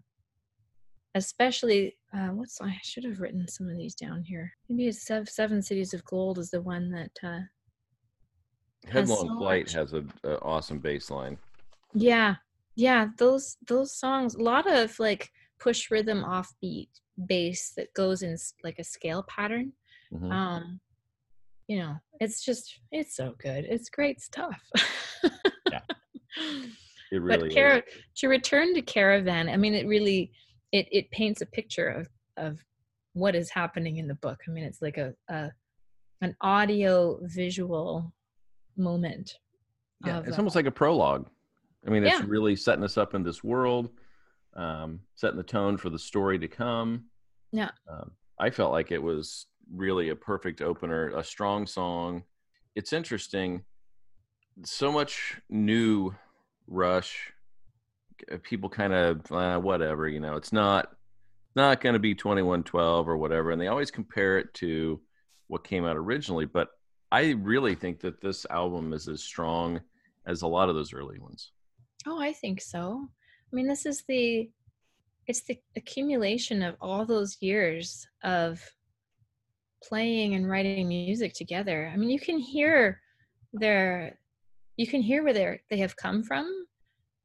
especially 1.16 1.98
uh, 2.14 2.28
what's 2.30 2.60
I 2.62 2.78
should 2.84 3.04
have 3.04 3.20
written 3.20 3.48
some 3.48 3.68
of 3.70 3.78
these 3.78 3.96
down 3.96 4.24
here. 4.24 4.52
Maybe 4.70 4.88
it's 4.88 5.06
Sev- 5.06 5.30
Seven 5.30 5.62
Cities 5.62 5.94
of 5.94 6.04
Gold 6.06 6.38
is 6.40 6.50
the 6.52 6.62
one 6.62 6.92
that. 6.92 7.12
Uh, 7.24 7.40
Headlong 8.88 9.28
so 9.30 9.38
Flight 9.40 9.66
much- 9.66 9.74
has 9.74 9.94
a, 9.94 10.04
a 10.24 10.40
awesome 10.42 10.78
bass 10.80 11.10
line. 11.10 11.38
Yeah, 11.94 12.36
yeah, 12.76 13.08
those 13.18 13.58
those 13.68 13.98
songs, 13.98 14.36
a 14.36 14.42
lot 14.44 14.72
of 14.72 15.00
like 15.00 15.32
push 15.60 15.90
rhythm 15.92 16.24
offbeat 16.24 16.90
bass 17.28 17.74
that 17.78 17.94
goes 17.94 18.22
in 18.24 18.36
like 18.64 18.80
a 18.80 18.84
scale 18.84 19.24
pattern. 19.24 19.74
Mhm. 20.14 20.32
Um, 20.32 20.80
you 21.68 21.80
know, 21.80 21.96
it's 22.20 22.44
just 22.44 22.80
it's 22.92 23.16
so 23.16 23.34
good. 23.40 23.66
It's 23.68 23.90
great 23.90 24.22
stuff. 24.22 24.62
Yeah. 25.72 25.82
It 27.12 27.22
really 27.22 27.50
but 27.50 27.54
Cara- 27.54 27.84
to 28.18 28.28
return 28.28 28.74
to 28.74 28.82
Caravan, 28.82 29.48
I 29.48 29.58
mean, 29.58 29.74
it 29.76 29.86
really 29.88 30.32
it 30.72 30.88
it 30.92 31.10
paints 31.12 31.42
a 31.42 31.46
picture 31.46 31.88
of 31.88 32.10
of 32.36 32.60
what 33.14 33.36
is 33.36 33.50
happening 33.52 33.98
in 33.98 34.08
the 34.08 34.16
book. 34.16 34.40
I 34.48 34.52
mean, 34.52 34.64
it's 34.64 34.82
like 34.82 34.98
a, 34.98 35.14
a 35.30 35.52
an 36.22 36.36
audio 36.42 37.20
visual 37.24 38.12
moment. 38.76 39.38
Yeah, 40.06 40.18
of, 40.18 40.28
it's 40.28 40.36
uh, 40.38 40.42
almost 40.42 40.56
like 40.56 40.66
a 40.66 40.72
prologue. 40.72 41.30
I 41.88 41.92
mean, 41.92 42.04
it's 42.04 42.20
Yeah. 42.20 42.26
really 42.28 42.56
setting 42.56 42.84
us 42.84 42.98
up 42.98 43.14
in 43.14 43.24
this 43.24 43.44
world, 43.44 43.92
um, 44.56 45.00
setting 45.16 45.38
the 45.38 45.44
tone 45.44 45.78
for 45.78 45.90
the 45.90 46.00
story 46.00 46.40
to 46.40 46.48
come. 46.48 47.06
Yeah. 47.52 47.72
Um, 47.90 48.12
I 48.40 48.50
felt 48.50 48.72
like 48.72 48.92
it 48.92 49.02
was 49.02 49.46
really 49.74 50.10
a 50.10 50.16
perfect 50.16 50.62
opener, 50.62 51.10
a 51.18 51.24
strong 51.24 51.68
song. 51.68 52.24
It's 52.76 52.94
interesting. 52.94 53.64
So 54.64 54.92
much 54.92 55.40
new 55.50 56.14
Rush. 56.68 57.32
uh, 58.32 58.38
People 58.44 58.70
kind 58.70 58.94
of 58.94 59.32
uh, 59.32 59.60
whatever, 59.60 60.08
you 60.08 60.20
know. 60.20 60.36
It's 60.36 60.54
not 60.54 60.90
not 61.56 61.80
going 61.82 61.94
to 61.94 62.00
be 62.00 62.16
twenty 62.16 62.42
one 62.42 62.64
twelve 62.64 63.08
or 63.08 63.18
whatever, 63.18 63.52
and 63.52 63.62
they 63.62 63.68
always 63.68 63.92
compare 63.92 64.38
it 64.38 64.54
to 64.56 65.00
what 65.48 65.64
came 65.64 65.86
out 65.86 65.96
originally. 65.96 66.46
But 66.46 66.70
I 67.12 67.32
really 67.32 67.76
think 67.76 68.00
that 68.02 68.20
this 68.22 68.46
album 68.50 68.94
is 68.94 69.08
as 69.08 69.24
strong 69.24 69.80
as 70.26 70.42
a 70.42 70.48
lot 70.48 70.70
of 70.70 70.76
those 70.76 70.94
early 70.94 71.20
ones. 71.20 71.52
Oh, 72.08 72.20
I 72.20 72.34
think 72.34 72.62
so. 72.62 73.08
I 73.56 73.58
mean, 73.58 73.68
this 73.68 73.86
is 73.86 74.04
the 74.10 74.50
it's 75.28 75.44
the 75.44 75.58
accumulation 75.78 76.62
of 76.62 76.76
all 76.82 77.06
those 77.06 77.38
years 77.40 78.06
of 78.22 78.62
playing 79.82 80.36
and 80.36 80.50
writing 80.50 80.90
music 80.90 81.34
together. 81.34 81.90
I 81.94 81.96
mean, 81.96 82.10
you 82.10 82.20
can 82.20 82.38
hear 82.38 83.00
their 83.54 84.20
you 84.76 84.86
can 84.86 85.02
hear 85.02 85.24
where 85.24 85.32
they 85.32 85.62
they 85.70 85.78
have 85.78 85.96
come 85.96 86.22
from 86.22 86.66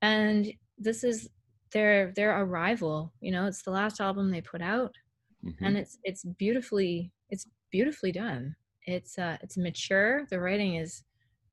and 0.03 0.53
this 0.79 1.03
is 1.03 1.29
their 1.73 2.13
their 2.13 2.41
arrival. 2.43 3.13
You 3.21 3.33
know, 3.33 3.47
it's 3.47 3.63
the 3.63 3.73
last 3.73 4.01
album 4.01 4.31
they 4.31 4.41
put 4.41 4.63
out 4.63 4.95
Mhm. 5.45 5.57
and 5.63 5.77
it's 5.77 5.99
it's 6.05 6.23
beautifully 6.23 7.11
it's 7.29 7.49
beautifully 7.73 8.13
done. 8.13 8.55
It's 8.87 9.19
uh 9.19 9.37
it's 9.43 9.57
mature. 9.57 10.27
The 10.31 10.39
writing 10.39 10.77
is 10.77 11.03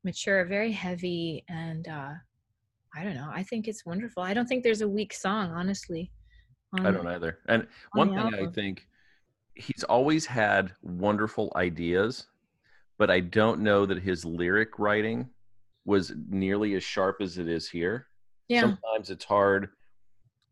mature, 0.03 0.45
very 0.45 0.71
heavy 0.71 1.43
and 1.49 1.87
uh 1.87 2.13
I 2.95 3.03
don't 3.03 3.15
know. 3.15 3.29
I 3.31 3.43
think 3.43 3.67
it's 3.67 3.85
wonderful. 3.85 4.23
I 4.23 4.33
don't 4.33 4.47
think 4.47 4.63
there's 4.63 4.81
a 4.81 4.87
weak 4.87 5.13
song, 5.13 5.51
honestly. 5.51 6.11
I 6.73 6.91
don't 6.91 7.07
either. 7.07 7.39
And 7.47 7.67
on 7.95 8.09
one 8.09 8.31
thing 8.31 8.47
I 8.47 8.51
think 8.51 8.87
he's 9.55 9.83
always 9.83 10.25
had 10.25 10.71
wonderful 10.81 11.51
ideas, 11.55 12.27
but 12.97 13.09
I 13.09 13.21
don't 13.21 13.61
know 13.61 13.85
that 13.85 14.01
his 14.01 14.25
lyric 14.25 14.77
writing 14.77 15.29
was 15.85 16.13
nearly 16.29 16.75
as 16.75 16.83
sharp 16.83 17.17
as 17.21 17.37
it 17.37 17.47
is 17.47 17.69
here. 17.69 18.07
Yeah. 18.47 18.61
Sometimes 18.61 19.09
it's 19.09 19.25
hard, 19.25 19.69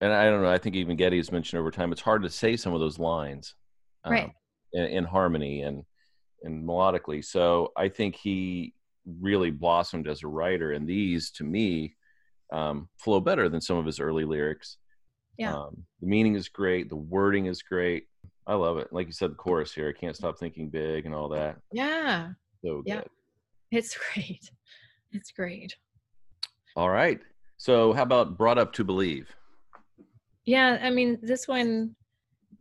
and 0.02 0.12
I 0.12 0.26
don't 0.26 0.42
know. 0.42 0.50
I 0.50 0.58
think 0.58 0.76
even 0.76 0.96
Geddy 0.98 1.18
has 1.18 1.32
mentioned 1.32 1.60
over 1.60 1.72
time. 1.72 1.92
It's 1.92 2.02
hard 2.02 2.24
to 2.24 2.30
say 2.30 2.56
some 2.56 2.74
of 2.74 2.80
those 2.80 3.00
lines, 3.00 3.56
um, 4.04 4.14
Right. 4.14 4.32
in, 4.74 4.84
in 4.86 5.04
harmony 5.04 5.62
and 5.62 5.84
and 6.44 6.64
melodically. 6.64 7.24
So 7.24 7.72
I 7.76 7.90
think 7.90 8.16
he 8.16 8.74
really 9.20 9.52
blossomed 9.52 10.08
as 10.08 10.24
a 10.24 10.28
writer, 10.28 10.72
and 10.74 10.88
these 10.88 11.32
to 11.32 11.44
me 11.44 11.96
um, 12.52 12.90
flow 12.98 13.20
better 13.20 13.50
than 13.50 13.62
some 13.62 13.78
of 13.78 13.86
his 13.86 14.00
early 14.00 14.26
lyrics. 14.26 14.78
Yeah. 15.38 15.54
Um, 15.54 15.84
the 16.02 16.08
meaning 16.08 16.36
is 16.36 16.50
great. 16.50 16.90
The 16.90 16.96
wording 16.96 17.48
is 17.48 17.62
great. 17.62 18.06
I 18.48 18.56
love 18.56 18.78
it. 18.78 18.88
Like 18.92 19.08
you 19.08 19.14
said, 19.14 19.32
the 19.32 19.36
chorus 19.36 19.74
here, 19.74 19.90
I 19.96 20.00
can't 20.00 20.16
stop 20.16 20.38
thinking 20.38 20.70
big 20.70 21.06
and 21.06 21.16
all 21.16 21.30
that. 21.30 21.58
yeah. 21.72 22.30
So 22.64 22.84
Yeah. 22.86 23.02
It's 23.72 23.98
great. 24.14 24.50
It's 25.12 25.32
great. 25.32 25.76
All 26.76 26.90
right. 26.90 27.20
So 27.58 27.94
how 27.94 28.04
about 28.04 28.38
brought 28.38 28.58
up 28.58 28.74
to 28.74 28.84
believe? 28.84 29.34
Yeah, 30.46 30.78
I 30.82 30.90
mean, 30.90 31.18
this 31.22 31.48
one 31.48 31.96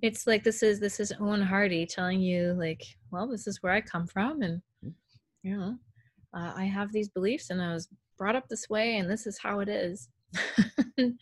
it's 0.03 0.27
like 0.27 0.44
this 0.44 0.62
is 0.62 0.81
this 0.81 1.01
is 1.01 1.12
Owen 1.18 1.40
Hardy 1.40 1.87
telling 1.87 2.20
you 2.20 2.53
like, 2.59 2.83
well, 3.11 3.27
this 3.27 3.47
is 3.47 3.62
where 3.62 3.73
I 3.73 3.81
come 3.81 4.07
from 4.07 4.42
and 4.42 4.61
you 5.42 5.57
know, 5.57 5.77
uh, 6.37 6.53
I 6.57 6.64
have 6.64 6.92
these 6.92 7.09
beliefs 7.09 7.51
and 7.51 7.62
I 7.62 7.73
was 7.73 7.88
brought 8.16 8.37
up 8.37 8.48
this 8.48 8.68
way 8.68 8.96
and 8.96 9.11
this 9.11 9.27
is 9.27 9.38
how 9.38 9.61
it 9.61 9.68
is. 9.68 10.09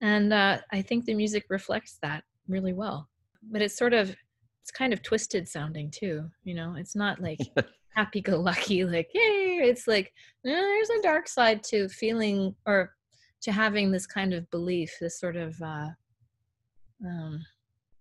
and 0.00 0.32
uh 0.32 0.58
I 0.72 0.82
think 0.82 1.04
the 1.04 1.14
music 1.14 1.44
reflects 1.48 1.98
that 2.02 2.24
really 2.48 2.72
well. 2.72 3.08
But 3.42 3.62
it's 3.62 3.76
sort 3.76 3.92
of 3.92 4.14
it's 4.62 4.70
kind 4.72 4.92
of 4.92 5.02
twisted 5.02 5.48
sounding 5.48 5.90
too. 5.90 6.28
You 6.44 6.54
know, 6.54 6.74
it's 6.76 6.96
not 6.96 7.20
like 7.20 7.38
happy 7.94 8.20
go 8.20 8.40
lucky, 8.40 8.84
like 8.84 9.08
yay. 9.14 9.60
It's 9.62 9.86
like 9.86 10.12
eh, 10.46 10.50
there's 10.50 10.90
a 10.90 11.02
dark 11.02 11.28
side 11.28 11.62
to 11.64 11.88
feeling 11.88 12.54
or 12.66 12.92
to 13.42 13.52
having 13.52 13.90
this 13.90 14.06
kind 14.06 14.34
of 14.34 14.50
belief, 14.50 14.92
this 15.00 15.20
sort 15.20 15.36
of 15.36 15.54
uh, 15.62 15.88
um, 17.04 17.44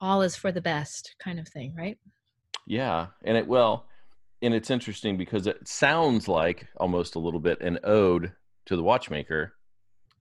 all 0.01 0.21
is 0.21 0.35
for 0.35 0.51
the 0.51 0.61
best 0.61 1.15
kind 1.19 1.39
of 1.39 1.47
thing, 1.47 1.73
right? 1.77 1.97
Yeah, 2.67 3.07
and 3.23 3.37
it 3.37 3.47
well, 3.47 3.85
and 4.45 4.53
it's 4.53 4.69
interesting 4.71 5.17
because 5.17 5.47
it 5.47 5.67
sounds 5.67 6.27
like 6.27 6.67
almost 6.77 7.15
a 7.15 7.19
little 7.19 7.39
bit 7.39 7.59
an 7.61 7.79
ode 7.83 8.31
to 8.67 8.75
the 8.75 8.83
watchmaker. 8.83 9.53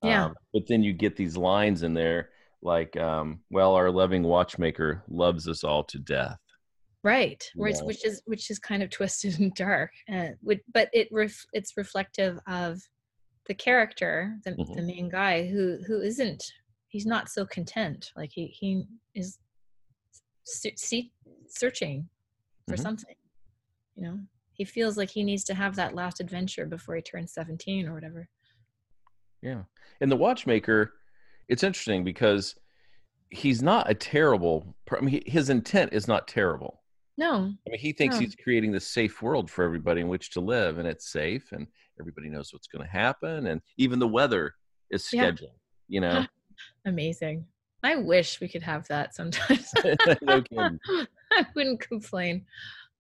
Yeah. 0.03 0.27
Um, 0.27 0.35
but 0.53 0.63
then 0.69 0.83
you 0.83 0.93
get 0.93 1.17
these 1.17 1.37
lines 1.37 1.83
in 1.83 1.95
there 1.95 2.31
like, 2.63 2.97
um, 2.97 3.41
"Well, 3.51 3.75
our 3.75 3.91
loving 3.91 4.23
watchmaker 4.23 5.03
loves 5.09 5.47
us 5.49 5.65
all 5.65 5.85
to 5.85 5.99
death." 5.99 6.39
Right, 7.03 7.43
which, 7.55 7.77
Yeah. 7.77 7.85
which 7.85 8.05
is 8.07 8.23
which 8.25 8.51
is 8.51 8.59
kind 8.59 8.83
of 8.83 8.91
twisted 8.99 9.39
and 9.39 9.55
dark, 9.55 9.93
uh, 10.13 10.29
but 10.73 10.89
it 10.93 11.09
ref, 11.13 11.45
it's 11.53 11.77
reflective 11.77 12.39
of 12.47 12.81
the 13.47 13.55
character, 13.55 14.39
the, 14.45 14.53
Mhm. 14.53 14.75
the 14.77 14.83
main 14.83 15.09
guy, 15.11 15.47
who 15.47 15.79
who 15.87 16.01
isn't 16.01 16.43
he's 16.89 17.05
not 17.07 17.29
so 17.29 17.45
content. 17.45 18.11
Like 18.17 18.31
he 18.33 18.47
he 18.47 18.87
is 19.15 19.39
se- 20.45 21.13
searching 21.49 22.09
for 22.69 22.77
Mhm. 22.77 22.81
something. 22.83 23.17
You 23.97 24.03
know, 24.03 24.19
he 24.53 24.65
feels 24.65 24.97
like 24.97 25.11
he 25.11 25.23
needs 25.25 25.45
to 25.45 25.55
have 25.55 25.77
that 25.77 25.95
last 25.95 26.21
adventure 26.21 26.67
before 26.67 26.97
he 26.97 27.03
turns 27.03 27.33
seventeen 27.33 27.87
or 27.87 27.95
whatever. 27.95 28.29
Yeah. 29.43 29.63
And 30.01 30.11
the 30.11 30.17
watchmaker, 30.17 30.95
it's 31.49 31.63
interesting 31.63 32.03
because 32.05 32.55
he's 33.31 33.63
not 33.63 33.91
a 33.91 33.95
terrible. 33.95 34.75
I 34.91 35.01
mean, 35.01 35.23
his 35.27 35.51
intent 35.51 35.93
is 35.93 36.09
not 36.09 36.27
terrible. 36.29 36.81
No, 37.17 37.53
I 37.67 37.71
mean, 37.71 37.79
he 37.79 37.93
thinks 37.93 38.17
No. 38.17 38.21
he's 38.23 38.35
creating 38.35 38.73
this 38.73 38.89
safe 38.89 39.23
world 39.23 39.49
for 39.49 39.65
everybody 39.65 40.01
in 40.01 40.09
which 40.09 40.31
to 40.33 40.41
live, 40.41 40.79
and 40.79 40.89
it's 40.89 41.13
safe, 41.13 41.53
and 41.53 41.69
everybody 42.01 42.29
knows 42.29 42.53
what's 42.53 42.67
going 42.67 42.85
to 42.85 42.91
happen, 42.91 43.47
and 43.47 43.61
even 43.77 44.01
the 44.01 44.09
weather 44.09 44.53
is 44.91 45.09
Yeah. 45.13 45.27
scheduled. 45.27 45.53
You 45.87 46.01
know, 46.01 46.25
amazing. 46.87 47.47
I 47.85 47.97
wish 47.97 48.41
we 48.41 48.49
could 48.49 48.63
have 48.65 48.89
that 48.89 49.15
sometimes. 49.15 49.73
No 50.23 50.43
kidding. 50.43 50.81
I 51.33 51.47
wouldn't 51.55 51.81
complain. 51.81 52.47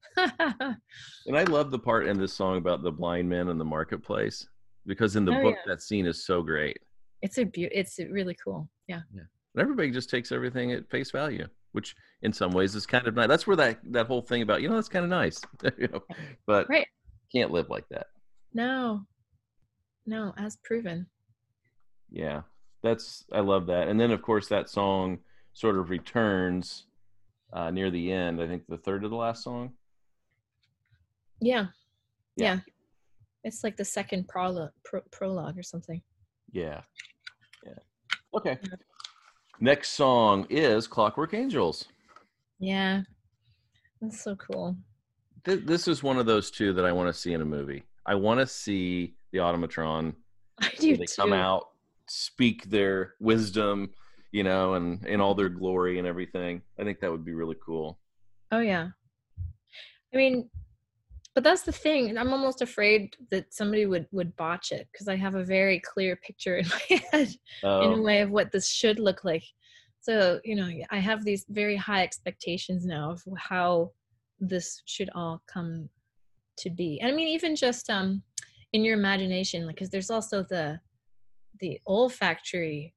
and 0.17 1.37
I 1.37 1.45
love 1.45 1.71
the 1.71 1.79
part 1.79 2.07
in 2.07 2.19
this 2.19 2.33
song 2.33 2.59
about 2.59 2.83
the 2.83 2.93
blind 2.93 3.29
man 3.29 3.49
in 3.49 3.59
the 3.59 3.65
marketplace 3.65 4.47
because 4.87 5.17
in 5.17 5.25
the 5.25 5.37
Oh, 5.37 5.43
book 5.43 5.57
that 5.67 5.83
scene 5.83 6.07
is 6.07 6.25
so 6.27 6.43
great, 6.43 6.79
it's 7.23 7.39
a 7.39 7.45
beau- 7.45 7.69
it's 7.73 7.99
really 8.11 8.37
cool. 8.43 8.69
Yeah. 8.87 9.01
Yeah. 9.15 9.23
and 9.55 9.63
everybody 9.63 9.91
just 9.91 10.11
takes 10.11 10.31
everything 10.33 10.73
at 10.73 10.89
face 10.91 11.11
value, 11.11 11.47
which 11.73 11.95
in 12.23 12.33
some 12.33 12.53
ways 12.53 12.75
is 12.75 12.87
kind 12.87 13.07
of 13.07 13.15
nice. 13.15 13.29
That's 13.29 13.47
where 13.47 13.57
that 13.57 13.79
that 13.93 14.07
whole 14.07 14.23
thing 14.23 14.43
about 14.43 14.63
you 14.63 14.69
know 14.69 14.75
that's 14.77 14.89
kind 14.89 15.05
of 15.05 15.11
nice, 15.11 15.41
you 15.79 15.89
know, 15.89 16.03
but 16.47 16.69
Right. 16.69 16.87
can't 17.35 17.51
live 17.51 17.71
like 17.71 17.89
that. 17.91 18.07
No. 18.53 19.03
No, 20.07 20.35
as 20.37 20.59
proven. 20.65 21.07
Yeah, 22.11 22.43
that's 22.83 23.25
I 23.33 23.41
love 23.41 23.67
that. 23.69 23.89
And 23.89 23.99
then 23.99 24.11
of 24.11 24.21
course 24.23 24.49
that 24.49 24.69
song 24.69 25.19
sort 25.55 25.79
of 25.79 25.89
returns 25.89 26.87
uh, 27.55 27.71
near 27.71 27.91
the 27.91 28.13
end. 28.13 28.43
I 28.43 28.47
think 28.47 28.65
the 28.69 28.77
third 28.77 29.03
to 29.03 29.09
the 29.09 29.17
last 29.17 29.43
song. 29.45 29.73
Yeah. 31.41 31.67
Yeah. 32.37 32.55
Yeah. 32.55 32.61
It's 33.45 33.63
like 33.63 33.77
the 33.77 33.85
second 33.85 34.27
prologue 34.29 34.71
pro- 34.85 35.03
prologue 35.11 35.59
or 35.59 35.63
something. 35.63 36.01
Yeah, 36.53 36.81
yeah. 37.67 37.73
Okay. 38.35 38.59
Yeah. 38.63 38.77
Next 39.61 39.91
song 39.91 40.47
is 40.51 40.87
Clockwork 40.87 41.35
Angels. 41.35 41.87
Yeah. 42.59 43.03
That's 44.01 44.23
so 44.23 44.37
cool. 44.37 44.77
Th- 45.45 45.65
this 45.65 45.89
is 45.89 46.03
one 46.03 46.19
of 46.19 46.27
those 46.27 46.51
two 46.51 46.73
that 46.73 46.85
I 46.85 46.93
want 46.93 47.13
to 47.13 47.19
see 47.19 47.33
in 47.33 47.43
a 47.43 47.45
movie. 47.45 47.85
I 48.07 48.15
want 48.15 48.41
to 48.41 48.47
see 48.47 49.15
the 49.33 49.39
automatron. 49.39 50.15
I 50.61 50.71
do 50.79 50.97
they 50.97 51.05
too. 51.05 51.15
come 51.17 51.33
out, 51.33 51.69
speak 52.09 52.71
their 52.71 53.15
wisdom, 53.21 53.91
you 54.33 54.43
know, 54.43 54.75
and 54.75 55.05
in 55.07 55.21
all 55.21 55.35
their 55.35 55.49
glory 55.49 55.99
and 55.99 56.07
everything. 56.07 56.63
I 56.79 56.85
think 56.85 57.01
that 57.01 57.11
would 57.11 57.25
be 57.25 57.35
really 57.35 57.57
cool. 57.65 57.99
Oh 58.53 58.61
yeah. 58.61 58.89
I 60.13 60.17
mean, 60.17 60.49
but 61.35 61.43
that's 61.43 61.63
the 61.63 61.73
thing. 61.73 62.09
And 62.09 62.19
I'm 62.19 62.33
almost 62.33 62.63
afraid 62.63 63.17
that 63.31 63.53
somebody 63.53 63.87
would 63.87 64.07
would 64.13 64.37
botch 64.37 64.71
it 64.73 64.89
because 64.93 65.09
I 65.09 65.17
have 65.17 65.35
a 65.35 65.45
very 65.45 65.81
clear 65.81 66.17
picture 66.17 66.59
in 66.59 66.67
my 66.91 67.03
head 67.13 67.29
in 67.81 67.93
a 67.93 68.01
Oh, 68.01 68.03
way 68.03 68.21
of 68.21 68.31
what 68.31 68.53
this 68.53 68.69
should 68.71 68.99
look 68.99 69.25
like. 69.25 69.45
So, 70.01 70.41
you 70.45 70.55
know, 70.55 70.69
I 70.91 70.99
have 70.99 71.25
these 71.25 71.47
very 71.49 71.77
high 71.77 72.03
expectations 72.03 72.85
now 72.85 73.13
of 73.13 73.23
how 73.39 73.91
this 74.39 74.83
should 74.85 75.11
all 75.15 75.43
come 75.53 75.89
to 76.59 76.71
be. 76.71 77.01
And 77.01 77.11
I 77.11 77.15
mean, 77.15 77.29
even 77.29 77.57
just 77.57 77.91
um 77.91 78.23
in 78.73 78.85
your 78.85 78.95
imagination, 78.97 79.67
like, 79.67 79.77
because 79.77 79.91
there's 79.91 80.11
also 80.11 80.43
the 80.43 80.81
the 81.61 81.81
olfactory. 81.87 82.95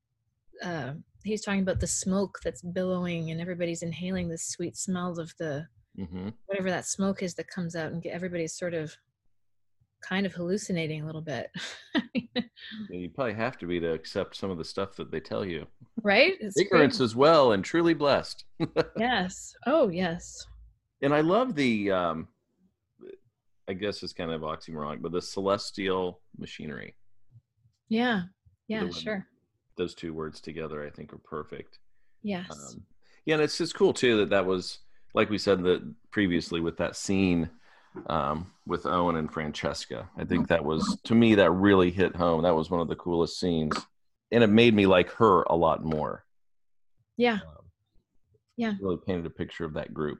Uh, 0.63 0.93
he's 1.23 1.43
talking 1.43 1.61
about 1.61 1.79
the 1.79 1.87
smoke 1.87 2.39
that's 2.43 2.61
billowing, 2.61 3.31
and 3.31 3.41
everybody's 3.41 3.83
inhaling 3.83 4.29
the 4.29 4.37
sweet 4.37 4.77
smells 4.77 5.17
of 5.19 5.31
the 5.39 5.65
hmm 5.97 6.29
whatever 6.45 6.69
that 6.69 6.85
smoke 6.85 7.23
is 7.23 7.33
that 7.35 7.47
comes 7.49 7.75
out, 7.75 7.91
and 7.91 8.01
get 8.01 8.13
everybody's 8.13 8.53
sort 8.53 8.73
of 8.73 8.95
kind 10.01 10.25
of 10.25 10.33
hallucinating 10.33 11.01
a 11.01 11.05
little 11.05 11.21
bit. 11.23 11.49
you 12.89 13.09
probably 13.15 13.33
have 13.33 13.57
to 13.57 13.65
be 13.65 13.79
to 13.79 13.91
accept 13.91 14.35
some 14.35 14.51
of 14.51 14.57
the 14.59 14.63
stuff 14.63 14.95
that 14.95 15.09
they 15.11 15.19
tell 15.19 15.43
you. 15.43 15.65
right? 16.03 16.33
It's 16.39 16.57
Ignorance 16.57 17.01
as 17.01 17.15
well, 17.15 17.53
and 17.53 17.63
truly 17.63 17.93
blessed. 17.93 18.45
Yes. 18.97 19.53
Oh, 19.65 19.89
yes. 19.89 20.45
and 21.01 21.13
I 21.13 21.21
love 21.21 21.55
the. 21.55 21.91
um 21.91 22.27
I 23.69 23.73
guess 23.73 24.01
it's 24.01 24.13
kind 24.13 24.31
of 24.31 24.41
oxymoron, 24.41 25.01
but 25.01 25.11
the 25.11 25.21
celestial 25.21 26.21
machinery. 26.37 26.95
Yeah. 27.89 28.21
Yeah, 28.69 28.89
sure. 28.91 29.27
Those 29.77 29.93
two 29.93 30.13
words 30.13 30.39
together, 30.39 30.85
I 30.85 30.89
think, 30.89 31.11
are 31.13 31.17
perfect. 31.17 31.79
Yes. 32.23 32.49
Um, 32.49 32.83
yeah, 33.25 33.35
and 33.35 33.43
it's 33.43 33.57
just 33.57 33.75
cool 33.75 33.93
too 33.93 34.17
that 34.19 34.29
that 34.29 34.45
was 34.45 34.79
like 35.17 35.29
we 35.31 35.37
said 35.39 35.63
that 35.63 35.81
previously 36.11 36.61
with 36.61 36.77
that 36.77 36.95
scene 36.95 37.49
um, 38.05 38.51
with 38.67 38.85
Owen 38.85 39.15
and 39.15 39.33
Francesca. 39.33 40.07
I 40.15 40.23
think 40.23 40.47
that 40.47 40.63
was 40.63 40.99
to 41.05 41.15
me 41.15 41.33
that 41.35 41.49
really 41.51 41.89
hit 41.89 42.15
home. 42.15 42.43
That 42.43 42.55
was 42.55 42.69
one 42.69 42.81
of 42.81 42.87
the 42.87 42.95
coolest 42.95 43.39
scenes, 43.39 43.75
and 44.31 44.43
it 44.43 44.47
made 44.47 44.75
me 44.75 44.85
like 44.85 45.09
her 45.13 45.41
a 45.43 45.55
lot 45.55 45.83
more. 45.83 46.23
yeah. 47.17 47.39
Um, 47.47 47.65
Yeah. 48.57 48.73
really 48.79 48.99
painted 49.05 49.25
a 49.25 49.31
picture 49.31 49.65
of 49.65 49.73
that 49.73 49.91
group. 49.93 50.19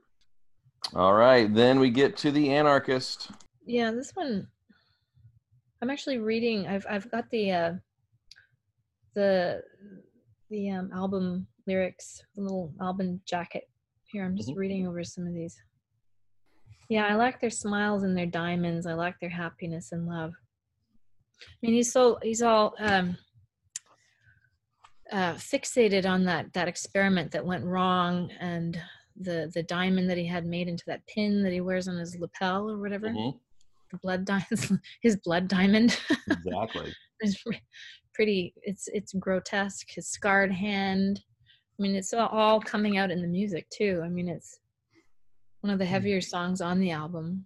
All 0.96 1.14
right, 1.14 1.54
then 1.54 1.80
we 1.80 1.92
get 1.92 2.18
to 2.18 2.32
the 2.32 2.52
anarchist. 2.52 3.30
Yeah, 3.66 3.92
this 3.92 4.12
one 4.16 4.48
I'm 5.82 5.92
actually 5.92 6.18
reading 6.18 6.66
I've 6.68 6.88
I've 6.90 7.10
got 7.12 7.30
the 7.30 7.52
uh 7.52 7.74
the 9.14 9.62
the 10.50 10.72
um 10.72 10.90
album 10.92 11.46
lyrics, 11.68 12.24
the 12.36 12.42
little 12.42 12.74
album 12.82 13.22
jacket 13.26 13.70
here. 14.08 14.26
I'm 14.26 14.36
just 14.36 14.50
Mhm. 14.50 14.58
reading 14.58 14.88
over 14.88 15.04
some 15.04 15.28
of 15.28 15.34
these. 15.34 15.62
Yeah, 16.90 17.06
I 17.06 17.16
like 17.16 17.40
their 17.42 17.50
smiles 17.50 18.04
and 18.04 18.18
their 18.18 18.26
diamonds. 18.26 18.86
I 18.86 18.94
like 18.94 19.20
their 19.20 19.30
happiness 19.30 19.92
and 19.92 20.08
love. 20.08 20.34
I 21.42 21.46
mean, 21.62 21.74
he's 21.74 21.92
so 21.92 22.18
he's 22.24 22.42
all 22.42 22.76
um 22.80 23.18
uh 25.12 25.34
fixated 25.36 26.06
on 26.06 26.24
that 26.26 26.52
that 26.54 26.68
experiment 26.68 27.32
that 27.32 27.46
went 27.46 27.64
wrong 27.66 28.32
and 28.40 28.82
the 29.16 29.50
the 29.54 29.64
diamond 29.64 30.10
that 30.10 30.18
he 30.18 30.26
had 30.26 30.46
made 30.46 30.68
into 30.68 30.84
that 30.88 31.06
pin 31.08 31.44
that 31.44 31.54
he 31.54 31.62
wears 31.62 31.88
on 31.88 31.98
his 31.98 32.18
lapel 32.20 32.70
or 32.70 32.78
whatever 32.78 33.08
Mhm, 33.10 33.40
the 33.92 33.98
blood 34.00 34.26
diamond 34.26 34.48
his 35.02 35.16
blood 35.18 35.48
diamond 35.48 35.98
Exactly. 36.30 36.94
re- 37.46 37.62
pretty 38.14 38.54
it's 38.64 38.88
it's 38.90 39.14
grotesque 39.14 39.88
his 39.96 40.08
scarred 40.10 40.52
hand 40.52 41.22
i 41.78 41.82
mean 41.82 41.96
it's 41.96 42.14
all- 42.14 42.62
coming 42.62 42.98
out 42.98 43.12
in 43.12 43.22
the 43.22 43.28
music 43.28 43.70
too 43.70 44.02
i 44.04 44.10
mean 44.10 44.28
it's 44.28 44.60
one 45.62 45.72
of 45.74 45.80
the 45.80 45.86
heavier 45.86 46.22
songs 46.22 46.62
on 46.62 46.80
the 46.80 46.92
album 46.92 47.46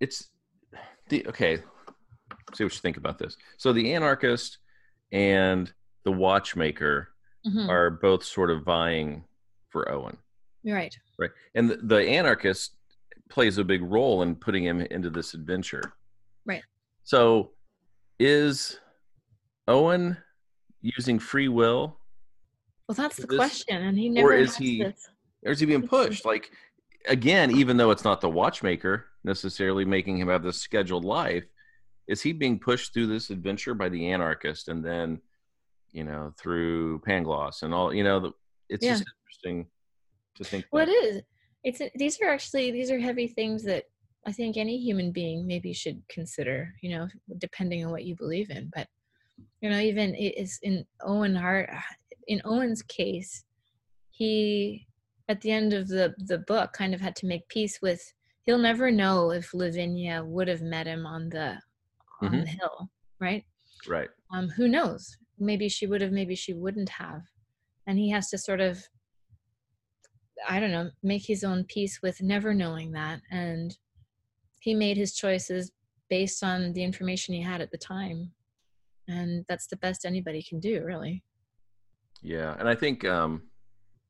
it's 0.00 0.30
the 1.10 1.26
okay. 1.26 1.58
See 2.54 2.64
what 2.64 2.72
you 2.74 2.80
think 2.80 2.96
about 2.96 3.18
this. 3.18 3.36
So 3.58 3.72
the 3.72 3.92
anarchist 3.92 4.58
and 5.12 5.70
the 6.04 6.10
watchmaker 6.12 7.08
Mhm. 7.46 7.68
are 7.68 7.90
both 7.90 8.24
sort 8.24 8.50
of 8.50 8.64
vying 8.64 9.24
for 9.68 9.90
Owen. 9.92 10.16
Right 10.64 10.96
Right. 11.18 11.30
And 11.54 11.68
the, 11.68 11.76
the 11.76 12.08
anarchist 12.08 12.76
plays 13.28 13.58
a 13.58 13.64
big 13.64 13.82
role 13.82 14.22
in 14.22 14.34
putting 14.36 14.64
him 14.64 14.80
into 14.80 15.10
this 15.10 15.34
adventure. 15.34 15.82
Right. 16.46 16.62
So 17.04 17.52
is 18.18 18.80
Owen 19.68 20.16
using 20.80 21.18
free 21.18 21.48
will 21.48 21.99
well 22.90 22.94
that's 23.06 23.16
the 23.18 23.26
This- 23.28 23.36
question 23.36 23.80
and 23.82 23.96
he 23.96 24.08
never 24.08 24.32
is 24.32 24.48
has 24.48 24.56
he- 24.56 24.82
this- 24.82 25.08
or 25.44 25.52
is 25.52 25.60
he 25.60 25.66
being 25.66 25.86
pushed? 25.86 26.24
Like, 26.24 26.50
again, 27.06 27.52
even 27.52 27.76
though 27.76 27.92
it's 27.92 28.02
not 28.02 28.20
the 28.20 28.28
watchmaker 28.28 29.06
necessarily 29.22 29.84
making 29.84 30.18
him 30.18 30.26
have 30.26 30.42
this 30.42 30.58
scheduled 30.58 31.04
life, 31.04 31.44
is 32.08 32.20
he 32.20 32.32
being 32.32 32.58
pushed 32.58 32.92
through 32.92 33.06
this 33.06 33.30
adventure 33.30 33.74
by 33.74 33.88
the 33.88 34.08
anarchist 34.10 34.66
and 34.68 34.84
then, 34.84 35.20
you 35.92 36.02
know, 36.02 36.34
through 36.36 36.98
Pangloss 37.06 37.62
and 37.62 37.72
all, 37.72 37.94
you 37.94 38.02
know, 38.02 38.18
the, 38.18 38.32
it's 38.68 38.84
Yeah. 38.84 38.94
just 38.94 39.04
interesting 39.22 39.66
to 40.34 40.42
think. 40.44 40.66
Well, 40.72 40.88
it 40.88 40.90
is. 40.90 41.22
It's 41.62 41.80
uh, 41.80 41.90
these 41.94 42.20
are 42.20 42.28
actually 42.28 42.72
these 42.72 42.90
are 42.90 42.98
heavy 42.98 43.28
things 43.28 43.62
that 43.64 43.84
I 44.26 44.32
think 44.32 44.56
any 44.56 44.78
human 44.78 45.12
being 45.12 45.46
maybe 45.46 45.72
should 45.72 46.02
consider. 46.08 46.74
You 46.82 46.90
know, 46.98 47.08
depending 47.38 47.84
on 47.84 47.92
what 47.92 48.04
you 48.04 48.16
believe 48.16 48.50
in. 48.50 48.70
But 48.74 48.88
you 49.60 49.70
know, 49.70 49.78
even 49.78 50.14
it 50.16 50.36
is 50.36 50.58
in 50.62 50.84
Owen 51.02 51.36
Hart. 51.36 51.70
Ah, 51.72 51.84
In 52.30 52.40
Owen's 52.44 52.82
case, 52.82 53.44
he 54.10 54.86
at 55.28 55.40
the 55.40 55.50
end 55.50 55.72
of 55.72 55.88
the 55.88 56.14
the 56.18 56.38
book 56.38 56.72
kind 56.72 56.94
of 56.94 57.00
had 57.00 57.16
to 57.16 57.26
make 57.26 57.48
peace 57.48 57.78
with. 57.82 58.00
He'll 58.46 58.58
never 58.70 58.90
know 58.90 59.30
if 59.32 59.52
Lavinia 59.52 60.24
would 60.24 60.48
have 60.48 60.62
met 60.62 60.86
him 60.86 61.04
on 61.06 61.28
the 61.28 61.58
on 62.22 62.30
Mhm. 62.32 62.40
the 62.44 62.50
hill, 62.58 62.90
right? 63.18 63.44
Right. 63.88 64.10
um, 64.32 64.48
who 64.50 64.68
knows 64.68 65.16
maybe 65.38 65.68
she 65.68 65.86
would 65.86 66.02
have 66.02 66.12
maybe 66.12 66.34
she 66.34 66.52
wouldn't 66.52 66.90
have 66.90 67.22
and 67.86 67.98
he 67.98 68.10
has 68.10 68.28
to 68.28 68.36
sort 68.36 68.60
of 68.60 68.86
i 70.46 70.60
don't 70.60 70.70
know 70.70 70.90
make 71.02 71.24
his 71.24 71.42
own 71.44 71.64
peace 71.64 72.00
with 72.02 72.20
never 72.20 72.52
knowing 72.52 72.92
that 72.92 73.22
and 73.30 73.78
he 74.60 74.74
made 74.74 74.98
his 74.98 75.14
choices 75.14 75.72
based 76.10 76.44
on 76.44 76.74
the 76.74 76.84
information 76.84 77.34
he 77.34 77.40
had 77.40 77.62
at 77.62 77.70
the 77.70 77.78
time 77.78 78.30
and 79.08 79.46
that's 79.48 79.66
the 79.68 79.76
best 79.78 80.04
anybody 80.04 80.42
can 80.42 80.60
do 80.60 80.84
really 80.84 81.24
Yeah, 82.22 82.54
and 82.58 82.68
I 82.68 82.74
think 82.74 83.04
um, 83.04 83.42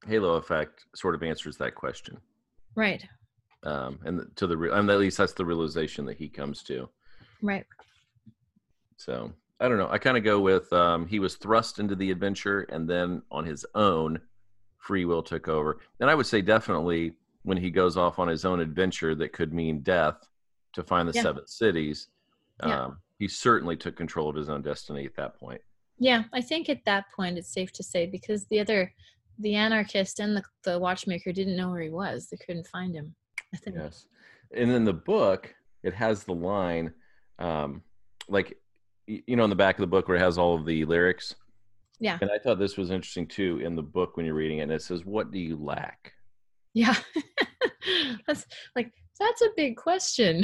Halo 0.07 0.35
Effect 0.35 0.85
sort 0.94 1.14
of 1.14 1.23
answers 1.23 1.57
that 1.59 1.75
question. 1.75 2.18
right 2.75 3.05
Um, 3.62 3.99
and 4.05 4.23
to 4.37 4.46
the 4.46 4.57
re- 4.57 4.70
and 4.73 4.90
at 4.90 4.99
least 4.99 5.18
that's 5.18 5.33
the 5.35 5.44
realization 5.44 6.05
that 6.07 6.16
he 6.16 6.29
comes 6.29 6.62
to. 6.64 6.88
right 7.42 7.66
So 8.96 9.33
I 9.61 9.68
don't 9.68 9.79
know. 9.79 9.90
I 9.90 9.99
kind 9.99 10.16
of 10.16 10.25
go 10.25 10.40
with 10.40 10.73
um, 10.73 11.07
he 11.07 11.18
was 11.18 11.37
thrust 11.37 11.79
into 11.79 11.94
the 11.94 12.11
adventure, 12.11 12.62
and 12.62 12.88
then 12.88 13.23
on 13.31 13.44
his 13.44 13.64
own, 13.75 14.18
free 14.79 15.05
will 15.05 15.23
took 15.23 15.49
over. 15.49 15.81
And 16.01 16.09
I 16.11 16.14
would 16.14 16.27
say 16.27 16.40
definitely 16.40 17.12
when 17.42 17.59
he 17.59 17.70
goes 17.70 17.96
off 17.96 18.18
on 18.18 18.29
his 18.29 18.44
own 18.44 18.61
adventure 18.61 19.14
that 19.16 19.33
could 19.33 19.53
mean 19.53 19.81
death 19.83 20.16
to 20.73 20.83
find 20.83 21.07
the 21.09 21.12
Yeah. 21.12 21.23
seven 21.23 21.46
cities, 21.46 22.09
um, 22.61 22.70
Yeah. 22.70 22.90
he 23.18 23.29
certainly 23.29 23.77
took 23.77 23.96
control 23.96 24.29
of 24.31 24.37
his 24.37 24.49
own 24.49 24.62
destiny 24.62 25.05
at 25.05 25.14
that 25.16 25.38
point. 25.38 25.61
Yeah 26.01 26.25
i 26.33 26.41
think 26.41 26.69
at 26.69 26.85
that 26.85 27.05
point 27.15 27.39
it's 27.39 27.53
safe 27.53 27.73
to 27.73 27.83
say 27.83 28.07
because 28.07 28.47
the 28.47 28.59
other 28.59 28.93
the 29.39 29.55
anarchist 29.55 30.19
and 30.19 30.37
the, 30.37 30.43
the 30.65 30.79
watchmaker 30.79 31.33
didn't 31.33 31.57
know 31.57 31.71
where 31.71 31.83
he 31.83 31.91
was 31.91 32.27
they 32.29 32.37
couldn't 32.45 32.67
find 32.67 32.95
him 32.95 33.15
i 33.55 33.57
think 33.59 33.77
Yes. 33.77 34.07
And 34.53 34.71
in 34.73 34.85
the 34.85 34.93
book, 34.93 35.55
it 35.85 35.95
has 35.95 36.25
the 36.25 36.35
line, 36.35 36.93
um, 37.39 37.83
like, 38.29 38.59
you 39.07 39.37
know, 39.37 39.45
in 39.45 39.51
the 39.51 39.57
back 39.57 39.77
of 39.77 39.81
the 39.81 39.87
book 39.87 40.09
where 40.09 40.17
it 40.17 40.21
has 40.21 40.39
all 40.39 40.57
of 40.57 40.67
the 40.67 40.85
lyrics. 40.85 41.37
yeah 42.01 42.19
And 42.21 42.31
I 42.33 42.39
thought 42.39 42.59
this 42.59 42.77
was 42.77 42.91
interesting 42.91 43.27
too 43.29 43.61
in 43.63 43.77
the 43.77 43.83
book 43.83 44.17
when 44.17 44.27
you're 44.27 44.35
reading 44.35 44.59
it. 44.59 44.63
And 44.63 44.73
it 44.73 44.83
says, 44.83 45.05
What 45.05 45.31
do 45.31 45.39
you 45.39 45.57
lack? 45.57 46.13
Yeah. 46.75 46.97
that's 48.27 48.45
like 48.75 48.93
that's 49.19 49.43
a 49.43 49.51
big 49.57 49.77
question. 49.77 50.43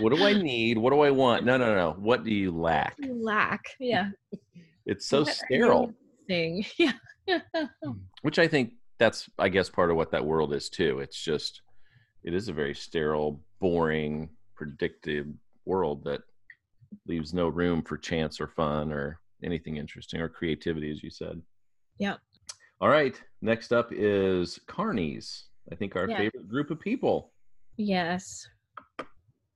What 0.00 0.14
do 0.14 0.24
I 0.24 0.32
need? 0.42 0.78
What 0.78 0.92
do 0.92 1.00
I 1.00 1.10
want? 1.10 1.44
No, 1.44 1.56
no, 1.56 1.74
no. 1.74 1.96
What 1.98 2.24
do 2.24 2.32
you 2.32 2.50
lack? 2.50 2.96
Lack. 3.06 3.62
Yeah. 3.78 4.10
It's 4.88 5.06
so 5.06 5.20
What 5.22 5.34
sterile, 5.34 5.92
Thing. 6.26 6.64
Yeah. 6.78 6.92
Hmm. 7.84 7.90
which 8.22 8.38
I 8.38 8.48
think 8.48 8.72
that's, 8.98 9.28
I 9.38 9.50
guess, 9.50 9.68
part 9.68 9.90
of 9.90 9.96
what 9.96 10.10
that 10.12 10.24
world 10.24 10.54
is 10.54 10.70
too. 10.70 10.98
It's 11.00 11.22
just, 11.22 11.60
it 12.24 12.32
is 12.34 12.48
a 12.48 12.54
very 12.54 12.74
sterile, 12.74 13.40
boring, 13.60 14.30
predictive 14.56 15.26
world 15.66 16.04
that 16.04 16.22
leaves 17.06 17.34
no 17.34 17.48
room 17.48 17.82
for 17.82 17.98
chance 17.98 18.40
or 18.40 18.48
fun 18.48 18.90
or 18.90 19.20
anything 19.44 19.76
interesting 19.76 20.20
or 20.22 20.28
creativity, 20.30 20.90
as 20.90 21.02
you 21.02 21.10
said. 21.10 21.40
Yeah. 21.98 22.16
All 22.80 22.88
right. 22.88 23.20
Next 23.42 23.72
up 23.74 23.90
is 23.92 24.58
Carnies. 24.66 25.42
I 25.70 25.74
think 25.74 25.96
our 25.96 26.08
Yeah. 26.08 26.16
favorite 26.16 26.48
group 26.48 26.70
of 26.70 26.80
people. 26.80 27.32
yes. 27.76 28.48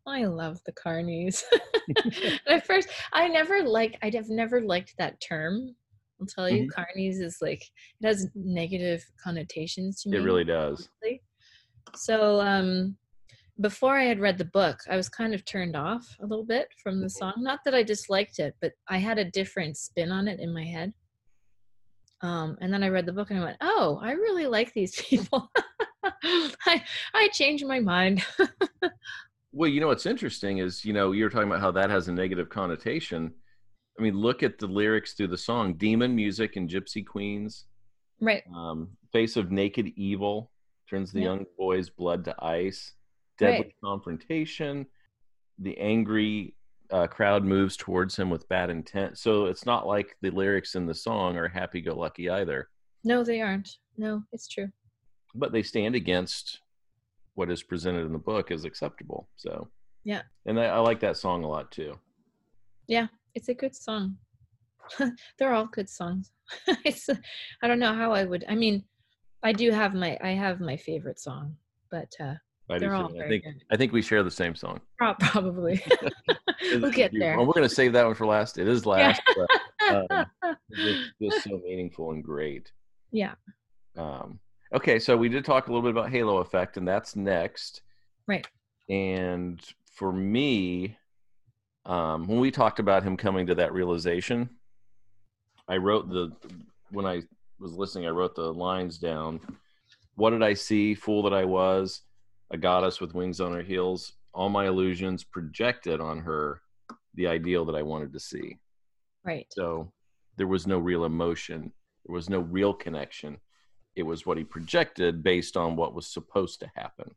I 0.06 0.24
love 0.24 0.60
the 0.64 0.72
carnies. 0.72 1.42
At 2.46 2.66
first, 2.66 2.88
I 3.12 3.28
never 3.28 3.62
like. 3.62 3.98
I'd 4.02 4.14
have 4.14 4.28
never 4.28 4.60
liked 4.60 4.94
that 4.98 5.20
term. 5.20 5.74
I'll 6.20 6.26
tell 6.26 6.48
you, 6.48 6.70
carnies 6.70 7.20
is 7.20 7.38
like 7.40 7.62
it 8.00 8.06
has 8.06 8.28
negative 8.34 9.04
connotations 9.22 10.02
to 10.02 10.08
me. 10.08 10.18
It 10.18 10.20
really 10.20 10.44
does. 10.44 10.88
honestly. 11.02 11.22
So 11.94 12.40
um 12.40 12.96
before 13.60 13.98
I 13.98 14.04
had 14.04 14.18
read 14.20 14.38
the 14.38 14.46
book, 14.46 14.78
I 14.88 14.96
was 14.96 15.08
kind 15.08 15.34
of 15.34 15.44
turned 15.44 15.76
off 15.76 16.16
a 16.20 16.26
little 16.26 16.44
bit 16.44 16.68
from 16.82 17.00
the 17.00 17.10
song. 17.10 17.34
Not 17.38 17.60
that 17.64 17.74
I 17.74 17.82
disliked 17.82 18.38
it, 18.38 18.54
but 18.60 18.72
I 18.88 18.98
had 18.98 19.18
a 19.18 19.30
different 19.30 19.76
spin 19.76 20.10
on 20.10 20.26
it 20.26 20.40
in 20.40 20.54
my 20.54 20.64
head. 20.64 20.92
Um, 22.22 22.56
and 22.60 22.72
then 22.72 22.82
I 22.82 22.88
read 22.88 23.04
the 23.06 23.12
book 23.12 23.30
and 23.30 23.40
I 23.40 23.44
went, 23.44 23.56
"Oh, 23.60 23.98
I 24.02 24.12
really 24.12 24.46
like 24.46 24.72
these 24.72 24.94
people." 25.02 25.50
I 26.04 26.82
I 27.14 27.28
changed 27.32 27.66
my 27.66 27.80
mind. 27.80 28.24
Well, 29.52 29.68
you 29.68 29.80
know 29.80 29.88
what's 29.88 30.06
interesting 30.06 30.58
is, 30.58 30.84
you 30.84 30.92
know, 30.92 31.12
you're 31.12 31.28
talking 31.28 31.48
about 31.48 31.60
how 31.60 31.70
that 31.72 31.90
has 31.90 32.08
a 32.08 32.12
negative 32.12 32.48
connotation. 32.48 33.32
I 33.98 34.02
mean, 34.02 34.14
look 34.16 34.42
at 34.42 34.58
the 34.58 34.66
lyrics 34.66 35.12
through 35.12 35.28
the 35.28 35.36
song 35.36 35.74
Demon 35.74 36.14
Music 36.16 36.56
and 36.56 36.68
Gypsy 36.68 37.06
Queens. 37.06 37.66
right. 38.20 38.42
Um, 38.54 38.88
Face 39.12 39.36
of 39.36 39.50
Naked 39.50 39.88
Evil 39.96 40.50
turns 40.88 41.12
the 41.12 41.18
Yeah. 41.20 41.24
young 41.26 41.46
boy's 41.58 41.90
blood 41.90 42.24
to 42.26 42.44
ice. 42.44 42.92
Deadly 43.38 43.58
Right. 43.66 43.74
confrontation. 43.84 44.86
The 45.58 45.76
angry 45.78 46.54
uh, 46.90 47.06
crowd 47.06 47.42
moves 47.42 47.74
towards 47.76 48.14
him 48.16 48.28
with 48.30 48.46
bad 48.50 48.68
intent. 48.70 49.16
So 49.18 49.46
it's 49.46 49.64
not 49.66 49.86
like 49.86 50.14
the 50.20 50.28
lyrics 50.30 50.74
in 50.74 50.84
the 50.86 50.94
song 50.94 51.36
are 51.38 51.48
happy 51.48 51.80
go 51.80 51.94
lucky 51.98 52.28
either, 52.28 52.68
No, 53.02 53.24
they 53.24 53.40
aren't. 53.40 53.78
No, 53.96 54.22
it's 54.32 54.46
true. 54.46 54.70
but 55.34 55.50
they 55.52 55.62
stand 55.62 55.94
against 55.94 56.60
what 57.34 57.50
is 57.50 57.62
presented 57.62 58.04
in 58.06 58.12
the 58.12 58.18
book 58.18 58.50
is 58.50 58.64
acceptable. 58.64 59.28
So, 59.36 59.68
Yeah. 60.04 60.22
And 60.46 60.58
I, 60.60 60.64
I 60.66 60.78
like 60.80 61.00
that 61.00 61.16
song 61.16 61.44
a 61.44 61.48
lot 61.48 61.70
too. 61.70 61.98
Yeah, 62.88 63.06
it's 63.34 63.48
a 63.48 63.54
good 63.54 63.74
song. 63.74 64.16
They're 65.38 65.54
all 65.54 65.66
good 65.66 65.88
songs. 65.88 66.32
it's 66.84 67.08
I 67.62 67.68
don't 67.68 67.78
know 67.78 67.94
how 67.94 68.12
I 68.12 68.24
would. 68.24 68.44
I 68.48 68.54
mean, 68.54 68.84
I 69.42 69.52
do 69.52 69.70
have 69.70 69.94
my 69.94 70.18
I 70.22 70.30
have 70.30 70.60
my 70.60 70.76
favorite 70.76 71.20
song, 71.20 71.56
but 71.90 72.12
uh 72.20 72.34
I 72.70 72.78
They're 72.78 72.94
all 72.94 73.08
too. 73.08 73.20
I 73.22 73.28
think 73.28 73.44
good. 73.44 73.62
I 73.70 73.76
think 73.76 73.92
we 73.92 74.02
share 74.02 74.22
the 74.22 74.30
same 74.30 74.54
song. 74.54 74.80
prob- 74.98 75.18
probably. 75.20 75.82
we'll 76.72 76.90
get 76.90 77.12
there. 77.12 77.38
And 77.38 77.46
we're 77.46 77.54
gonna 77.54 77.68
save 77.68 77.92
that 77.94 78.04
one 78.06 78.14
for 78.14 78.26
last. 78.26 78.58
It 78.58 78.68
is 78.68 78.84
Yeah. 78.84 78.90
last, 78.92 79.22
but 79.36 79.50
um, 80.10 80.26
it's 80.70 81.10
just 81.20 81.44
so 81.44 81.60
meaningful 81.64 82.10
and 82.12 82.22
great. 82.22 82.72
yeah. 83.10 83.34
Um, 83.96 84.38
okay, 84.74 84.98
so 84.98 85.16
we 85.16 85.28
did 85.28 85.44
talk 85.44 85.66
a 85.66 85.70
little 85.70 85.82
bit 85.82 85.96
about 85.96 86.10
Halo 86.10 86.38
Effect, 86.38 86.76
and 86.76 86.86
that's 86.86 87.16
next. 87.16 87.82
Right. 88.26 88.46
And 88.88 89.60
for 89.90 90.12
me, 90.12 90.96
um, 91.86 92.26
when 92.26 92.40
we 92.40 92.50
talked 92.50 92.78
about 92.78 93.02
him 93.02 93.16
coming 93.16 93.46
to 93.46 93.54
that 93.56 93.72
realization, 93.72 94.48
I 95.68 95.76
wrote 95.76 96.08
the 96.08 96.32
when 96.90 97.06
I 97.06 97.22
was 97.58 97.72
listening, 97.72 98.06
I 98.06 98.10
wrote 98.10 98.34
the 98.34 98.52
lines 98.52 98.98
down. 98.98 99.40
What 100.14 100.30
did 100.30 100.42
I 100.42 100.54
see? 100.54 100.94
Fool 100.94 101.22
that 101.22 101.32
I 101.32 101.44
was, 101.44 102.02
a 102.50 102.58
goddess 102.58 103.00
with 103.00 103.14
wings 103.14 103.40
on 103.40 103.52
her 103.52 103.62
heels. 103.62 104.12
All 104.34 104.48
my 104.48 104.66
illusions 104.66 105.24
projected 105.24 106.00
on 106.00 106.18
her 106.20 106.60
the 107.14 107.26
ideal 107.26 107.64
that 107.66 107.74
I 107.74 107.82
wanted 107.82 108.12
to 108.12 108.20
see. 108.20 108.58
Right. 109.24 109.46
So 109.50 109.92
there 110.36 110.46
was 110.46 110.66
no 110.66 110.78
real 110.78 111.04
emotion. 111.04 111.72
There 112.06 112.14
was 112.14 112.28
no 112.28 112.40
real 112.40 112.72
connection. 112.72 113.38
It 113.94 114.02
was 114.04 114.24
what 114.24 114.38
he 114.38 114.44
projected 114.44 115.22
based 115.22 115.56
on 115.56 115.76
what 115.76 115.94
was 115.94 116.06
supposed 116.06 116.60
to 116.60 116.70
happen. 116.74 117.14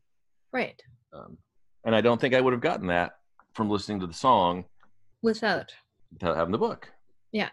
Right. 0.52 0.80
Um, 1.12 1.38
and 1.84 1.94
I 1.94 2.00
don't 2.00 2.20
think 2.20 2.34
I 2.34 2.40
would 2.40 2.52
have 2.52 2.60
gotten 2.62 2.86
that 2.88 3.12
from 3.54 3.70
listening 3.70 4.00
to 4.00 4.06
the 4.06 4.12
song 4.14 4.64
Without. 5.22 5.72
without 6.12 6.36
having 6.36 6.52
the 6.52 6.58
book. 6.58 6.92
Yeah, 7.32 7.50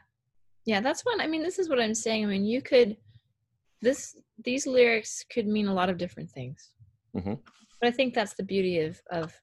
Yeah, 0.66 0.82
that's 0.82 1.04
what 1.04 1.22
I 1.22 1.28
mean, 1.28 1.44
this 1.44 1.60
is 1.60 1.70
what 1.70 1.80
I'm 1.80 1.94
saying. 1.96 2.24
I 2.24 2.28
mean, 2.28 2.46
you 2.46 2.62
could 2.62 2.98
this 3.82 4.16
these 4.44 4.66
lyrics 4.66 5.24
could 5.32 5.46
mean 5.48 5.68
a 5.68 5.74
lot 5.74 5.90
of 5.90 5.98
different 5.98 6.30
things. 6.32 6.72
Mhm. 7.16 7.40
But 7.82 7.88
I 7.88 7.92
think 7.92 8.14
that's 8.14 8.34
the 8.36 8.44
beauty 8.44 8.80
of 8.80 9.02
of 9.12 9.34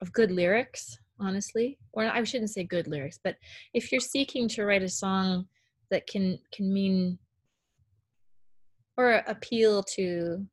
of 0.00 0.12
good 0.12 0.30
lyrics, 0.30 0.98
honestly. 1.20 1.78
Or 1.92 2.04
I 2.04 2.22
shouldn't 2.24 2.50
say 2.50 2.64
good 2.64 2.86
lyrics, 2.86 3.18
but 3.22 3.36
if 3.74 3.90
you're 3.92 4.00
seeking 4.00 4.48
to 4.48 4.64
write 4.64 4.82
a 4.82 4.88
song 4.88 5.48
that 5.90 6.06
can 6.06 6.38
can 6.52 6.72
mean 6.72 7.18
or 8.96 9.22
appeal 9.26 9.82
to 9.82 10.46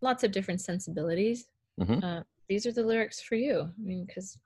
lots 0.00 0.24
of 0.24 0.32
different 0.32 0.60
sensibilities, 0.60 1.48
Mhm. 1.80 2.02
uh, 2.02 2.22
these 2.48 2.66
are 2.66 2.72
the 2.72 2.82
lyrics 2.82 3.20
for 3.20 3.34
you. 3.34 3.62
I 3.62 3.80
mean, 3.82 4.04
because 4.06 4.38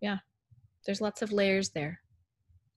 yeah, 0.00 0.18
there's 0.86 1.00
lots 1.00 1.22
of 1.22 1.32
layers 1.32 1.70
there. 1.70 2.00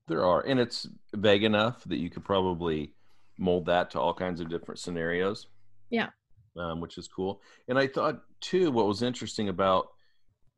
There 0.08 0.26
are, 0.26 0.42
and 0.42 0.60
it's 0.60 0.88
vague 1.14 1.44
enough 1.44 1.84
that 1.86 1.98
you 1.98 2.10
could 2.10 2.24
probably 2.26 2.96
mold 3.38 3.66
that 3.68 3.92
to 3.92 4.00
all 4.00 4.14
kinds 4.14 4.40
of 4.42 4.50
different 4.50 4.80
scenarios. 4.80 5.48
Yeah. 5.90 6.10
um, 6.58 6.82
which 6.82 6.98
is 6.98 7.08
cool. 7.08 7.42
And 7.70 7.80
I 7.80 7.88
thought 7.88 8.24
too, 8.42 8.72
what 8.72 8.86
was 8.86 9.02
interesting 9.04 9.48
about 9.48 9.94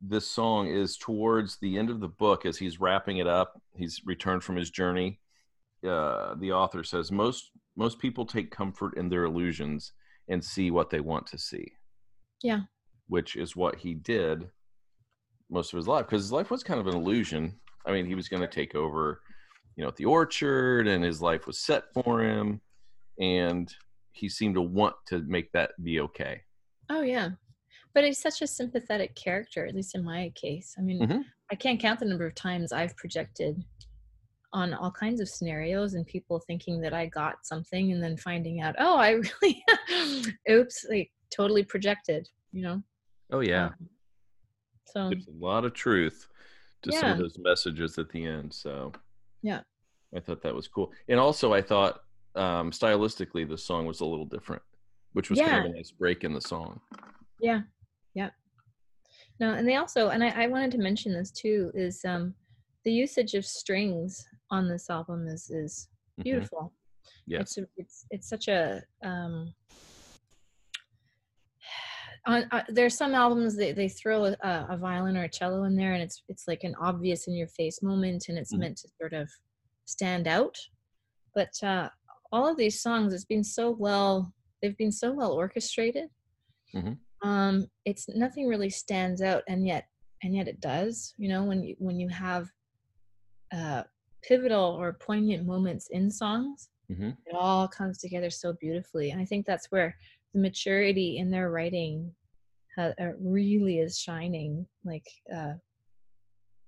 this 0.00 0.26
song 0.28 0.66
is 0.66 0.96
towards 0.96 1.56
the 1.58 1.78
end 1.78 1.88
of 1.88 2.00
the 2.00 2.08
book, 2.08 2.44
as 2.46 2.56
he's 2.58 2.80
wrapping 2.80 3.18
it 3.18 3.28
up, 3.28 3.62
he's 3.76 4.04
returned 4.04 4.42
from 4.42 4.56
his 4.56 4.70
journey. 4.70 5.20
Uh, 5.86 6.34
the 6.34 6.50
author 6.50 6.82
says 6.82 7.12
most 7.12 7.52
most 7.76 7.98
people 7.98 8.24
take 8.24 8.50
comfort 8.50 8.96
in 8.96 9.08
their 9.08 9.24
illusions 9.24 9.92
and 10.28 10.42
see 10.42 10.70
what 10.70 10.90
they 10.90 11.00
want 11.00 11.26
to 11.28 11.38
see. 11.38 11.72
Yeah. 12.42 12.60
Which 13.08 13.36
is 13.36 13.56
what 13.56 13.76
he 13.76 13.94
did 13.94 14.48
most 15.50 15.72
of 15.72 15.76
his 15.76 15.88
life 15.88 16.06
because 16.06 16.22
his 16.22 16.32
life 16.32 16.50
was 16.50 16.62
kind 16.62 16.80
of 16.80 16.86
an 16.86 16.94
illusion. 16.94 17.54
I 17.86 17.92
mean, 17.92 18.06
he 18.06 18.14
was 18.14 18.28
going 18.28 18.40
to 18.42 18.48
take 18.48 18.74
over, 18.74 19.20
you 19.76 19.82
know, 19.82 19.88
at 19.88 19.96
the 19.96 20.06
orchard 20.06 20.86
and 20.88 21.04
his 21.04 21.20
life 21.20 21.46
was 21.46 21.58
set 21.60 21.84
for 21.92 22.22
him 22.22 22.60
and 23.20 23.72
he 24.12 24.28
seemed 24.28 24.54
to 24.54 24.62
want 24.62 24.94
to 25.08 25.18
make 25.22 25.52
that 25.52 25.72
be 25.82 26.00
okay. 26.00 26.40
Oh 26.90 27.02
yeah. 27.02 27.30
But 27.92 28.04
he's 28.04 28.18
such 28.18 28.42
a 28.42 28.46
sympathetic 28.46 29.14
character, 29.14 29.66
at 29.66 29.74
least 29.74 29.94
in 29.94 30.02
my 30.04 30.32
case. 30.34 30.74
I 30.78 30.80
mean, 30.82 31.00
Mhm. 31.00 31.24
I 31.50 31.54
can't 31.54 31.78
count 31.78 32.00
the 32.00 32.06
number 32.06 32.26
of 32.26 32.34
times 32.34 32.72
I've 32.72 32.96
projected 32.96 33.62
on 34.54 34.72
all 34.72 34.90
kinds 34.90 35.20
of 35.20 35.28
scenarios 35.28 35.94
and 35.94 36.06
people 36.06 36.40
thinking 36.46 36.80
that 36.80 36.94
I 36.94 37.06
got 37.06 37.44
something 37.44 37.92
and 37.92 38.02
then 38.02 38.16
finding 38.16 38.60
out, 38.62 38.76
oh, 38.78 38.96
I 38.96 39.10
really, 39.42 39.64
oops, 40.50 40.86
like 40.88 41.10
totally 41.34 41.64
projected, 41.64 42.28
you 42.52 42.62
know? 42.62 42.82
Oh 43.32 43.40
yeah. 43.40 43.66
Um, 43.66 43.88
so, 44.86 45.08
There's 45.10 45.26
a 45.26 45.44
lot 45.44 45.64
of 45.64 45.74
truth 45.74 46.28
to 46.82 46.92
some 46.92 47.10
of 47.10 47.18
those 47.18 47.36
messages 47.38 47.98
at 47.98 48.08
the 48.10 48.24
end. 48.24 48.54
So 48.54 48.92
Yeah. 49.42 49.60
I 50.16 50.20
thought 50.20 50.42
that 50.42 50.54
was 50.54 50.68
cool. 50.68 50.92
And 51.08 51.18
also 51.18 51.52
I 51.52 51.60
thought 51.60 52.00
um 52.36 52.70
stylistically 52.70 53.48
the 53.48 53.58
song 53.58 53.86
was 53.86 54.00
a 54.00 54.04
little 54.04 54.26
different, 54.26 54.62
which 55.14 55.30
was 55.30 55.40
kind 55.40 55.58
of 55.58 55.64
a 55.72 55.74
nice 55.74 55.90
break 55.90 56.22
in 56.22 56.32
the 56.32 56.40
song. 56.40 56.80
yeah, 57.40 57.62
yeah. 58.14 58.30
No, 59.40 59.54
and 59.54 59.66
they 59.66 59.76
also, 59.76 60.10
and 60.10 60.22
I, 60.22 60.44
I 60.44 60.46
wanted 60.46 60.70
to 60.72 60.78
mention 60.78 61.12
this 61.12 61.32
too, 61.32 61.72
is 61.74 62.04
um, 62.04 62.34
the 62.84 62.92
usage 62.92 63.34
of 63.34 63.44
strings 63.44 64.24
on 64.50 64.68
this 64.68 64.90
album 64.90 65.26
is 65.26 65.50
is 65.50 65.88
Mhm. 66.18 66.24
beautiful. 66.24 66.72
Yeah. 67.26 67.40
It's 67.40 67.58
a, 67.58 67.66
it's 67.76 68.06
it's 68.10 68.28
such 68.28 68.48
a 68.48 68.82
um 69.02 69.54
on, 72.26 72.44
uh, 72.52 72.62
there's 72.68 72.96
some 72.96 73.14
albums 73.14 73.54
that 73.56 73.76
they 73.76 73.88
throw 73.88 74.24
a, 74.26 74.36
a 74.70 74.76
violin 74.78 75.16
or 75.16 75.24
a 75.24 75.28
cello 75.28 75.64
in 75.64 75.76
there 75.76 75.92
and 75.92 76.02
it's 76.02 76.22
it's 76.28 76.48
like 76.48 76.64
an 76.64 76.74
obvious 76.80 77.26
in 77.26 77.34
your 77.34 77.48
face 77.48 77.82
moment 77.82 78.26
and 78.28 78.38
it's 78.38 78.54
Mhm. 78.54 78.60
meant 78.60 78.78
to 78.78 78.88
sort 78.98 79.12
of 79.12 79.30
stand 79.84 80.26
out 80.26 80.56
but 81.34 81.52
uh 81.62 81.90
all 82.32 82.46
of 82.48 82.56
these 82.56 82.80
songs 82.80 83.12
it's 83.12 83.26
been 83.26 83.44
so 83.44 83.70
well 83.70 84.32
they've 84.62 84.76
been 84.78 84.92
so 84.92 85.12
well 85.12 85.32
orchestrated 85.32 86.08
Mhm. 86.74 86.98
um 87.22 87.66
it's 87.84 88.08
nothing 88.08 88.48
really 88.48 88.70
stands 88.70 89.20
out 89.20 89.42
and 89.46 89.66
yet 89.66 89.88
and 90.22 90.34
yet 90.34 90.48
it 90.48 90.60
does 90.60 91.14
you 91.18 91.28
know 91.28 91.44
when 91.44 91.62
you 91.62 91.76
when 91.78 92.00
you 92.00 92.08
have 92.08 92.50
uh 93.52 93.82
pivotal 94.26 94.76
or 94.80 94.92
poignant 94.94 95.46
moments 95.46 95.88
in 95.90 96.10
songs 96.10 96.68
Mhm. 96.90 97.16
it 97.26 97.34
all 97.34 97.66
comes 97.68 97.98
together 97.98 98.30
so 98.30 98.52
beautifully 98.54 99.10
and 99.10 99.20
i 99.20 99.24
think 99.24 99.44
that's 99.46 99.66
where 99.70 99.96
the 100.32 100.40
maturity 100.40 101.18
in 101.18 101.30
their 101.30 101.50
writing 101.50 102.14
ha- 102.76 102.92
uh, 103.00 103.12
really 103.20 103.78
is 103.78 103.98
shining 103.98 104.66
like 104.84 105.06
uh 105.34 105.54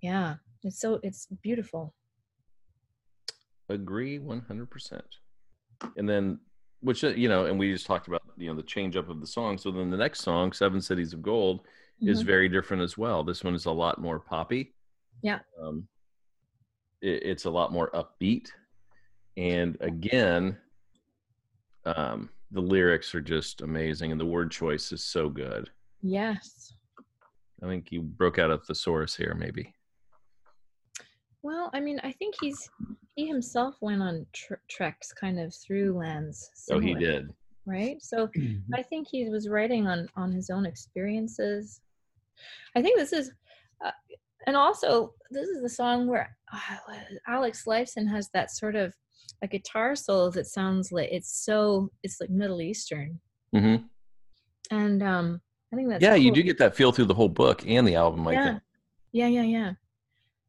yeah 0.03 0.37
it's 0.63 0.81
so 0.81 1.01
it's 1.03 1.27
beautiful 1.43 1.95
Agree 3.69 4.19
100%. 4.21 5.03
And 5.97 6.09
then 6.09 6.39
which 6.81 7.03
uh, 7.03 7.09
you 7.09 7.29
know, 7.29 7.47
and 7.47 7.59
we 7.59 7.73
just 7.73 7.85
talked 7.87 8.07
about, 8.07 8.23
you 8.37 8.49
know, 8.49 8.55
the 8.55 8.63
change 8.63 8.97
up 8.97 9.09
of 9.09 9.21
the 9.21 9.27
song. 9.27 9.59
So 9.59 9.73
then 9.73 9.91
the 9.91 9.97
next 9.97 10.21
song, 10.21 10.53
Seven 10.53 10.81
Cities 10.81 11.13
of 11.13 11.21
Gold, 11.21 11.67
is 12.01 12.23
Mhm. 12.23 12.27
very 12.27 12.49
different 12.49 12.85
as 12.85 12.97
well. 12.97 13.25
This 13.25 13.43
one 13.43 13.57
is 13.57 13.65
a 13.67 13.73
lot 13.73 14.01
more 14.01 14.21
poppy. 14.21 14.73
Yeah. 15.23 15.41
Um, 15.61 15.89
it, 17.03 17.23
it's 17.23 17.45
a 17.45 17.51
lot 17.51 17.73
more 17.73 17.91
upbeat, 17.93 18.49
and 19.37 19.77
again, 19.81 20.57
um, 21.85 22.31
the 22.51 22.61
lyrics 22.61 23.15
are 23.15 23.21
just 23.21 23.61
amazing, 23.63 24.13
and 24.13 24.21
the 24.21 24.25
word 24.27 24.51
choice 24.51 24.93
is 24.93 25.05
so 25.05 25.29
good. 25.29 25.71
yes 26.03 26.73
I 27.63 27.67
think 27.67 27.91
you 27.91 28.03
broke 28.03 28.39
out 28.39 28.51
a 28.51 28.59
thesaurus 28.59 29.17
here, 29.17 29.35
maybe. 29.39 29.73
well 31.43 31.71
i 31.73 31.81
mean 31.81 31.99
i 32.03 32.13
think 32.13 32.35
he's 32.41 32.69
he 33.15 33.27
himself 33.27 33.77
went 33.81 34.03
on 34.03 34.27
tr- 34.33 34.55
treks 34.69 35.13
kind 35.13 35.39
of 35.41 35.55
through 35.55 35.97
lands 35.97 36.51
Oh, 36.71 36.79
he 36.81 36.93
did. 36.95 37.31
right 37.65 38.03
so 38.03 38.29
I 38.75 38.83
think 38.83 39.09
he 39.09 39.29
was 39.31 39.49
writing 39.49 39.87
on 39.87 40.09
on 40.17 40.33
his 40.33 40.51
own 40.51 40.67
experiences. 40.67 41.81
I 42.77 42.83
think 42.83 42.99
this 42.99 43.13
is, 43.15 43.33
and 44.47 44.57
also 44.57 45.13
this 45.31 45.49
is 45.49 45.63
the 45.63 45.69
song 45.69 46.07
where 46.07 46.37
uh, 46.53 46.95
Alex 47.27 47.65
Lifeson 47.67 48.09
has 48.09 48.29
that 48.33 48.51
sort 48.51 48.77
of 48.77 48.95
a 49.43 49.49
guitar 49.49 49.95
solo 49.95 50.31
that 50.31 50.47
sounds 50.47 50.93
like 50.93 51.09
it's 51.11 51.45
so 51.45 51.91
it's 52.03 52.21
like 52.21 52.31
Middle 52.31 52.63
Eastern, 52.63 53.21
hmm 53.55 53.77
and 54.71 55.03
um 55.03 55.41
I 55.73 55.77
think 55.77 55.89
that's 55.89 56.03
Yeah, 56.03 56.15
you 56.15 56.33
do 56.33 56.43
get 56.43 56.59
that 56.59 56.77
feel 56.77 56.93
through 56.93 57.07
the 57.07 57.15
whole 57.15 57.29
book 57.29 57.65
and 57.67 57.87
the 57.87 57.97
album. 57.97 58.27
I 58.27 58.33
yeah. 58.33 58.45
think. 58.45 58.63
yeah, 59.13 59.27
yeah, 59.29 59.43
yeah, 59.43 59.73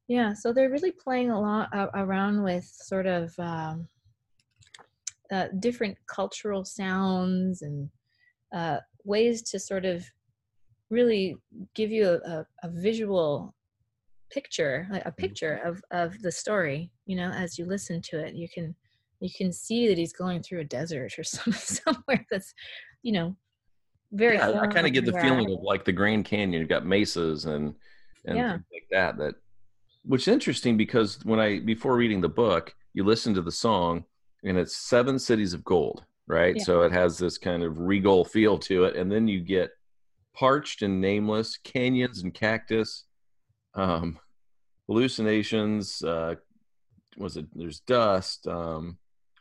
yeah. 0.08 0.34
So 0.34 0.54
they're 0.54 0.70
really 0.70 0.92
playing 0.92 1.32
a 1.32 1.40
lot 1.40 1.70
uh, 1.76 1.88
around 1.96 2.44
with 2.44 2.66
sort 2.66 3.08
of 3.08 3.34
um, 3.40 3.88
uh, 5.32 5.48
different 5.60 5.98
cultural 6.08 6.64
sounds 6.64 7.62
and 7.62 7.90
uh, 8.54 8.78
ways 9.04 9.42
to 9.42 9.60
sort 9.60 9.86
of 9.86 10.06
really 10.90 11.36
give 11.76 11.92
you 11.92 12.08
a, 12.08 12.16
a, 12.16 12.46
a 12.64 12.70
visual 12.70 13.54
picture, 14.30 14.88
like 14.92 15.06
a 15.06 15.10
mm-hmm. 15.10 15.22
picture 15.22 15.62
of 15.64 15.82
of 15.92 16.20
the 16.22 16.32
story. 16.32 16.92
You 17.06 17.16
know, 17.16 17.30
as 17.30 17.58
you 17.58 17.66
listen 17.66 18.02
to 18.04 18.20
it, 18.20 18.34
you 18.36 18.48
can 18.50 18.76
you 19.20 19.30
can 19.36 19.52
see 19.52 19.88
that 19.88 19.98
he's 19.98 20.14
going 20.14 20.44
through 20.44 20.60
a 20.60 20.66
desert 20.66 21.18
or 21.18 21.24
some 21.24 21.54
somewhere 21.54 22.26
that's, 22.30 22.54
you 23.04 23.12
know, 23.12 23.36
very. 24.12 24.38
Yeah, 24.38 24.60
I 24.60 24.68
kind 24.68 24.88
of 24.88 24.94
get 24.94 25.06
the 25.06 25.20
feeling 25.20 25.52
of 25.52 25.62
like 25.62 25.86
the 25.86 25.92
Grand 25.92 26.26
Canyon. 26.26 26.60
You've 26.60 26.70
got 26.70 26.86
mesas 26.86 27.46
and 27.46 27.74
and 28.26 28.38
Yeah. 28.38 28.52
things 28.54 28.66
like 28.72 28.88
that. 28.92 29.18
That 29.18 29.36
which 30.04 30.24
is 30.24 30.28
interesting 30.30 30.78
because 30.78 31.20
when 31.24 31.40
I 31.40 31.60
before 31.60 31.96
reading 31.96 32.22
the 32.22 32.30
book, 32.30 32.74
you 32.94 33.04
listen 33.04 33.34
to 33.34 33.42
the 33.42 33.52
song 33.52 34.06
and 34.44 34.58
it's 34.58 34.78
seven 34.78 35.20
cities 35.20 35.54
of 35.54 35.64
gold, 35.64 36.04
right? 36.28 36.56
Yeah. 36.56 36.64
So 36.64 36.82
it 36.84 36.92
has 36.92 37.18
this 37.18 37.38
kind 37.38 37.64
of 37.64 37.80
regal 37.80 38.24
feel 38.24 38.58
to 38.60 38.86
it, 38.86 38.96
and 38.96 39.12
then 39.12 39.28
you 39.28 39.42
get 39.42 39.72
parched 40.34 40.84
and 40.84 41.02
nameless 41.02 41.58
canyons 41.58 42.24
and 42.24 42.34
cactus, 42.34 43.06
um, 43.78 44.20
hallucinations. 44.88 46.04
Uh, 46.04 46.36
was 47.18 47.38
it? 47.38 47.46
There's 47.56 47.80
dust. 47.82 48.48
Um, 48.48 48.98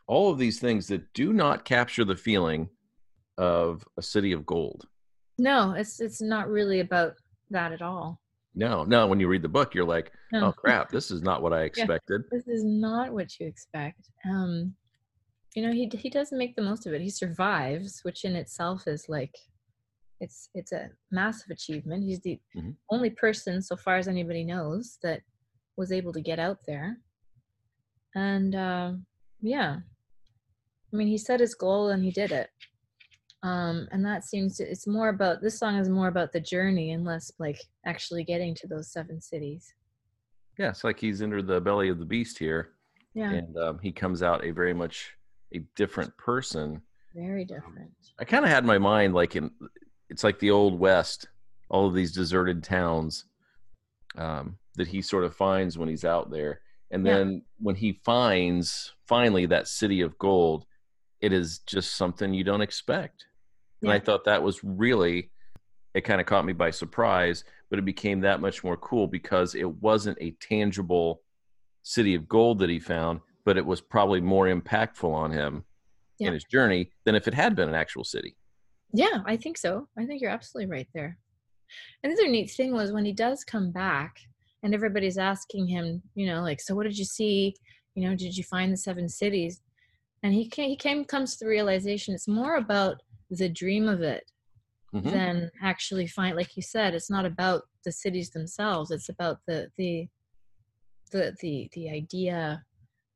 all 0.07 0.31
of 0.31 0.37
these 0.37 0.59
things 0.59 0.87
that 0.87 1.11
do 1.13 1.33
not 1.33 1.65
capture 1.65 2.05
the 2.05 2.15
feeling 2.15 2.69
of 3.37 3.83
a 3.97 4.01
city 4.01 4.31
of 4.31 4.45
gold. 4.45 4.87
No, 5.37 5.73
it's 5.73 5.99
it's 5.99 6.21
not 6.21 6.49
really 6.49 6.79
about 6.79 7.13
that 7.51 7.71
at 7.71 7.81
all. 7.81 8.21
No, 8.55 8.83
no. 8.83 9.05
When 9.05 9.19
you 9.19 9.27
read 9.27 9.43
the 9.43 9.49
book, 9.49 9.75
you're 9.75 9.85
like, 9.85 10.11
No. 10.31 10.47
"Oh 10.47 10.51
crap, 10.51 10.89
this 10.91 11.11
is 11.11 11.21
not 11.21 11.41
what 11.41 11.53
I 11.53 11.63
expected." 11.63 12.23
this 12.31 12.47
is 12.47 12.63
not 12.63 13.13
what 13.13 13.39
you 13.39 13.45
expect. 13.45 14.09
Um, 14.25 14.73
you 15.55 15.61
know, 15.63 15.71
he 15.71 15.89
he 15.93 16.09
doesn't 16.09 16.37
make 16.37 16.55
the 16.55 16.61
most 16.63 16.87
of 16.87 16.93
it. 16.93 17.01
He 17.01 17.09
survives, 17.09 17.99
which 18.03 18.25
in 18.25 18.35
itself 18.35 18.87
is 18.87 19.07
like, 19.09 19.35
it's 20.19 20.49
it's 20.53 20.71
a 20.71 20.89
massive 21.11 21.49
achievement. 21.51 22.03
He's 22.03 22.21
the 22.21 22.39
Mhm. 22.55 22.75
only 22.89 23.09
person, 23.09 23.61
so 23.61 23.75
far 23.75 23.97
as 23.97 24.07
anybody 24.07 24.43
knows, 24.43 24.97
that 25.03 25.21
was 25.75 25.91
able 25.91 26.13
to 26.13 26.21
get 26.21 26.39
out 26.39 26.59
there. 26.65 26.97
And 28.15 28.55
uh, 28.55 28.93
yeah, 29.41 29.79
I 30.91 30.95
mean, 30.95 31.07
he 31.07 31.17
set 31.17 31.39
his 31.39 31.53
goal 31.55 31.89
and 31.89 32.03
he 32.03 32.11
did 32.11 32.31
it. 32.31 32.49
Um, 33.43 33.87
and 33.91 34.03
that 34.03 34.25
seems 34.25 34.57
to, 34.57 34.63
it's 34.63 34.87
more 34.87 35.09
about 35.09 35.41
this 35.41 35.59
song 35.59 35.75
is 35.77 35.89
more 35.89 36.07
about 36.07 36.31
the 36.33 36.39
journey 36.39 36.91
and 36.91 37.05
less 37.05 37.31
like 37.37 37.61
actually 37.85 38.23
getting 38.23 38.55
to 38.55 38.67
those 38.67 38.91
seven 38.91 39.21
cities. 39.21 39.73
Yeah, 40.57 40.69
it's 40.69 40.83
like 40.83 40.99
he's 40.99 41.21
entered 41.21 41.45
the 41.45 41.61
belly 41.61 41.89
of 41.89 41.99
the 41.99 42.05
beast 42.05 42.39
here, 42.39 42.73
Yeah, 43.13 43.31
and 43.31 43.55
um, 43.57 43.79
he 43.79 43.91
comes 43.91 44.23
out 44.23 44.43
a 44.43 44.49
very 44.49 44.73
much 44.73 45.13
a 45.53 45.59
different 45.75 46.17
person. 46.17 46.81
very 47.13 47.45
different. 47.45 47.91
I 48.19 48.25
kind 48.25 48.43
of 48.43 48.49
had 48.49 48.65
my 48.65 48.79
mind 48.79 49.13
like 49.13 49.35
in 49.35 49.51
it's 50.09 50.23
like 50.23 50.39
the 50.39 50.51
old 50.51 50.79
west, 50.79 51.27
all 51.69 51.87
of 51.87 51.93
these 51.93 52.11
deserted 52.13 52.63
towns 52.63 53.25
um, 54.15 54.57
that 54.75 54.87
he 54.87 55.01
sort 55.01 55.23
of 55.23 55.35
finds 55.35 55.77
when 55.77 55.89
he's 55.89 56.05
out 56.05 56.31
there, 56.31 56.61
and 56.91 57.05
Yeah. 57.05 57.17
then 57.17 57.45
when 57.59 57.75
he 57.75 57.93
finds 58.05 58.93
finally 59.07 59.45
that 59.47 59.67
city 59.67 60.01
of 60.01 60.17
gold, 60.17 60.65
it 61.21 61.33
is 61.33 61.59
just 61.59 61.95
something 61.95 62.33
you 62.33 62.43
don't 62.43 62.61
expect. 62.61 63.25
And 63.81 63.91
I 63.91 63.99
thought 63.99 64.25
that 64.25 64.41
was 64.43 64.63
really 64.63 65.31
it 65.93 66.01
kind 66.01 66.21
of 66.21 66.27
caught 66.27 66.45
me 66.45 66.53
by 66.53 66.69
surprise, 66.69 67.43
but 67.71 67.79
it 67.79 67.85
became 67.85 68.19
that 68.21 68.39
much 68.39 68.63
more 68.63 68.77
cool 68.77 69.07
because 69.07 69.55
it 69.55 69.65
wasn't 69.81 70.17
a 70.21 70.31
tangible 70.39 71.23
city 71.81 72.13
of 72.13 72.27
gold 72.27 72.59
that 72.59 72.69
he 72.69 72.77
found, 72.79 73.19
but 73.45 73.57
it 73.57 73.65
was 73.65 73.81
probably 73.81 74.21
more 74.21 74.45
impactful 74.45 75.11
on 75.11 75.31
him 75.31 75.65
Yeah. 76.19 76.27
in 76.27 76.33
his 76.35 76.43
journey 76.43 76.91
than 77.05 77.15
if 77.15 77.27
it 77.27 77.33
had 77.33 77.55
been 77.55 77.67
an 77.69 77.73
actual 77.75 78.03
city. 78.03 78.35
Yeah, 78.93 79.21
I 79.25 79.37
think 79.37 79.57
so. 79.57 79.87
I 79.97 80.05
think 80.05 80.21
you're 80.21 80.31
absolutely 80.31 80.71
right 80.71 80.87
there. 80.93 81.17
Another 82.03 82.27
neat 82.27 82.49
thing 82.51 82.73
was 82.73 82.91
when 82.91 83.05
he 83.05 83.13
does 83.13 83.43
come 83.43 83.71
back 83.71 84.17
and 84.63 84.73
everybody's 84.73 85.17
asking 85.17 85.67
him, 85.67 86.01
you 86.15 86.25
know, 86.25 86.41
like, 86.41 86.61
so 86.61 86.73
what 86.75 86.83
did 86.83 86.97
you 86.97 87.05
see? 87.05 87.55
You 87.95 88.07
know, 88.07 88.15
did 88.15 88.37
you 88.37 88.43
find 88.43 88.71
the 88.71 88.77
seven 88.77 89.09
cities? 89.09 89.61
and 90.23 90.33
he 90.33 90.47
came, 90.49 90.69
he 90.69 90.75
came 90.75 91.05
comes 91.05 91.35
to 91.37 91.45
the 91.45 91.49
realization 91.49 92.13
it's 92.13 92.27
more 92.27 92.55
about 92.55 93.01
the 93.29 93.49
dream 93.49 93.87
of 93.87 94.01
it 94.01 94.23
Mhm. 94.93 95.11
than 95.11 95.51
actually 95.61 96.07
find 96.07 96.35
like 96.35 96.55
you 96.55 96.63
said 96.63 96.93
it's 96.95 97.09
not 97.09 97.25
about 97.25 97.63
the 97.83 97.91
cities 97.91 98.29
themselves 98.31 98.89
it's 98.89 99.09
about 99.09 99.39
the 99.45 99.69
the 99.77 100.07
the 101.11 101.35
the, 101.41 101.69
the 101.73 101.89
idea 101.89 102.63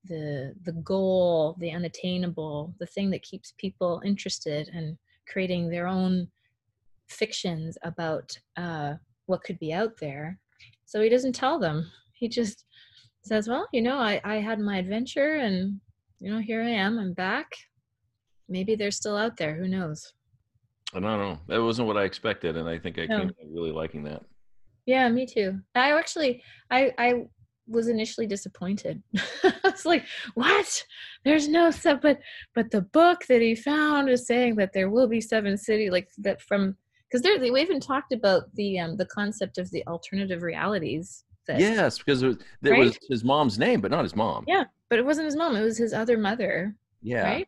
the 0.05 0.53
the 0.63 0.73
goal 0.73 1.55
the 1.59 1.71
unattainable 1.71 2.73
the 2.79 2.85
thing 2.85 3.09
that 3.09 3.23
keeps 3.23 3.53
people 3.57 4.01
interested 4.05 4.67
and 4.73 4.97
creating 5.31 5.69
their 5.69 5.87
own 5.87 6.27
fictions 7.07 7.77
about 7.83 8.31
uh, 8.57 8.93
what 9.25 9.43
could 9.43 9.59
be 9.59 9.73
out 9.73 9.97
there 9.99 10.39
so 10.85 11.01
he 11.01 11.09
doesn't 11.09 11.33
tell 11.33 11.59
them 11.59 11.89
he 12.13 12.27
just 12.27 12.65
says 13.23 13.47
well 13.47 13.67
you 13.71 13.81
know 13.81 13.97
i 13.97 14.19
i 14.23 14.35
had 14.35 14.59
my 14.59 14.77
adventure 14.77 15.35
and 15.35 15.79
you 16.19 16.31
know 16.31 16.39
here 16.39 16.61
i 16.61 16.69
am 16.69 16.97
i'm 16.97 17.13
back 17.13 17.47
maybe 18.49 18.75
they're 18.75 18.91
still 18.91 19.15
out 19.17 19.37
there 19.37 19.55
who 19.55 19.67
knows 19.67 20.13
I 20.93 20.99
don't 20.99 21.19
know. 21.19 21.39
That 21.47 21.63
wasn't 21.63 21.87
what 21.87 21.95
I 21.95 22.03
expected, 22.03 22.57
and 22.57 22.67
I 22.67 22.77
think 22.77 22.99
I 22.99 23.07
No. 23.07 23.19
came 23.19 23.31
really 23.53 23.71
liking 23.71 24.03
that. 24.03 24.23
Yeah, 24.85 25.07
me 25.07 25.25
too. 25.25 25.61
I 25.73 25.97
actually, 25.97 26.43
I, 26.69 26.91
I 26.97 27.13
was 27.71 27.87
initially 27.87 28.27
disappointed. 28.27 29.01
I 29.43 29.53
was 29.63 29.85
like, 29.85 30.05
"What? 30.33 30.83
There's 31.23 31.47
no 31.47 31.71
stuff." 31.71 31.99
But, 32.01 32.19
but 32.53 32.71
the 32.71 32.81
book 32.81 33.25
that 33.27 33.41
he 33.41 33.55
found 33.55 34.09
is 34.09 34.27
saying 34.27 34.55
that 34.55 34.73
there 34.73 34.89
will 34.89 35.07
be 35.07 35.21
seven 35.21 35.57
city, 35.57 35.89
like 35.89 36.09
that 36.19 36.41
from 36.41 36.75
because 37.09 37.21
there 37.21 37.37
we 37.39 37.61
even 37.61 37.79
talked 37.79 38.13
about 38.13 38.53
the 38.55 38.79
um 38.79 38.97
the 38.97 39.05
concept 39.05 39.57
of 39.57 39.69
the 39.71 39.85
alternative 39.87 40.41
realities. 40.41 41.23
That, 41.47 41.59
Yes, 41.59 41.97
because 41.97 42.21
it 42.21 42.27
was, 42.27 42.37
that 42.61 42.77
was 42.77 42.97
his 43.09 43.23
mom's 43.23 43.57
name, 43.57 43.81
but 43.81 43.89
not 43.89 44.03
his 44.03 44.15
mom. 44.15 44.45
Yeah. 44.47 44.65
but 44.89 44.99
it 44.99 45.05
wasn't 45.05 45.25
his 45.25 45.35
mom; 45.35 45.55
it 45.55 45.63
was 45.63 45.77
his 45.77 45.93
other 45.93 46.17
mother. 46.17 46.75
Yeah. 47.01 47.23
right 47.23 47.47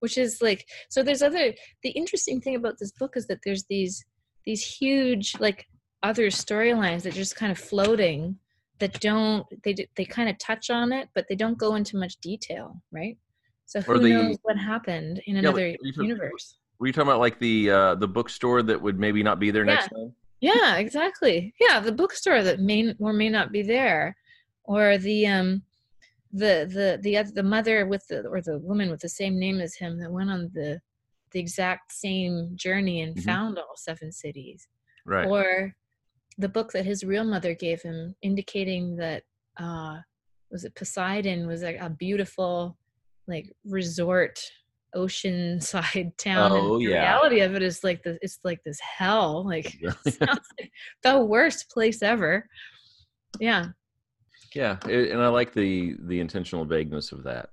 which 0.00 0.18
is 0.18 0.42
like 0.42 0.66
so 0.88 1.02
there's 1.02 1.22
other 1.22 1.54
the 1.82 1.90
interesting 1.90 2.40
thing 2.40 2.56
about 2.56 2.78
this 2.78 2.90
book 2.90 3.16
is 3.16 3.26
that 3.26 3.38
there's 3.44 3.64
these 3.64 4.04
these 4.44 4.64
huge 4.64 5.38
like 5.38 5.68
other 6.02 6.26
storylines 6.26 7.02
that 7.02 7.12
are 7.12 7.16
just 7.16 7.36
kind 7.36 7.52
of 7.52 7.58
floating 7.58 8.36
that 8.80 8.98
don't 9.00 9.46
they 9.62 9.74
they 9.94 10.04
kind 10.04 10.28
of 10.28 10.36
touch 10.38 10.70
on 10.70 10.92
it 10.92 11.08
but 11.14 11.26
they 11.28 11.36
don't 11.36 11.58
go 11.58 11.74
into 11.76 11.96
much 11.96 12.16
detail 12.16 12.82
right 12.90 13.16
so 13.66 13.80
who 13.80 13.98
the- 14.00 14.08
knows 14.08 14.36
what 14.42 14.56
happened 14.58 15.20
in 15.26 15.34
but 15.36 15.44
another 15.44 15.72
took- 15.72 16.02
universe 16.02 16.56
Were 16.78 16.86
you 16.86 16.92
talking 16.92 17.08
about 17.08 17.20
like 17.20 17.38
the 17.38 17.70
uh, 17.70 17.94
the 17.96 18.08
bookstore 18.08 18.62
that 18.62 18.80
would 18.80 18.98
maybe 18.98 19.22
not 19.22 19.38
be 19.38 19.50
there 19.50 19.64
next 19.64 19.88
time? 19.88 20.12
yeah 20.40 20.76
exactly 20.76 21.54
yeah 21.60 21.78
the 21.80 21.92
bookstore 21.92 22.42
that 22.42 22.58
may 22.60 22.94
or 22.98 23.12
may 23.12 23.28
not 23.28 23.52
be 23.52 23.62
there 23.62 24.16
or 24.64 24.98
the 24.98 25.26
um 25.26 25.62
the 26.32 26.54
the 26.76 26.98
the 27.02 27.18
oth- 27.18 27.34
the 27.34 27.42
mother 27.42 27.86
with 27.86 28.06
the 28.08 28.20
or 28.26 28.40
the 28.40 28.58
woman 28.58 28.90
with 28.90 29.00
the 29.00 29.08
same 29.08 29.38
name 29.38 29.60
as 29.60 29.74
him 29.74 29.98
that 29.98 30.10
went 30.10 30.30
on 30.30 30.50
the 30.54 30.80
the 31.32 31.38
exact 31.40 31.92
same 31.92 32.50
journey 32.56 33.02
and 33.02 33.14
Mhm. 33.16 33.24
found 33.24 33.58
all 33.58 33.76
seven 33.76 34.10
cities 34.10 34.66
Right. 35.04 35.26
or 35.26 35.74
the 36.40 36.48
book 36.48 36.72
that 36.72 36.84
his 36.86 37.04
real 37.04 37.24
mother 37.24 37.54
gave 37.54 37.80
him 37.82 38.14
indicating 38.22 38.96
that 38.96 39.22
uh 39.58 39.96
was 40.50 40.64
it 40.64 40.74
poseidon 40.74 41.46
was 41.46 41.62
like 41.62 41.78
a 41.80 41.90
beautiful 41.90 42.76
like 43.28 43.46
resort 43.64 44.40
oceanside 44.96 46.16
town 46.28 46.50
Oh, 46.52 46.56
and 46.74 46.80
the 46.86 46.90
yeah. 46.90 47.00
reality 47.02 47.40
of 47.40 47.54
it 47.54 47.62
is 47.62 47.84
like 47.84 48.02
the 48.02 48.18
it's 48.22 48.38
like 48.42 48.60
this 48.64 48.80
hell 48.80 49.46
like 49.46 49.68
like 50.20 50.72
the 51.02 51.20
worst 51.34 51.70
place 51.70 52.02
ever. 52.02 52.48
Yeah. 53.38 53.66
Yeah, 54.54 54.78
it, 54.88 55.12
and 55.12 55.22
I 55.22 55.28
like 55.28 55.52
the 55.52 55.94
the 56.10 56.18
intentional 56.18 56.64
vagueness 56.64 57.12
of 57.12 57.22
that. 57.24 57.50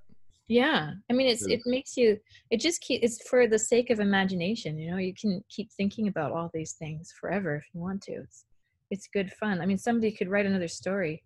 yeah 0.48 0.92
i 1.10 1.12
mean 1.12 1.28
it's 1.32 1.46
it 1.46 1.60
makes 1.66 1.92
you 2.00 2.08
it 2.50 2.58
just 2.66 2.80
keep 2.80 3.02
it's 3.04 3.18
for 3.28 3.46
the 3.46 3.58
sake 3.58 3.90
of 3.90 4.00
imagination 4.00 4.78
you 4.80 4.90
know 4.90 4.96
you 5.08 5.12
can 5.22 5.32
keep 5.54 5.68
thinking 5.72 6.08
about 6.08 6.32
all 6.32 6.50
these 6.54 6.72
things 6.72 7.12
forever 7.20 7.50
if 7.56 7.66
you 7.72 7.80
want 7.80 8.00
to. 8.02 8.12
It's 8.24 8.44
it's 8.90 9.08
good 9.12 9.30
fun 9.32 9.60
i 9.60 9.66
mean 9.66 9.78
somebody 9.78 10.10
could 10.12 10.28
write 10.28 10.46
another 10.46 10.68
story 10.68 11.22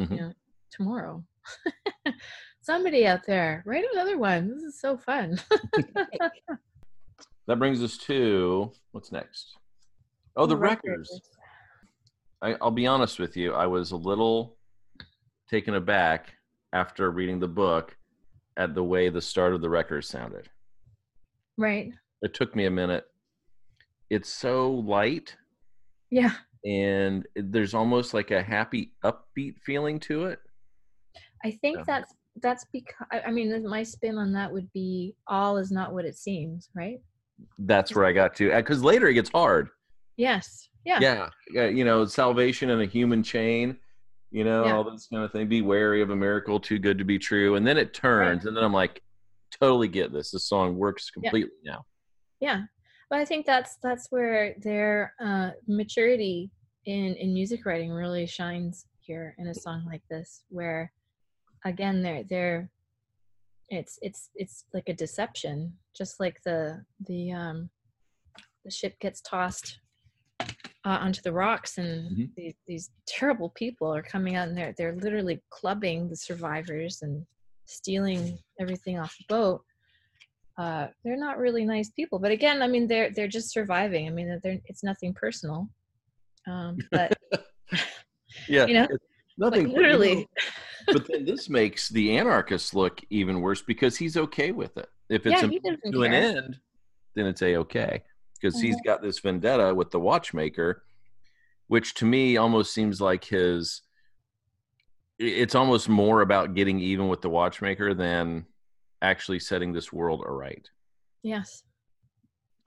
Mhm. 0.00 0.10
you 0.10 0.16
know 0.16 0.32
tomorrow 0.70 1.22
somebody 2.60 3.06
out 3.06 3.20
there 3.26 3.62
write 3.66 3.84
another 3.92 4.18
one 4.18 4.48
this 4.48 4.62
is 4.62 4.80
so 4.80 4.96
fun 4.96 5.38
That 7.46 7.58
brings 7.58 7.82
us 7.82 7.98
to 7.98 8.72
what's 8.92 9.12
next? 9.12 9.58
Oh, 10.34 10.46
the 10.46 10.56
records. 10.56 11.10
I, 12.40 12.56
I'll 12.60 12.70
be 12.70 12.86
honest 12.86 13.18
with 13.18 13.36
you. 13.36 13.52
I 13.52 13.66
was 13.66 13.90
a 13.92 13.96
little 13.96 14.56
taken 15.50 15.74
aback 15.74 16.32
after 16.72 17.10
reading 17.10 17.38
the 17.40 17.48
book 17.48 17.98
at 18.56 18.74
the 18.74 18.82
way 18.82 19.10
the 19.10 19.20
start 19.20 19.52
of 19.52 19.60
the 19.60 19.68
record 19.68 20.06
sounded. 20.06 20.48
right 21.58 21.92
It 22.22 22.32
took 22.32 22.56
me 22.56 22.64
a 22.64 22.70
minute. 22.70 23.04
It's 24.08 24.30
so 24.30 24.70
light, 24.72 25.36
yeah 26.10 26.32
and 26.64 27.26
there's 27.36 27.74
almost 27.74 28.14
like 28.14 28.30
a 28.30 28.42
happy, 28.42 28.92
upbeat 29.04 29.56
feeling 29.64 29.98
to 30.00 30.24
it. 30.26 30.38
i 31.44 31.50
think 31.50 31.78
Yeah. 31.78 31.84
that's 31.86 32.14
that's 32.42 32.64
because 32.72 33.06
i 33.12 33.30
mean 33.30 33.68
my 33.68 33.82
spin 33.82 34.18
on 34.18 34.32
that 34.32 34.52
would 34.52 34.72
be 34.72 35.14
all 35.28 35.56
is 35.56 35.70
not 35.70 35.92
what 35.92 36.04
it 36.04 36.16
seems 36.18 36.68
right 36.74 36.98
That's 37.58 37.94
where 37.94 38.04
I 38.04 38.12
got 38.12 38.34
to. 38.36 38.50
Because 38.54 38.82
later 38.82 39.08
it 39.08 39.14
gets 39.14 39.30
hard. 39.30 39.68
yes 40.16 40.68
yeah 40.84 40.98
Yeah. 41.00 41.28
yeah. 41.52 41.66
You 41.66 41.84
know, 41.84 42.04
salvation 42.06 42.70
in 42.70 42.80
a 42.80 42.86
human 42.86 43.22
chain. 43.24 43.76
You 44.30 44.44
know, 44.44 44.64
Yeah. 44.66 44.76
all 44.76 44.84
this 44.90 45.08
kind 45.12 45.24
of 45.24 45.32
thing. 45.32 45.48
Be 45.48 45.60
wary 45.62 46.00
of 46.02 46.10
a 46.10 46.16
miracle 46.16 46.60
too 46.60 46.78
good 46.78 46.96
to 46.98 47.04
be 47.04 47.18
true. 47.18 47.56
And 47.56 47.66
then 47.66 47.76
it 47.78 47.92
turns, 47.94 48.46
and 48.46 48.56
then 48.56 48.62
I'm 48.64 48.72
like, 48.72 49.00
totally 49.60 49.88
get 49.88 50.12
this. 50.12 50.30
This 50.30 50.48
song 50.48 50.76
works 50.76 51.10
completely 51.10 51.50
now. 51.64 51.84
yeah 52.40 52.62
but 53.10 53.18
i 53.18 53.24
think 53.24 53.46
that's 53.46 53.76
that's 53.82 54.08
where 54.10 54.54
their 54.62 55.14
uh 55.20 55.50
maturity 55.66 56.50
in 56.86 57.14
in 57.14 57.32
music 57.32 57.64
writing 57.66 57.90
really 57.90 58.26
shines 58.26 58.86
here 59.00 59.34
in 59.38 59.48
a 59.48 59.54
song 59.54 59.84
like 59.86 60.02
this 60.10 60.44
where 60.48 60.92
again 61.64 62.02
they're 62.02 62.24
they're 62.24 62.70
it's 63.70 63.98
it's 64.02 64.30
it's 64.34 64.64
like 64.74 64.88
a 64.88 64.94
deception 64.94 65.72
just 65.96 66.20
like 66.20 66.40
the 66.44 66.84
the 67.06 67.32
um 67.32 67.70
the 68.64 68.70
ship 68.70 68.98
gets 69.00 69.20
tossed 69.20 69.78
uh, 70.86 70.98
onto 71.00 71.22
the 71.22 71.32
rocks 71.32 71.78
and 71.78 72.10
Mhm. 72.10 72.34
these, 72.36 72.54
these 72.66 72.90
terrible 73.06 73.50
people 73.50 73.94
are 73.94 74.02
coming 74.02 74.36
out 74.36 74.48
and 74.48 74.56
they're 74.56 74.74
they're 74.76 74.96
literally 74.96 75.42
clubbing 75.50 76.08
the 76.08 76.16
survivors 76.16 77.00
and 77.02 77.26
stealing 77.66 78.38
everything 78.60 78.98
off 78.98 79.16
the 79.18 79.24
boat 79.28 79.64
uh, 80.56 80.88
they're 81.04 81.16
not 81.16 81.38
really 81.38 81.64
nice 81.64 81.90
people. 81.90 82.18
But 82.18 82.30
again, 82.30 82.62
I 82.62 82.66
mean, 82.68 82.86
they're 82.86 83.10
they're 83.10 83.28
just 83.28 83.50
surviving. 83.50 84.06
I 84.06 84.10
mean, 84.10 84.40
they're 84.42 84.58
it's 84.66 84.84
nothing 84.84 85.14
personal. 85.14 85.68
Um, 86.46 86.78
but 86.90 87.12
Yeah. 88.48 88.66
You 88.66 88.74
know, 88.74 88.88
like 88.90 88.90
nothing. 89.38 89.64
but, 89.64 89.70
you 89.72 89.76
literally, 89.78 90.28
but 90.92 91.06
then 91.10 91.24
this 91.24 91.48
makes 91.48 91.88
the 91.88 92.16
anarchist 92.16 92.74
look 92.74 93.00
even 93.10 93.40
worse 93.40 93.62
because 93.62 93.96
he's 93.96 94.16
okay 94.16 94.52
with 94.52 94.76
it. 94.76 94.88
If 95.08 95.26
it's 95.26 95.42
yeah, 95.42 95.48
a 95.48 95.50
he 95.50 95.58
doesn't 95.58 95.92
to 95.92 96.02
an 96.04 96.12
end, 96.14 96.58
then 97.16 97.26
it's 97.26 97.42
a 97.42 97.56
okay 97.56 98.04
because 98.40 98.60
he's 98.60 98.76
Mhm. 98.76 98.84
got 98.84 99.02
this 99.02 99.18
vendetta 99.18 99.74
with 99.74 99.90
the 99.90 99.98
watchmaker, 100.00 100.84
which 101.66 101.94
to 101.94 102.04
me 102.04 102.36
almost 102.36 102.72
seems 102.72 103.00
like 103.00 103.24
his. 103.24 103.82
It's 105.18 105.54
almost 105.54 105.88
more 105.88 106.22
about 106.22 106.54
getting 106.54 106.80
even 106.80 107.08
with 107.08 107.22
the 107.22 107.30
watchmaker 107.30 107.94
than 107.94 108.46
actually 109.04 109.38
setting 109.40 109.72
this 109.72 109.92
world 109.92 110.22
aright. 110.26 110.68
Yes. 111.22 111.64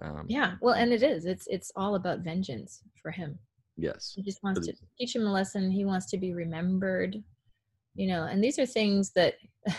Um, 0.01 0.25
Yeah. 0.27 0.55
Well, 0.61 0.75
and 0.75 0.91
it 0.93 1.03
is. 1.03 1.25
It's 1.25 1.47
it's 1.47 1.71
all 1.75 1.95
about 1.95 2.19
vengeance 2.19 2.81
for 3.01 3.11
him. 3.11 3.39
yes, 3.77 4.13
He 4.15 4.21
just 4.23 4.43
wants 4.43 4.65
to 4.67 4.73
teach 4.97 5.15
him 5.15 5.25
a 5.27 5.31
lesson. 5.31 5.71
He 5.71 5.85
wants 5.85 6.07
to 6.11 6.17
be 6.17 6.33
remembered. 6.33 7.23
You 7.95 8.07
know, 8.07 8.23
and 8.25 8.43
these 8.43 8.59
are 8.59 8.65
things 8.65 9.11
that. 9.13 9.35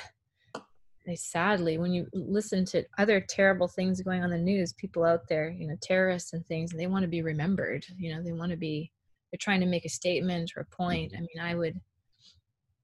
They 1.06 1.16
sadly, 1.16 1.78
when 1.78 1.94
you 1.94 2.06
listen 2.12 2.66
to 2.66 2.84
other 2.98 3.18
terrible 3.18 3.66
things 3.66 4.02
going 4.02 4.22
on 4.22 4.30
in 4.30 4.44
the 4.44 4.52
news, 4.52 4.74
people 4.74 5.04
out 5.04 5.26
there, 5.26 5.48
you 5.48 5.66
know, 5.66 5.76
terrorists 5.80 6.34
and 6.34 6.44
things, 6.44 6.70
they 6.70 6.86
want 6.86 7.02
to 7.02 7.08
be 7.08 7.22
remembered. 7.22 7.82
You 7.96 8.14
know, 8.14 8.22
they 8.22 8.32
want 8.32 8.50
to 8.50 8.58
be, 8.58 8.92
they're 9.32 9.38
trying 9.40 9.60
to 9.60 9.66
make 9.66 9.86
a 9.86 9.88
statement 9.88 10.52
or 10.54 10.60
a 10.60 10.76
point. 10.76 11.14
I 11.16 11.20
mean, 11.20 11.40
I 11.40 11.54
would, 11.54 11.80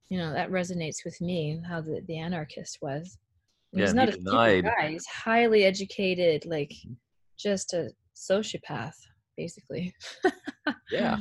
you 0.08 0.16
know, 0.16 0.32
that 0.32 0.50
resonates 0.50 1.04
with 1.04 1.20
me 1.20 1.60
how 1.68 1.82
the, 1.82 2.00
the 2.08 2.16
anarchist 2.18 2.78
was. 2.80 3.18
Yeah, 3.74 3.84
He's 3.86 3.94
not 3.94 4.08
he 4.08 4.10
a 4.10 4.12
stupid 4.14 4.30
denied- 4.30 4.64
guy. 4.64 4.88
He's 4.90 5.06
highly 5.06 5.64
educated, 5.64 6.46
like 6.46 6.70
mm-hmm. 6.70 6.92
just 7.38 7.72
a 7.72 7.90
sociopath, 8.14 8.94
basically. 9.36 9.94
yeah, 10.90 11.18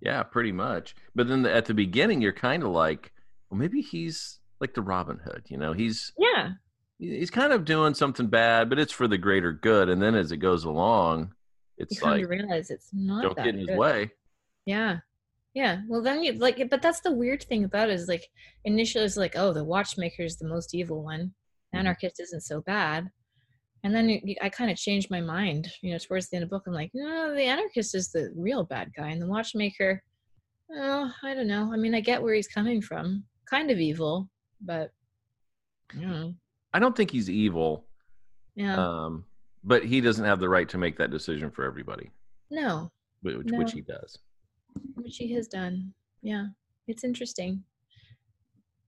yeah, 0.00 0.22
pretty 0.22 0.52
much. 0.52 0.94
But 1.14 1.28
then 1.28 1.46
at 1.46 1.64
the 1.66 1.74
beginning, 1.74 2.20
you're 2.20 2.32
kind 2.32 2.62
of 2.62 2.70
like, 2.70 3.12
well, 3.50 3.58
maybe 3.58 3.80
he's 3.80 4.38
like 4.60 4.74
the 4.74 4.82
Robin 4.82 5.18
Hood. 5.24 5.44
You 5.48 5.56
know, 5.58 5.72
he's 5.72 6.12
Yeah. 6.18 6.50
he's 6.98 7.30
kind 7.30 7.52
of 7.52 7.64
doing 7.64 7.94
something 7.94 8.26
bad, 8.28 8.68
but 8.68 8.78
it's 8.78 8.92
for 8.92 9.08
the 9.08 9.18
greater 9.18 9.52
good. 9.52 9.88
And 9.88 10.00
then 10.02 10.14
as 10.14 10.30
it 10.32 10.38
goes 10.38 10.64
along, 10.64 11.32
it's 11.78 11.98
come 11.98 12.10
like 12.12 12.22
to 12.22 12.28
realize 12.28 12.70
it's 12.70 12.90
not 12.92 13.22
don't 13.22 13.36
get 13.36 13.48
in 13.48 13.58
his 13.58 13.66
good. 13.68 13.78
way. 13.78 14.10
Yeah. 14.66 14.98
Yeah. 15.54 15.80
Well, 15.88 16.02
then 16.02 16.22
you 16.22 16.32
like, 16.34 16.60
but 16.70 16.82
that's 16.82 17.00
the 17.00 17.12
weird 17.12 17.42
thing 17.44 17.64
about 17.64 17.90
it 17.90 17.94
is 17.94 18.08
like 18.08 18.26
initially 18.64 19.04
it's 19.04 19.16
like, 19.16 19.34
oh, 19.36 19.52
the 19.52 19.64
watchmaker 19.64 20.22
is 20.22 20.36
the 20.36 20.48
most 20.48 20.74
evil 20.74 21.02
one. 21.02 21.32
Anarchist 21.76 22.20
isn't 22.20 22.42
so 22.42 22.60
bad. 22.62 23.08
And 23.82 23.94
then 23.94 24.08
it, 24.08 24.38
i 24.40 24.48
kind 24.48 24.70
of 24.70 24.78
changed 24.78 25.10
my 25.10 25.20
mind 25.20 25.68
you 25.82 25.92
know 25.92 25.98
towards 25.98 26.30
the 26.30 26.36
end 26.36 26.42
of 26.44 26.48
the 26.48 26.56
book 26.56 26.62
i'm 26.66 26.72
like 26.72 26.90
no 26.94 27.34
the 27.34 27.42
anarchist 27.42 27.94
is 27.94 28.10
the 28.10 28.32
real 28.34 28.64
bad 28.64 28.90
guy 28.96 29.10
and 29.10 29.20
the 29.20 29.26
watchmaker 29.26 30.02
oh 30.74 31.12
i 31.22 31.34
don't 31.34 31.46
know. 31.48 31.70
I 31.70 31.76
mean 31.76 31.94
i 31.94 32.00
get 32.00 32.22
where 32.22 32.32
he's 32.34 32.48
coming 32.48 32.80
from. 32.80 33.24
Kind 33.50 33.70
of 33.70 33.78
evil 33.78 34.30
but 34.62 34.90
yeah 35.94 36.28
I 36.72 36.80
don't 36.80 36.96
think 36.96 37.12
he's 37.12 37.30
evil, 37.30 37.86
yeah. 38.56 38.76
um, 38.76 39.24
but 39.62 39.84
he 39.84 40.00
doesn't 40.00 40.24
have 40.24 40.40
the 40.40 40.48
right 40.48 40.68
to 40.70 40.76
make 40.78 40.96
that 40.98 41.12
decision 41.12 41.48
for 41.50 41.64
everybody, 41.64 42.10
no. 42.50 42.90
Which, 43.22 43.46
No. 43.46 43.58
which 43.58 43.72
he 43.72 43.80
does. 43.80 44.18
which 44.96 45.16
he 45.18 45.32
has 45.34 45.46
done. 45.46 45.94
Yeah, 46.22 46.46
it's 46.88 47.04
interesting. 47.04 47.62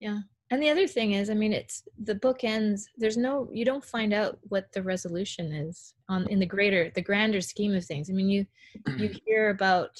Yeah, 0.00 0.18
and 0.50 0.62
the 0.62 0.70
other 0.70 0.86
thing 0.86 1.12
is, 1.12 1.28
I 1.28 1.34
mean, 1.34 1.52
it's 1.52 1.82
the 1.98 2.14
book 2.14 2.44
ends. 2.44 2.88
There's 2.96 3.16
no, 3.16 3.48
you 3.52 3.64
don't 3.64 3.84
find 3.84 4.14
out 4.14 4.38
what 4.42 4.72
the 4.72 4.82
resolution 4.82 5.52
is 5.52 5.94
on 6.08 6.28
in 6.28 6.38
the 6.38 6.46
greater, 6.46 6.90
the 6.94 7.02
grander 7.02 7.40
scheme 7.40 7.74
of 7.74 7.84
things. 7.84 8.08
I 8.10 8.12
mean, 8.12 8.28
you 8.28 8.46
you 8.96 9.10
hear 9.26 9.50
about 9.50 9.90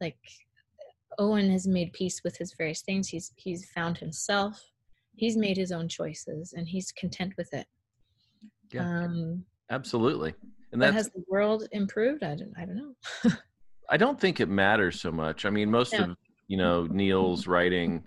like 0.00 0.18
Owen 1.18 1.50
has 1.50 1.66
made 1.66 1.92
peace 1.92 2.22
with 2.22 2.36
his 2.36 2.52
various 2.52 2.82
things. 2.82 3.08
He's 3.08 3.32
he's 3.36 3.70
found 3.70 3.96
himself. 3.96 4.62
He's 5.16 5.36
made 5.36 5.56
his 5.56 5.72
own 5.72 5.88
choices, 5.88 6.52
and 6.54 6.68
he's 6.68 6.92
content 6.92 7.34
with 7.38 7.52
it. 7.54 7.66
Yeah. 8.72 8.86
Um, 8.86 9.44
Absolutely, 9.70 10.34
and 10.72 10.82
that 10.82 10.92
has 10.92 11.08
the 11.10 11.24
world 11.28 11.66
improved? 11.72 12.22
I 12.22 12.34
don't. 12.34 12.52
I 12.58 12.66
don't 12.66 12.76
know. 12.76 12.94
I 13.90 13.96
don't 13.96 14.20
think 14.20 14.40
it 14.40 14.48
matters 14.48 15.00
so 15.00 15.10
much. 15.10 15.44
I 15.46 15.50
mean, 15.50 15.70
most 15.70 15.92
No. 15.94 16.04
of 16.04 16.16
you 16.48 16.56
know 16.58 16.86
Neil's 16.90 17.46
writing, 17.46 18.02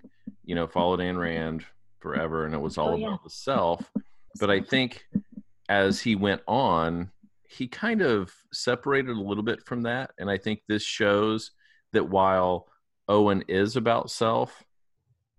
you 0.46 0.54
know, 0.54 0.66
followed 0.66 1.00
Ayn 1.00 1.18
Rand 1.18 1.64
forever, 1.98 2.46
and 2.46 2.54
it 2.54 2.58
was 2.60 2.78
all 2.78 2.94
Oh, 2.94 2.96
yeah. 2.96 3.08
about 3.08 3.24
the 3.24 3.30
self. 3.30 3.90
But 4.38 4.50
I 4.50 4.60
think 4.60 5.06
as 5.70 5.98
he 6.00 6.14
went 6.14 6.42
on, 6.46 7.10
he 7.48 7.66
kind 7.68 8.02
of 8.02 8.34
separated 8.52 9.16
a 9.16 9.20
little 9.20 9.42
bit 9.42 9.62
from 9.64 9.82
that, 9.82 10.10
and 10.18 10.30
I 10.30 10.36
think 10.36 10.60
this 10.68 10.82
shows 10.82 11.52
that 11.94 12.08
while 12.10 12.68
Owen 13.08 13.44
is 13.48 13.76
about 13.76 14.10
self, 14.10 14.62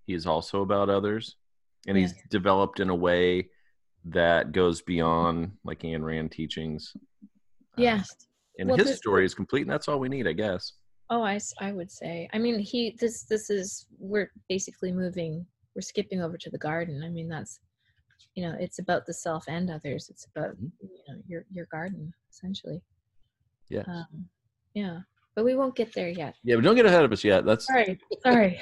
he 0.08 0.14
is 0.16 0.26
also 0.26 0.62
about 0.64 0.90
others, 0.90 1.36
and 1.88 1.96
he's 1.96 2.12
Yes. 2.14 2.22
developed 2.30 2.80
in 2.80 2.90
a 2.90 2.96
way 2.96 3.50
that 4.06 4.52
goes 4.52 4.82
beyond 4.82 5.52
like 5.64 5.82
Ayn 5.82 6.04
Rand 6.04 6.32
teachings. 6.32 6.94
Um, 7.78 7.84
yes. 7.84 8.10
and 8.58 8.70
Well, 8.70 8.78
his 8.80 8.98
story 8.98 9.26
is 9.26 9.36
complete, 9.36 9.62
and 9.62 9.70
that's 9.70 9.88
all 9.88 10.00
we 10.00 10.10
need, 10.10 10.26
I 10.28 10.34
guess. 10.34 10.74
Oh, 11.10 11.22
I, 11.24 11.40
I 11.62 11.72
would 11.72 11.90
say. 11.92 12.30
I 12.34 12.38
mean, 12.38 12.60
he 12.60 12.96
this 13.00 13.24
this 13.24 13.50
is 13.50 13.88
we're 13.98 14.32
basically 14.50 14.92
moving. 14.92 15.46
We're 15.76 15.82
skipping 15.82 16.22
over 16.22 16.38
to 16.38 16.50
the 16.50 16.58
garden. 16.58 17.02
I 17.04 17.10
mean, 17.10 17.30
that's 17.30 17.60
you 18.36 18.44
know, 18.48 18.56
it's 18.60 18.80
about 18.80 19.06
the 19.06 19.14
self 19.14 19.46
and 19.48 19.70
others. 19.70 20.10
It's 20.10 20.26
about 20.36 20.56
Mhm. 20.58 20.72
you 20.82 20.90
know 21.08 21.22
your 21.28 21.46
your 21.52 21.66
garden 21.72 22.14
essentially. 22.30 22.82
Yeah. 23.70 23.84
Um, 23.88 24.30
yeah, 24.74 25.00
but 25.36 25.46
we 25.46 25.56
won't 25.56 25.76
get 25.76 25.94
there 25.94 26.10
yet. 26.10 26.36
Yeah, 26.44 26.56
but 26.56 26.64
don't 26.64 26.76
get 26.76 26.86
ahead 26.86 27.04
of 27.04 27.12
us 27.12 27.24
yet. 27.24 27.46
That's 27.46 27.66
Sorry, 27.66 28.00
sorry. 28.22 28.62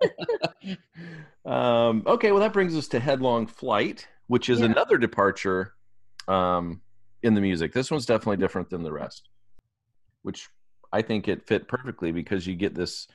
um, 1.44 2.02
okay. 2.06 2.30
Well, 2.32 2.40
that 2.40 2.52
brings 2.52 2.76
us 2.76 2.88
to 2.88 3.00
Headlong 3.00 3.46
Flight, 3.46 4.08
which 4.28 4.48
is 4.48 4.60
Yeah. 4.60 4.66
another 4.66 4.96
departure 4.98 5.74
um, 6.28 6.82
in 7.22 7.34
the 7.34 7.40
music. 7.40 7.72
This 7.72 7.90
one's 7.90 8.06
definitely 8.06 8.36
different 8.38 8.70
than 8.70 8.82
the 8.82 8.92
rest, 8.92 9.28
which 10.22 10.48
I 10.92 11.02
think 11.02 11.28
it 11.28 11.46
fit 11.46 11.68
perfectly 11.68 12.12
because 12.12 12.46
you 12.46 12.56
get 12.56 12.74
this. 12.74 13.06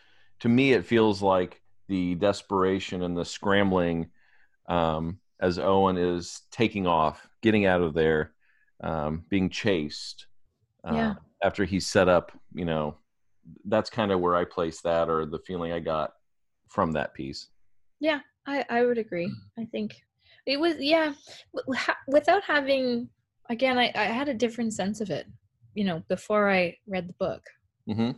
To 0.42 0.50
me, 0.50 0.74
it 0.74 0.86
feels 0.86 1.22
like 1.22 1.62
the 1.88 2.16
desperation 2.16 3.04
and 3.04 3.18
the 3.18 3.26
scrambling 3.26 4.10
um, 4.68 5.20
as 5.40 5.60
Owen 5.60 5.98
is 5.98 6.42
taking 6.52 6.88
off, 6.88 7.28
getting 7.42 7.66
out 7.66 7.82
of 7.82 7.94
there, 7.94 8.32
um, 8.82 9.26
being 9.30 9.50
chased. 9.50 10.28
uh, 10.84 10.94
Yeah. 10.94 11.14
After 11.44 11.64
he's 11.66 11.86
set 11.86 12.10
up, 12.10 12.32
you 12.54 12.66
know, 12.66 12.98
that's 13.66 13.90
kind 13.90 14.12
of 14.12 14.20
where 14.20 14.36
I 14.36 14.46
place 14.46 14.82
that, 14.82 15.10
or 15.10 15.26
the 15.26 15.40
feeling 15.40 15.72
I 15.72 15.80
got 15.80 16.14
from 16.70 16.94
that 16.94 17.14
piece. 17.14 17.48
Yeah, 18.00 18.22
I, 18.48 18.66
I 18.70 18.86
would 18.86 18.98
agree. 18.98 19.32
I 19.60 19.66
think 19.66 19.94
it 20.48 20.60
was 20.60 20.76
yeah, 20.80 21.14
without 22.08 22.44
having 22.44 23.10
again, 23.50 23.78
I, 23.78 23.92
I 23.94 24.06
had 24.06 24.30
a 24.30 24.34
different 24.34 24.74
sense 24.74 25.02
of 25.02 25.10
it. 25.10 25.28
You 25.76 25.84
know, 25.84 26.04
before 26.08 26.50
I 26.50 26.78
read 26.88 27.08
the 27.08 27.14
book. 27.14 27.44
Hmm 27.88 28.12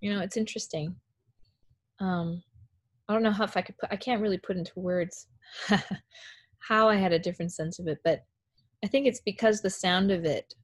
You 0.00 0.14
know, 0.14 0.20
it's 0.20 0.36
interesting. 0.36 0.96
Um, 2.00 2.42
I 3.08 3.12
don't 3.12 3.22
know 3.22 3.32
how 3.32 3.44
if 3.44 3.56
I 3.56 3.62
could 3.62 3.76
put. 3.78 3.92
I 3.92 3.96
can't 3.96 4.22
really 4.22 4.38
put 4.38 4.56
into 4.56 4.72
words 4.76 5.26
how 6.58 6.88
I 6.88 6.96
had 6.96 7.12
a 7.12 7.18
different 7.18 7.52
sense 7.52 7.78
of 7.78 7.88
it, 7.88 7.98
but 8.04 8.24
I 8.84 8.86
think 8.86 9.06
it's 9.06 9.20
because 9.20 9.60
the 9.60 9.70
sound 9.70 10.10
of 10.10 10.24
it. 10.24 10.54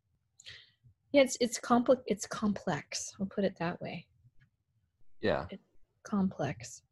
Yeah, 1.12 1.22
it's 1.22 1.36
it's 1.40 1.58
complex. 1.58 2.02
It's 2.06 2.26
complex. 2.26 3.12
I'll 3.20 3.26
put 3.26 3.44
it 3.44 3.56
that 3.58 3.80
way. 3.80 4.06
Yeah, 5.20 5.46
Complex. 6.04 6.82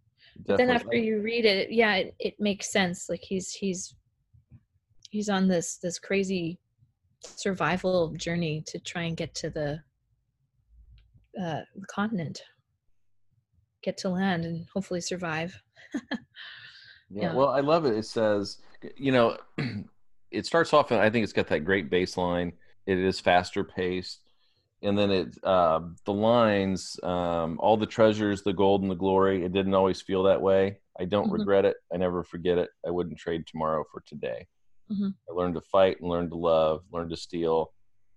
But 0.47 0.57
then 0.57 0.71
after 0.71 0.97
you 0.97 1.21
read 1.21 1.45
it 1.45 1.71
yeah 1.71 1.95
it, 1.95 2.15
it 2.19 2.35
makes 2.41 2.73
sense 2.73 3.09
like 3.09 3.23
he's 3.23 3.53
he's 3.53 3.95
he's 5.11 5.29
on 5.29 5.47
this 5.47 5.77
this 5.77 5.99
crazy 5.99 6.59
survival 7.21 8.13
journey 8.17 8.63
to 8.67 8.79
try 8.81 9.03
and 9.03 9.17
get 9.17 9.35
to 9.37 9.51
the 9.51 9.81
uh 11.41 11.61
the 11.77 11.87
continent 11.89 12.43
get 13.83 13.97
to 13.99 14.09
land 14.09 14.45
and 14.45 14.67
hopefully 14.73 15.01
survive 15.01 15.61
Yeah. 17.11 17.29
Yeah. 17.29 17.35
Well, 17.35 17.51
I 17.51 17.61
love 17.61 17.85
it. 17.85 17.97
It 17.97 18.07
says, 18.07 18.59
you 18.97 19.13
know, 19.13 19.37
it 20.31 20.47
starts 20.47 20.73
off, 20.73 20.91
and 20.91 21.01
I 21.01 21.11
think 21.11 21.23
it's 21.23 21.33
got 21.35 21.47
that 21.49 21.65
great 21.65 21.91
bass 21.91 22.17
line. 22.17 22.55
It 22.87 22.99
is 22.99 23.21
faster 23.21 23.63
paced. 23.63 24.21
And 24.83 24.99
then 24.99 25.11
it, 25.11 25.39
uh, 25.45 25.81
the 26.07 26.13
lines, 26.13 26.99
um, 27.03 27.59
all 27.61 27.77
the 27.77 27.87
treasures, 27.87 28.43
the 28.43 28.53
gold 28.55 28.83
and 28.83 28.91
the 28.91 28.95
glory. 28.97 29.45
It 29.45 29.53
didn't 29.53 29.75
always 29.75 30.01
feel 30.03 30.25
that 30.25 30.41
way. 30.43 30.81
I 30.99 31.05
don't 31.05 31.29
Mhm. 31.29 31.39
regret 31.39 31.65
it. 31.67 31.77
I 31.93 31.99
never 31.99 32.25
forget 32.25 32.59
it. 32.59 32.71
I 32.87 32.91
wouldn't 32.91 33.19
trade 33.19 33.47
tomorrow 33.47 33.85
for 33.93 34.01
today. 34.07 34.47
Mhm. 34.91 35.15
I 35.29 35.33
learned 35.33 35.55
to 35.55 35.61
fight 35.61 36.01
and 36.01 36.09
learned 36.11 36.31
to 36.31 36.37
love, 36.37 36.85
learned 36.91 37.11
to 37.11 37.17
steal. 37.17 37.73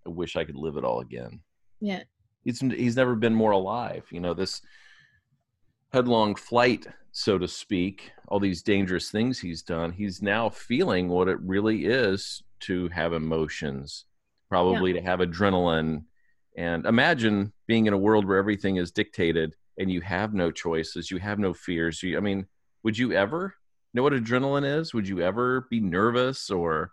I 0.06 0.10
wish 0.10 0.36
I 0.36 0.44
could 0.46 0.56
live 0.58 0.78
it 0.78 0.84
all 0.86 1.02
again. 1.02 1.42
yeah 1.80 2.04
He's 2.48 2.62
he's 2.62 2.96
never 2.96 3.14
been 3.14 3.36
more 3.36 3.52
alive. 3.52 4.06
You 4.10 4.22
know 4.22 4.34
this 4.34 4.62
headlong 5.92 6.34
flight, 6.34 6.88
so 7.12 7.38
to 7.38 7.46
speak. 7.46 8.14
All 8.30 8.40
these 8.40 8.64
dangerous 8.64 9.12
things 9.12 9.38
he's 9.38 9.62
done. 9.62 9.92
He's 9.92 10.22
now 10.22 10.48
feeling 10.48 11.10
what 11.10 11.28
it 11.28 11.42
really 11.42 11.84
is 11.84 12.42
to 12.62 12.88
have 12.88 13.12
emotions, 13.12 14.06
probably 14.48 14.94
to 14.94 15.02
have 15.02 15.20
adrenaline. 15.20 16.06
And 16.56 16.86
imagine 16.86 17.52
being 17.68 17.86
in 17.86 17.92
a 17.92 17.98
world 17.98 18.26
where 18.26 18.38
everything 18.38 18.78
is 18.78 18.92
dictated 18.92 19.54
and 19.78 19.92
you 19.92 20.00
have 20.00 20.34
no 20.34 20.50
choices, 20.50 21.12
you 21.12 21.18
have 21.18 21.40
no 21.40 21.54
fears. 21.54 22.02
You, 22.02 22.16
I 22.16 22.22
mean, 22.22 22.48
would 22.82 22.98
you 22.98 23.12
ever 23.12 23.56
know 23.94 24.04
what 24.04 24.14
adrenaline 24.14 24.80
is? 24.80 24.94
Would 24.94 25.10
you 25.10 25.20
ever 25.20 25.68
be 25.70 25.82
nervous 25.82 26.50
or 26.50 26.92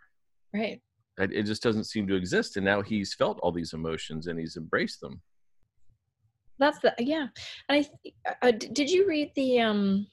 right 0.53 0.83
it 1.17 1.45
just 1.45 1.63
doesn't 1.63 1.85
seem 1.85 2.09
to 2.09 2.17
exist? 2.17 2.57
And 2.57 2.65
now 2.65 2.83
he's 2.83 3.15
felt 3.15 3.39
all 3.39 3.53
these 3.53 3.73
emotions 3.73 4.27
and 4.27 4.37
he's 4.37 4.57
embraced 4.57 5.01
them. 5.01 5.23
That's 6.59 6.79
the 6.81 6.95
yeah 6.99 7.27
and 7.69 7.87
i 8.23 8.47
uh, 8.47 8.51
did 8.53 8.89
you 8.91 9.07
read 9.09 9.31
the 9.35 9.61
um 9.61 10.07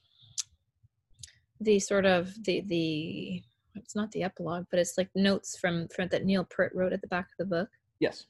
the 1.60 1.80
sort 1.80 2.06
of 2.06 2.34
the 2.46 2.62
the 2.68 3.42
it's 3.76 3.96
not 3.96 4.12
the 4.12 4.24
epilogue 4.24 4.66
but 4.72 4.80
it's 4.80 4.98
like 4.98 5.10
notes 5.16 5.58
from 5.60 5.88
from 5.96 6.08
that 6.10 6.26
neil 6.26 6.44
Peart 6.56 6.74
wrote 6.76 6.94
at 6.94 7.02
the 7.02 7.08
back 7.08 7.26
of 7.26 7.38
the 7.40 7.46
book 7.46 7.70
Yes. 8.00 8.26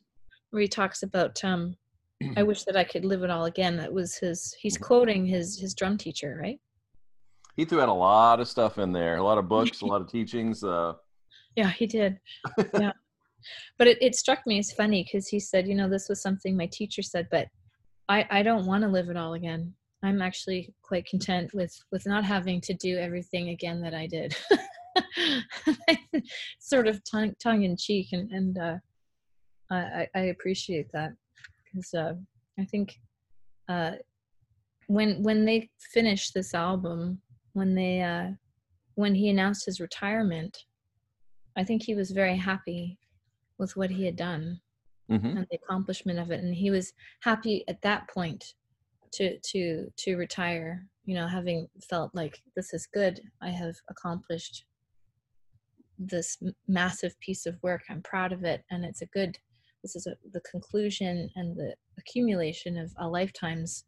where 0.49 0.61
he 0.61 0.67
talks 0.67 1.03
about 1.03 1.43
um 1.43 1.75
I 2.37 2.43
wish 2.43 2.63
that 2.65 2.77
I 2.77 2.83
could 2.83 3.03
live 3.03 3.23
it 3.23 3.31
all 3.31 3.45
again. 3.45 3.77
That 3.77 3.91
was 3.91 4.15
his 4.15 4.55
he's 4.59 4.77
quoting 4.77 5.25
his 5.25 5.59
his 5.59 5.73
drum 5.73 5.97
teacher, 5.97 6.37
right? 6.39 6.59
He 7.57 7.65
threw 7.65 7.81
out 7.81 7.89
a 7.89 7.93
lot 7.93 8.39
of 8.39 8.47
stuff 8.47 8.77
in 8.77 8.91
there, 8.91 9.15
a 9.17 9.23
lot 9.23 9.39
of 9.39 9.47
books, 9.49 9.81
a 9.81 9.85
lot 9.93 10.01
of 10.01 10.07
teachings. 10.07 10.63
Uh, 10.63 10.93
Yeah, 11.55 11.69
he 11.69 11.87
did. 11.87 12.19
yeah. 12.79 12.91
But 13.79 13.87
it, 13.87 13.97
it 14.03 14.15
struck 14.15 14.45
me 14.45 14.59
as 14.59 14.71
funny 14.71 15.03
because 15.03 15.27
he 15.27 15.39
said, 15.39 15.67
you 15.67 15.73
know, 15.73 15.89
this 15.89 16.09
was 16.09 16.21
something 16.21 16.55
my 16.55 16.67
teacher 16.71 17.01
said, 17.01 17.27
but 17.31 17.47
I, 18.11 18.27
I 18.29 18.43
don't 18.43 18.65
want 18.65 18.83
to 18.83 18.89
live 18.89 19.09
it 19.09 19.15
all 19.15 19.35
again. 19.35 19.73
I'm 20.03 20.21
actually 20.21 20.73
quite 20.81 21.05
content 21.05 21.53
with 21.53 21.73
with 21.93 22.05
not 22.05 22.25
having 22.25 22.59
to 22.61 22.73
do 22.73 22.97
everything 22.97 23.49
again 23.49 23.79
that 23.81 23.93
I 23.93 24.05
did. 24.07 24.35
sort 26.59 26.87
of 26.87 27.01
tongue 27.09 27.33
tongue 27.41 27.63
in 27.63 27.77
cheek, 27.77 28.09
and 28.11 28.29
and 28.31 28.57
uh, 28.57 28.75
I 29.69 30.07
I 30.13 30.19
appreciate 30.33 30.87
that 30.91 31.11
because 31.63 31.93
uh, 31.93 32.13
I 32.59 32.65
think 32.65 32.99
uh, 33.69 33.93
when 34.87 35.23
when 35.23 35.45
they 35.45 35.69
finished 35.93 36.33
this 36.33 36.53
album, 36.53 37.21
when 37.53 37.75
they 37.75 38.01
uh, 38.01 38.31
when 38.95 39.15
he 39.15 39.29
announced 39.29 39.65
his 39.65 39.79
retirement, 39.79 40.57
I 41.55 41.63
think 41.63 41.83
he 41.83 41.95
was 41.95 42.11
very 42.11 42.35
happy 42.35 42.97
with 43.57 43.77
what 43.77 43.91
he 43.91 44.03
had 44.03 44.17
done 44.17 44.59
mhm. 45.11 45.37
and 45.37 45.47
the 45.49 45.57
accomplishment 45.63 46.19
of 46.19 46.31
it, 46.31 46.43
and 46.43 46.55
he 46.55 46.71
was 46.71 46.93
happy 47.21 47.63
at 47.67 47.81
that 47.81 48.09
point 48.09 48.53
to 49.13 49.37
to 49.39 49.87
to 49.97 50.15
retire. 50.15 50.87
You 51.05 51.15
know, 51.15 51.27
having 51.27 51.67
felt 51.89 52.13
like 52.13 52.41
this 52.55 52.73
is 52.73 52.87
good, 52.87 53.19
I 53.41 53.49
have 53.49 53.75
accomplished 53.89 54.65
this 55.97 56.37
massive 56.67 57.19
piece 57.19 57.45
of 57.45 57.57
work. 57.61 57.81
I'm 57.89 58.01
proud 58.03 58.31
of 58.31 58.43
it, 58.43 58.63
and 58.71 58.85
it's 58.85 59.01
a 59.01 59.07
good. 59.07 59.37
This 59.83 59.95
is 59.95 60.05
a, 60.05 60.15
the 60.31 60.41
conclusion 60.41 61.29
and 61.35 61.57
the 61.57 61.73
accumulation 61.97 62.77
of 62.77 62.91
a 62.99 63.07
lifetime's 63.07 63.85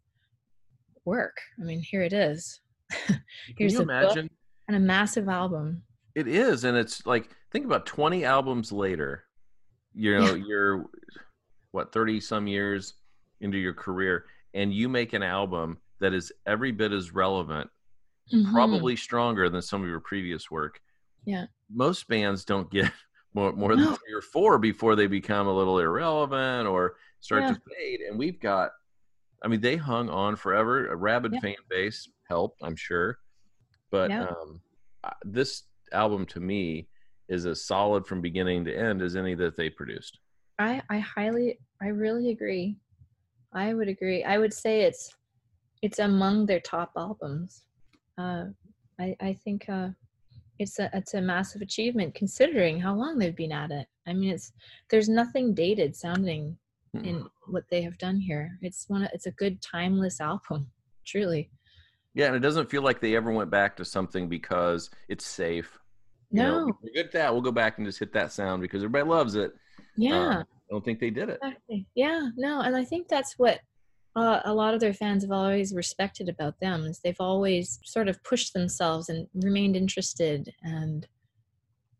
work. 1.06 1.38
I 1.62 1.64
mean, 1.64 1.82
here 1.82 2.02
it 2.02 2.14
is. 2.14 2.60
Can 2.90 3.22
Here's 3.58 3.74
you 3.74 3.80
the 3.80 3.86
book. 3.86 4.04
imagine? 4.04 4.30
and 4.68 4.78
a 4.78 4.80
massive 4.80 5.28
album. 5.28 5.84
It 6.16 6.28
is, 6.28 6.64
and 6.64 6.78
it's 6.78 7.06
like 7.06 7.30
think 7.52 7.66
about 7.66 7.86
twenty 7.86 8.24
albums 8.24 8.72
later. 8.72 9.26
You 9.94 10.18
know, 10.18 10.34
Yeah. 10.34 10.46
you're 10.46 10.86
what 11.72 11.92
thirty 11.92 12.20
some 12.20 12.48
years 12.48 12.94
into 13.42 13.58
your 13.58 13.74
career, 13.74 14.26
and 14.54 14.74
you 14.74 14.88
make 14.90 15.14
an 15.14 15.24
album 15.24 15.80
that 16.00 16.14
is 16.14 16.32
every 16.46 16.72
bit 16.72 16.92
as 16.92 17.14
relevant, 17.14 17.70
Mhm. 18.32 18.52
probably 18.52 18.96
stronger 18.96 19.50
than 19.50 19.62
some 19.62 19.82
of 19.84 19.88
your 19.90 20.00
previous 20.00 20.50
work. 20.52 20.82
Yeah. 21.26 21.48
Most 21.70 22.08
bands 22.08 22.46
don't 22.46 22.70
get 22.72 22.92
more 23.34 23.54
more 23.54 23.76
than 23.76 23.86
No. 23.86 23.96
three 23.96 24.14
or 24.14 24.22
four 24.22 24.60
before 24.60 24.96
they 24.96 25.08
become 25.08 25.48
a 25.48 25.54
little 25.56 25.80
irrelevant 25.80 26.68
or 26.68 26.98
start 27.20 27.44
Yeah. 27.44 27.54
to 27.54 27.62
fade. 27.76 28.02
And 28.02 28.18
we've 28.20 28.40
got, 28.40 28.72
I 29.42 29.48
mean, 29.48 29.62
they 29.62 29.76
hung 29.76 30.10
on 30.10 30.36
forever. 30.36 30.88
A 30.88 30.96
rabid 30.96 31.34
Yeah. 31.34 31.40
fan 31.40 31.56
base 31.70 32.08
helped, 32.28 32.62
I'm 32.62 32.76
sure, 32.76 33.20
but 33.92 34.10
Yeah. 34.12 34.26
um, 34.28 34.62
this 35.24 35.64
album 35.92 36.26
to 36.28 36.40
me 36.40 36.90
is 37.34 37.46
as 37.46 37.66
solid 37.66 38.06
from 38.06 38.22
beginning 38.22 38.64
to 38.66 38.76
end 38.76 39.02
as 39.02 39.16
any 39.16 39.34
that 39.36 39.56
they 39.58 39.70
produced. 39.70 40.20
I 40.60 40.82
I 40.90 41.00
highly 41.00 41.60
I 41.82 41.88
really 41.88 42.30
agree. 42.30 42.78
I 43.54 43.74
would 43.74 43.88
agree. 43.88 44.24
I 44.24 44.38
would 44.38 44.54
say 44.54 44.82
it's 44.82 45.14
it's 45.82 46.00
among 46.00 46.46
their 46.46 46.60
top 46.62 46.92
albums. 46.96 47.64
Uh, 48.18 48.46
I 49.00 49.16
I 49.20 49.34
think 49.44 49.68
uh, 49.68 49.90
it's 50.60 50.80
a 50.80 50.90
it's 50.94 51.14
a 51.16 51.22
massive 51.22 51.62
achievement 51.62 52.16
considering 52.16 52.80
how 52.80 52.94
long 52.96 53.18
they've 53.18 53.36
been 53.36 53.52
at 53.52 53.72
it. 53.72 53.88
I 54.08 54.14
mean, 54.14 54.32
it's 54.32 54.54
there's 54.90 55.10
nothing 55.10 55.54
dated 55.54 55.96
sounding 55.96 56.58
Mm. 56.96 57.08
in 57.08 57.26
what 57.48 57.64
they 57.72 57.82
have 57.82 57.98
done 57.98 58.20
here. 58.20 58.58
It's 58.62 58.88
one 58.88 59.04
of, 59.04 59.10
it's 59.14 59.26
a 59.26 59.32
good 59.32 59.62
timeless 59.62 60.22
album, 60.22 60.70
truly. 61.06 61.50
Yeah, 62.14 62.28
and 62.28 62.36
it 62.36 62.42
doesn't 62.42 62.70
feel 62.70 62.84
like 62.84 63.00
they 63.00 63.16
ever 63.16 63.32
went 63.32 63.50
back 63.50 63.76
to 63.78 63.86
something 63.86 64.30
because 64.30 64.92
it's 65.10 65.26
safe. 65.26 65.80
You 66.34 66.42
know, 66.44 66.66
No, 66.66 66.78
we're 66.82 66.90
good 66.92 67.06
at 67.06 67.12
that. 67.14 67.32
We'll 67.32 67.42
go 67.42 67.52
back 67.52 67.78
and 67.78 67.88
just 67.88 68.00
hit 68.00 68.12
that 68.14 68.32
sound 68.34 68.62
because 68.62 68.84
everybody 68.84 69.08
loves 69.10 69.36
it. 69.36 69.54
yeah. 69.96 70.38
Um, 70.40 70.44
I 70.44 70.74
don't 70.74 70.84
think 70.84 71.00
they 71.00 71.12
did 71.12 71.30
it. 71.30 71.40
Exactly. 71.44 71.86
Yeah, 71.96 72.30
no, 72.36 72.62
and 72.62 72.76
I 72.76 72.84
think 72.84 73.08
that's 73.08 73.38
what 73.38 73.60
uh, 74.16 74.42
a 74.46 74.54
lot 74.54 74.74
of 74.74 74.80
their 74.80 74.94
fans 74.94 75.24
have 75.24 75.32
always 75.32 75.74
respected 75.74 76.28
about 76.30 76.60
them 76.60 76.86
is 76.86 77.00
they've 77.00 77.16
always 77.20 77.80
sort 77.84 78.08
of 78.08 78.24
pushed 78.24 78.54
themselves 78.54 79.10
and 79.10 79.28
remained 79.36 79.76
interested 79.76 80.54
and 80.64 81.08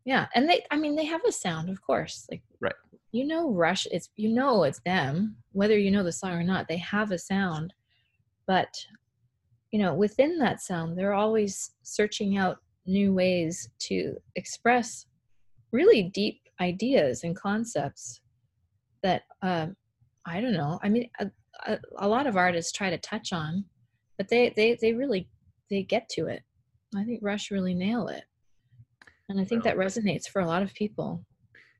yeah, 0.04 0.26
and 0.34 0.48
they 0.48 0.62
I 0.70 0.76
mean 0.76 0.96
they 0.96 1.06
have 1.06 1.22
a 1.26 1.32
sound, 1.32 1.70
of 1.70 1.80
course. 1.80 2.26
Like 2.30 2.42
Right. 2.60 2.74
you 3.12 3.26
know 3.26 3.50
Rush 3.50 3.86
it's 3.90 4.10
you 4.16 4.28
know 4.28 4.64
it's 4.64 4.80
them, 4.84 5.36
whether 5.52 5.78
you 5.78 5.90
know 5.90 6.02
the 6.02 6.12
song 6.12 6.32
or 6.32 6.42
not, 6.42 6.68
they 6.68 6.76
have 6.78 7.10
a 7.12 7.18
sound. 7.18 7.72
But 8.46 8.74
you 9.70 9.78
know, 9.80 9.94
within 9.94 10.38
that 10.38 10.60
sound, 10.60 10.96
they're 10.98 11.14
always 11.14 11.70
searching 11.82 12.36
out 12.36 12.58
new 12.86 13.12
ways 13.12 13.68
to 13.78 14.14
express 14.36 15.06
really 15.72 16.10
deep 16.14 16.40
ideas 16.60 17.24
and 17.24 17.36
concepts 17.36 18.20
that 19.02 19.22
um, 19.42 19.76
I 20.26 20.40
don't 20.40 20.52
know. 20.52 20.78
I 20.82 20.88
mean, 20.88 21.10
a, 21.18 21.30
a, 21.66 21.78
a 21.98 22.08
lot 22.08 22.26
of 22.26 22.36
artists 22.36 22.72
try 22.72 22.90
to 22.90 22.98
touch 22.98 23.32
on, 23.32 23.64
but 24.18 24.28
they 24.28 24.52
they 24.56 24.76
they 24.80 24.92
really 24.92 25.28
they 25.70 25.82
get 25.82 26.08
to 26.10 26.26
it. 26.26 26.42
I 26.96 27.04
think 27.04 27.20
Rush 27.22 27.50
really 27.50 27.74
nail 27.74 28.08
it, 28.08 28.24
and 29.28 29.40
I 29.40 29.44
think 29.44 29.64
Well, 29.64 29.74
that 29.74 29.84
resonates 29.84 30.28
for 30.28 30.40
a 30.40 30.46
lot 30.46 30.62
of 30.62 30.72
people. 30.74 31.24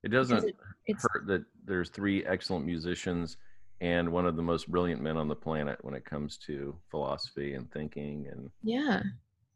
It 0.03 0.09
doesn't 0.09 0.45
it- 0.45 0.57
It's 0.87 1.07
hurt 1.13 1.27
that 1.29 1.45
there's 1.65 1.89
three 1.91 2.25
excellent 2.27 2.67
musicians 2.67 3.39
and 3.81 4.13
one 4.13 4.27
of 4.27 4.37
the 4.37 4.43
most 4.43 4.71
brilliant 4.71 5.01
men 5.01 5.17
on 5.17 5.29
the 5.29 5.35
planet 5.37 5.79
when 5.83 5.95
it 5.95 6.05
comes 6.05 6.37
to 6.39 6.77
philosophy 6.91 7.55
and 7.55 7.71
thinking 7.73 8.27
and 8.31 8.51
yeah, 8.63 9.03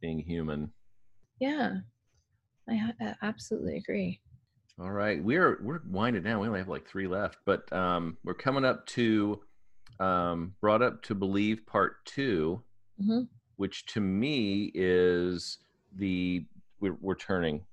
being 0.01 0.19
human. 0.19 0.73
Yeah. 1.41 1.75
I, 2.69 3.15
absolutely 3.23 3.77
agree. 3.77 4.21
All 4.81 4.93
right, 4.93 5.23
we're 5.23 5.59
we're 5.63 5.81
winding 5.89 6.23
down. 6.23 6.41
We 6.41 6.47
only 6.47 6.61
have 6.61 6.69
like 6.69 6.87
three 6.87 7.09
left, 7.09 7.39
but 7.45 7.73
um, 7.73 8.17
we're 8.25 8.35
coming 8.35 8.65
up 8.65 8.87
to 8.89 9.41
um, 9.99 10.55
brought 10.61 10.83
up 10.83 11.03
to 11.05 11.15
believe 11.15 11.67
part 11.67 12.05
two, 12.05 12.63
hmm 13.01 13.23
which 13.57 13.87
to 13.87 14.01
me 14.01 14.71
is 14.73 15.59
the 15.97 16.45
we're, 16.81 16.97
we're 17.01 17.17
turning 17.17 17.65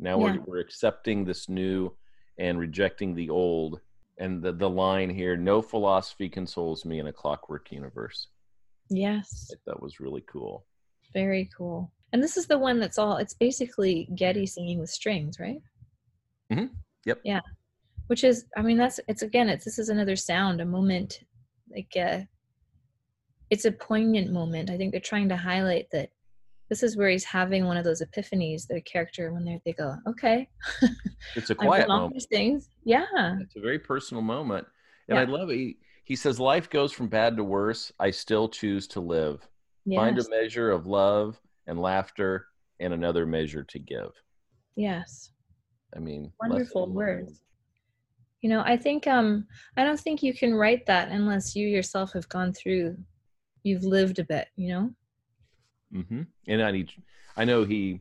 now. 0.00 0.18
Yeah. 0.18 0.24
We're 0.24 0.40
we're 0.46 0.60
accepting 0.60 1.24
this 1.24 1.48
new 1.48 1.92
and 2.38 2.58
rejecting 2.58 3.14
the 3.14 3.30
old. 3.30 3.80
And 4.18 4.42
the 4.42 4.52
the 4.52 4.68
line 4.68 5.10
here: 5.10 5.36
"No 5.36 5.62
philosophy 5.62 6.28
consoles 6.28 6.84
me 6.84 6.98
in 6.98 7.06
a 7.06 7.12
clockwork 7.12 7.70
universe." 7.70 8.28
Yes, 8.90 9.50
that 9.66 9.80
was 9.80 10.00
really 10.00 10.24
cool. 10.26 10.66
very 11.12 11.48
cool. 11.56 11.92
And 12.14 12.22
this 12.22 12.36
is 12.36 12.46
the 12.46 12.56
one 12.56 12.78
that's 12.78 12.96
all. 12.96 13.16
It's 13.16 13.34
basically 13.34 14.08
Geddy 14.14 14.46
singing 14.46 14.78
with 14.78 14.88
strings, 14.88 15.40
right? 15.40 15.60
Mm-hmm. 16.52 16.66
Yep. 17.06 17.20
Yeah, 17.24 17.40
which 18.06 18.22
is, 18.22 18.44
I 18.56 18.62
mean, 18.62 18.78
that's 18.78 19.00
it's 19.08 19.22
again, 19.22 19.48
it's 19.48 19.64
this 19.64 19.80
is 19.80 19.88
another 19.88 20.14
sound, 20.14 20.60
a 20.60 20.64
moment, 20.64 21.22
like 21.74 21.92
uh, 22.00 22.20
it's 23.50 23.64
a 23.64 23.72
poignant 23.72 24.30
moment. 24.30 24.70
I 24.70 24.76
think 24.76 24.92
they're 24.92 25.00
trying 25.00 25.28
to 25.30 25.36
highlight 25.36 25.90
that 25.90 26.10
this 26.68 26.84
is 26.84 26.96
where 26.96 27.08
he's 27.08 27.24
having 27.24 27.64
one 27.64 27.76
of 27.76 27.82
those 27.82 28.00
epiphanies. 28.00 28.68
Their 28.68 28.80
character 28.82 29.32
when 29.32 29.44
they 29.44 29.60
they 29.64 29.72
go, 29.72 29.96
okay, 30.06 30.48
It's 31.34 31.50
a 31.50 31.56
quiet 31.56 31.88
moment. 31.88 32.14
these 32.14 32.26
things. 32.26 32.68
Yeah, 32.84 33.06
It's 33.40 33.56
a 33.56 33.60
very 33.60 33.80
personal 33.80 34.22
moment. 34.22 34.68
And 35.08 35.18
I 35.18 35.24
love 35.24 35.50
it. 35.50 35.56
He, 35.56 35.78
he 36.04 36.14
says, 36.14 36.38
Life 36.38 36.70
goes 36.70 36.92
from 36.92 37.08
bad 37.08 37.36
to 37.38 37.42
worse. 37.42 37.92
I 37.98 38.12
still 38.12 38.48
choose 38.48 38.86
to 38.88 39.00
live. 39.00 39.48
Find 39.92 40.16
a 40.16 40.28
measure 40.30 40.70
of 40.70 40.86
love 40.86 41.40
and 41.66 41.80
laughter 41.80 42.46
and 42.80 42.92
another 42.92 43.26
measure 43.26 43.64
to 43.64 43.78
give. 43.78 44.10
yes. 44.76 45.30
I 45.96 46.00
mean, 46.00 46.32
Wonderful 46.40 46.88
words. 46.88 47.40
You 48.40 48.50
know, 48.50 48.60
I 48.60 48.76
think 48.76 49.06
um 49.06 49.46
I 49.76 49.84
don't 49.84 49.98
think 49.98 50.22
you 50.22 50.34
can 50.34 50.54
write 50.54 50.86
that 50.86 51.08
unless 51.10 51.54
you 51.56 51.66
yourself 51.68 52.12
have 52.12 52.28
gone 52.28 52.52
through 52.52 52.96
you've 53.64 53.82
lived 53.84 54.18
a 54.18 54.24
bit, 54.24 54.48
you 54.56 54.68
know? 54.68 54.90
hmm 55.92 56.22
And 56.46 56.62
I 56.62 56.70
need, 56.70 56.92
I 57.36 57.44
know 57.44 57.64
he 57.64 58.00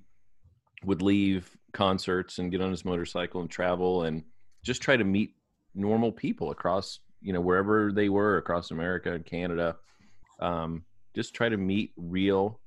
would 0.83 1.01
leave 1.01 1.49
concerts 1.71 2.37
and 2.37 2.51
get 2.51 2.61
on 2.61 2.69
his 2.69 2.85
motorcycle 2.85 3.41
and 3.41 3.49
travel 3.49 4.03
and 4.03 4.23
just 4.63 4.81
try 4.81 4.97
to 4.97 5.03
meet 5.03 5.35
normal 5.73 6.11
people 6.11 6.51
across, 6.51 6.99
you 7.21 7.33
know, 7.33 7.41
wherever 7.41 7.91
they 7.91 8.09
were 8.09 8.37
across 8.37 8.71
America 8.71 9.13
and 9.13 9.25
Canada. 9.25 9.77
Um, 10.39 10.83
just 11.15 11.33
try 11.33 11.47
to 11.49 11.57
meet 11.57 11.93
real, 11.95 12.59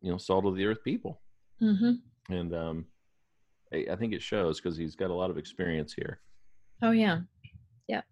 you 0.00 0.10
know, 0.10 0.18
salt 0.18 0.46
of 0.46 0.56
the 0.56 0.66
earth 0.66 0.82
people. 0.84 1.20
Mhm. 1.62 1.98
And 2.28 2.54
um, 2.54 2.86
I, 3.72 3.86
I 3.92 3.96
think 3.96 4.12
it 4.12 4.22
shows 4.22 4.60
because 4.60 4.76
he's 4.76 4.96
got 4.96 5.10
a 5.10 5.14
lot 5.14 5.30
of 5.30 5.38
experience 5.38 5.92
here. 5.92 6.20
Oh 6.82 6.92
yeah. 6.92 7.20
Yeah. 7.88 8.02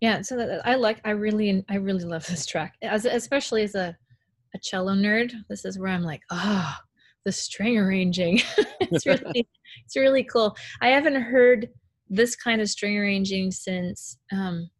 Yeah, 0.00 0.22
so 0.22 0.36
that, 0.36 0.66
I 0.66 0.74
like 0.74 1.00
I 1.04 1.10
really 1.10 1.64
I 1.68 1.76
really 1.76 2.04
love 2.04 2.26
this 2.26 2.46
track. 2.46 2.74
As 2.82 3.04
especially 3.04 3.62
as 3.62 3.74
a 3.74 3.96
a 4.54 4.58
cello 4.58 4.94
nerd, 4.94 5.32
this 5.48 5.64
is 5.64 5.78
where 5.78 5.90
I'm 5.90 6.02
like, 6.02 6.22
"Ah, 6.30 6.80
the 7.24 7.32
string 7.32 7.78
arranging." 7.78 8.40
it's 8.80 9.06
really 9.06 9.48
it's 9.84 9.96
really 9.96 10.24
cool. 10.24 10.56
I 10.80 10.88
haven't 10.88 11.20
heard 11.20 11.68
this 12.08 12.36
kind 12.36 12.60
of 12.60 12.68
string 12.68 12.96
arranging 12.98 13.50
since 13.50 14.18
um 14.32 14.70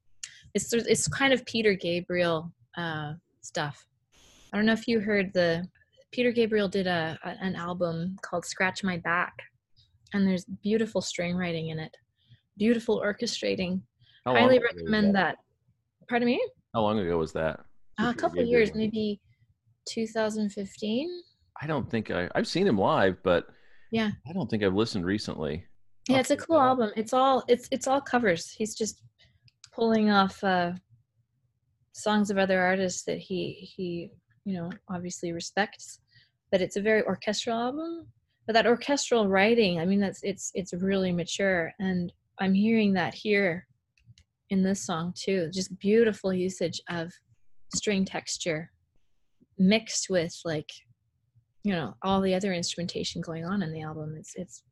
it's 0.55 0.73
it's 0.73 1.09
kind 1.09 1.33
of 1.33 1.45
Peter 1.47 1.75
Gabriel 1.75 2.53
uh 2.77 3.15
stuff. 3.43 3.87
I 4.53 4.57
don't 4.57 4.67
know 4.67 4.73
if 4.73 4.87
you 4.89 5.01
heard 5.01 5.33
the 5.33 5.67
Peter 6.13 6.33
Gabriel 6.33 6.69
did 6.69 6.87
a, 6.87 7.19
a 7.25 7.29
an 7.41 7.57
album 7.57 8.17
called 8.23 8.45
Scratch 8.45 8.83
My 8.83 8.97
Back 8.99 9.35
and 10.13 10.27
there's 10.27 10.45
beautiful 10.63 11.01
string 11.01 11.37
writing 11.37 11.69
in 11.69 11.79
it. 11.79 11.95
Beautiful 12.59 13.01
orchestrating. 13.01 13.81
How 14.25 14.35
Highly 14.35 14.59
recommend 14.59 15.15
that. 15.15 15.37
Pardon 16.09 16.27
me? 16.27 16.41
How 16.75 16.83
long 16.83 16.99
ago 16.99 17.19
was 17.19 17.33
that? 17.33 17.61
Uh, 17.99 18.11
a 18.11 18.15
couple 18.15 18.43
years, 18.43 18.75
maybe 18.75 19.21
2015. 19.89 21.23
I 21.63 21.67
don't 21.67 21.89
think 21.91 22.11
I, 22.11 22.29
I've 22.35 22.47
seen 22.49 22.67
him 22.67 22.79
live, 22.79 23.17
but 23.23 23.47
Yeah. 23.91 24.11
I 24.29 24.33
don't 24.33 24.49
think 24.51 24.63
I've 24.63 24.75
listened 24.75 25.05
recently. 25.05 25.65
Yeah, 26.09 26.17
I'll 26.17 26.21
it's 26.21 26.31
a 26.31 26.37
cool 26.37 26.57
that 26.57 26.67
album. 26.67 26.91
It's 26.97 27.13
all 27.13 27.43
it's 27.49 27.69
it's 27.71 27.87
all 27.87 28.01
covers. 28.01 28.51
He's 28.51 28.75
just 28.75 29.03
pulling 29.73 30.11
off 30.11 30.43
uh 30.45 30.73
songs 31.93 32.31
of 32.31 32.39
other 32.39 32.61
artists 32.61 33.05
that 33.05 33.19
he 33.19 33.53
he 33.77 34.11
you 34.47 34.55
know 34.55 34.71
obviously 34.89 35.33
respects. 35.33 36.01
But 36.51 36.63
it's 36.63 36.77
a 36.77 36.81
very 36.81 37.03
orchestral 37.03 37.59
album. 37.59 38.07
But 38.47 38.53
that 38.55 38.67
orchestral 38.67 39.29
writing, 39.29 39.81
I 39.81 39.85
mean 39.85 40.01
that's 40.01 40.21
it's 40.23 40.53
it's 40.55 40.73
really 40.73 41.13
mature 41.13 41.73
and 41.79 42.11
I'm 42.39 42.55
hearing 42.55 42.93
that 42.95 43.15
here 43.15 43.67
in 44.51 44.63
this 44.63 44.87
song 44.87 45.13
too. 45.17 45.51
Just 45.53 45.79
beautiful 45.79 46.33
usage 46.33 46.81
of 46.89 47.13
string 47.75 48.05
texture 48.05 48.71
mixed 49.59 50.09
with 50.09 50.39
like 50.45 50.71
you 51.65 51.73
know 51.73 51.95
all 52.03 52.21
the 52.21 52.35
other 52.35 52.53
instrumentation 52.53 53.21
going 53.21 53.45
on 53.45 53.63
in 53.63 53.73
the 53.73 53.83
album. 53.83 54.15
It's 54.17 54.35
it's 54.37 54.63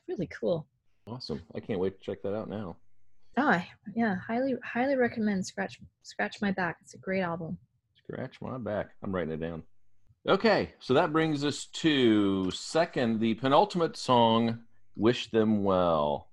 really 0.08 0.28
cool. 0.28 0.66
Awesome. 1.06 1.42
I 1.54 1.60
can't 1.60 1.80
wait 1.80 2.00
to 2.00 2.04
check 2.04 2.22
that 2.22 2.34
out 2.34 2.48
now. 2.48 2.76
Oh, 3.36 3.48
I, 3.48 3.68
yeah, 3.94 4.16
highly 4.26 4.54
highly 4.64 4.96
recommend 4.96 5.46
Scratch 5.46 5.78
Scratch 6.02 6.40
My 6.40 6.50
Back. 6.52 6.78
It's 6.82 6.94
a 6.94 6.98
great 6.98 7.20
album. 7.20 7.58
Scratch 8.10 8.40
my 8.40 8.56
back. 8.56 8.90
I'm 9.02 9.14
writing 9.14 9.34
it 9.34 9.40
down. 9.40 9.62
Okay, 10.26 10.72
so 10.78 10.94
that 10.94 11.12
brings 11.12 11.44
us 11.44 11.66
to 11.74 12.50
second, 12.50 13.20
the 13.20 13.34
penultimate 13.34 13.96
song, 13.98 14.60
"Wish 14.96 15.30
Them 15.30 15.62
Well," 15.62 16.30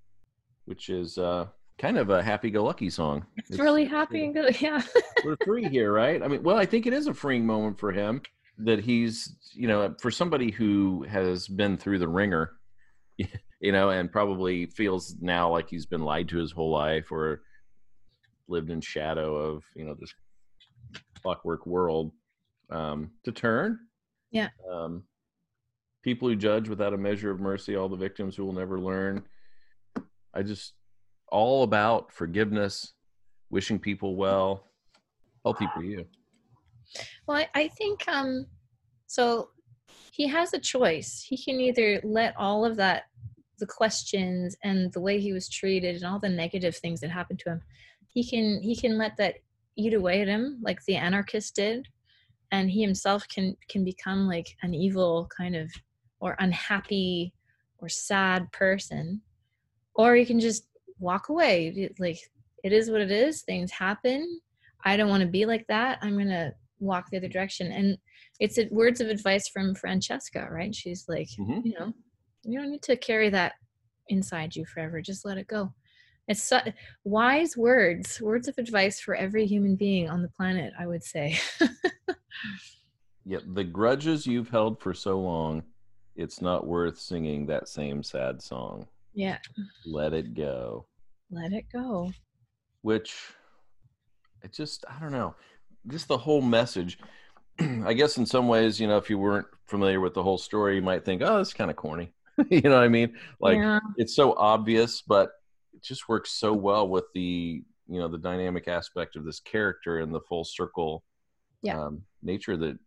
which 0.66 0.90
is 0.90 1.18
uh, 1.18 1.48
kind 1.78 1.98
of 1.98 2.10
a 2.10 2.24
happy-go-lucky 2.24 2.90
song. 2.90 3.26
It's, 3.38 3.60
really 3.60 3.86
happy 3.86 4.24
and 4.24 4.34
good. 4.34 4.56
Yeah. 4.62 4.82
we're 5.26 5.38
free 5.44 5.68
here, 5.68 5.92
right? 5.92 6.24
I 6.24 6.28
mean, 6.30 6.44
well, 6.44 6.58
I 6.58 6.66
think 6.66 6.88
it 6.88 6.94
is 6.94 7.08
a 7.08 7.14
freeing 7.14 7.46
moment 7.46 7.78
for 7.78 7.92
him 7.92 8.22
that 8.60 8.80
he's, 8.80 9.36
you 9.54 9.68
know, 9.68 9.94
for 10.00 10.12
somebody 10.12 10.52
who 10.52 11.04
has 11.04 11.48
been 11.48 11.76
through 11.76 12.00
the 12.00 12.08
ringer, 12.08 12.54
you 13.18 13.72
know, 13.74 13.90
and 13.90 14.12
probably 14.12 14.66
feels 14.66 15.16
now 15.20 15.52
like 15.52 15.70
he's 15.70 15.86
been 15.86 16.04
lied 16.04 16.30
to 16.30 16.38
his 16.38 16.54
whole 16.54 16.72
life 16.72 17.12
or 17.12 17.42
lived 18.48 18.70
in 18.70 18.80
shadow 18.80 19.36
of, 19.36 19.64
you 19.76 19.84
know, 19.84 19.96
this 20.00 20.14
clockwork 21.26 21.66
world 21.66 22.12
um, 22.70 23.10
to 23.24 23.32
turn. 23.32 23.80
Yeah. 24.30 24.50
Um, 24.72 25.04
people 26.04 26.28
who 26.28 26.36
judge 26.36 26.70
without 26.70 26.94
a 26.94 26.98
measure 26.98 27.32
of 27.32 27.40
mercy, 27.40 27.76
all 27.76 27.90
the 27.90 27.96
victims 27.96 28.36
who 28.36 28.46
will 28.46 28.54
never 28.54 28.80
learn. 28.80 29.24
I 30.36 30.44
just 30.44 30.74
all 31.32 31.64
about 31.64 32.12
forgiveness, 32.12 32.94
wishing 33.50 33.80
people 33.80 34.16
well. 34.16 34.68
Healthy 35.44 35.68
for 35.74 35.84
you. 35.84 36.06
Well, 37.28 37.38
I, 37.38 37.48
I 37.56 37.68
think 37.70 38.08
um, 38.08 38.46
so. 39.08 39.50
He 40.12 40.28
has 40.28 40.54
a 40.54 40.60
choice. 40.60 41.26
He 41.28 41.38
can 41.38 41.60
either 41.60 42.00
let 42.04 42.36
all 42.38 42.64
of 42.64 42.78
that, 42.78 43.04
the 43.60 43.66
questions 43.66 44.56
and 44.64 44.94
the 44.94 45.02
way 45.02 45.20
he 45.20 45.34
was 45.34 45.50
treated 45.50 45.96
and 45.96 46.06
all 46.06 46.20
the 46.20 46.30
negative 46.30 46.78
things 46.78 47.02
that 47.02 47.10
happened 47.10 47.40
to 47.40 47.50
him, 47.50 47.62
he 48.14 48.24
can 48.24 48.62
he 48.62 48.76
can 48.76 48.98
let 48.98 49.18
that 49.18 49.36
eat 49.78 49.94
away 49.94 50.22
at 50.22 50.28
him, 50.28 50.60
like 50.62 50.84
the 50.86 50.96
anarchist 50.96 51.56
did, 51.56 51.88
and 52.52 52.70
he 52.70 52.82
himself 52.82 53.28
can 53.28 53.56
can 53.70 53.84
become 53.84 54.28
like 54.28 54.56
an 54.64 54.74
evil 54.74 55.28
kind 55.36 55.56
of 55.56 55.72
or 56.20 56.36
unhappy 56.40 57.34
or 57.80 57.90
sad 57.90 58.52
person, 58.52 59.22
or 59.96 60.16
you 60.16 60.26
can 60.26 60.40
just 60.40 60.68
walk 61.00 61.30
away. 61.30 61.90
Like 62.00 62.20
it 62.64 62.72
is 62.72 62.90
what 62.90 63.02
it 63.02 63.12
is. 63.12 63.42
Things 63.44 63.72
happen. 63.72 64.40
I 64.84 64.98
don't 64.98 65.10
want 65.10 65.22
to 65.22 65.28
be 65.30 65.46
like 65.46 65.66
that. 65.68 66.00
I'm 66.02 66.18
gonna 66.18 66.54
walk 66.80 67.10
the 67.10 67.18
other 67.18 67.28
direction. 67.28 67.72
And 67.72 67.98
it's 68.40 68.58
a, 68.58 68.68
words 68.72 69.02
of 69.02 69.08
advice 69.08 69.48
from 69.48 69.76
Francesca, 69.76 70.48
right? 70.52 70.74
She's 70.76 71.06
like, 71.08 71.30
Mhm. 71.40 71.66
you 71.66 71.74
know, 71.80 71.94
you 72.44 72.60
don't 72.60 72.72
need 72.72 72.84
to 72.84 72.98
carry 72.98 73.30
that 73.30 73.54
inside 74.10 74.56
you 74.56 74.66
forever. 74.66 75.02
Just 75.02 75.26
let 75.26 75.38
it 75.38 75.48
go. 75.48 75.74
It's 76.28 76.42
su- 76.44 76.72
wise 77.04 77.56
words, 77.56 78.20
words 78.20 78.48
of 78.48 78.58
advice 78.58 79.00
for 79.00 79.16
every 79.16 79.46
human 79.46 79.76
being 79.76 80.10
on 80.10 80.22
the 80.22 80.28
planet, 80.30 80.74
I 80.80 80.88
would 80.88 81.04
say. 81.04 81.38
yeah, 83.26 83.40
the 83.54 83.64
grudges 83.64 84.26
you've 84.26 84.50
held 84.50 84.80
for 84.80 84.94
so 84.94 85.20
long, 85.20 85.64
it's 86.16 86.42
not 86.42 86.66
worth 86.66 86.98
singing 87.00 87.46
that 87.48 87.68
same 87.68 88.02
sad 88.04 88.42
song. 88.42 88.88
yeah, 89.14 89.38
Let 89.86 90.14
it 90.14 90.34
go. 90.34 90.86
let 91.30 91.54
it 91.54 91.66
go. 91.72 92.12
Which 92.82 93.16
it 94.42 94.52
just 94.54 94.86
I 94.90 95.00
don't 95.00 95.12
know. 95.12 95.36
Just 95.88 96.08
the 96.08 96.18
whole 96.18 96.42
message. 96.42 96.98
I 97.60 97.94
guess 97.94 98.18
in 98.18 98.26
some 98.26 98.48
ways, 98.48 98.80
you 98.80 98.88
know, 98.88 98.98
if 98.98 99.10
you 99.10 99.18
weren't 99.18 99.48
familiar 99.66 100.00
with 100.00 100.14
the 100.14 100.24
whole 100.24 100.38
story, 100.38 100.76
you 100.76 100.82
might 100.82 101.06
think, 101.06 101.22
oh, 101.24 101.38
that's 101.38 101.54
kind 101.54 101.70
of 101.70 101.78
corny. 101.78 102.14
you 102.50 102.62
know 102.62 102.72
what 102.76 102.84
I 102.84 102.88
mean? 102.90 103.16
Like 103.40 103.58
yeah, 103.58 103.80
it's 103.98 104.16
so 104.16 104.34
obvious, 104.34 105.02
but 105.02 105.32
it 105.76 105.84
just 105.84 106.08
works 106.10 106.32
so 106.32 106.54
well 106.54 106.88
with 106.88 107.06
the 107.14 107.64
you 107.88 108.00
know 108.00 108.08
the 108.08 108.18
dynamic 108.18 108.68
aspect 108.68 109.16
of 109.16 109.26
this 109.26 109.40
character 109.40 110.00
and 110.00 110.14
the 110.14 110.22
full 110.22 110.44
circle 110.44 111.04
Yeah. 111.62 111.80
um, 111.80 112.02
nature 112.24 112.58
that 112.58 112.78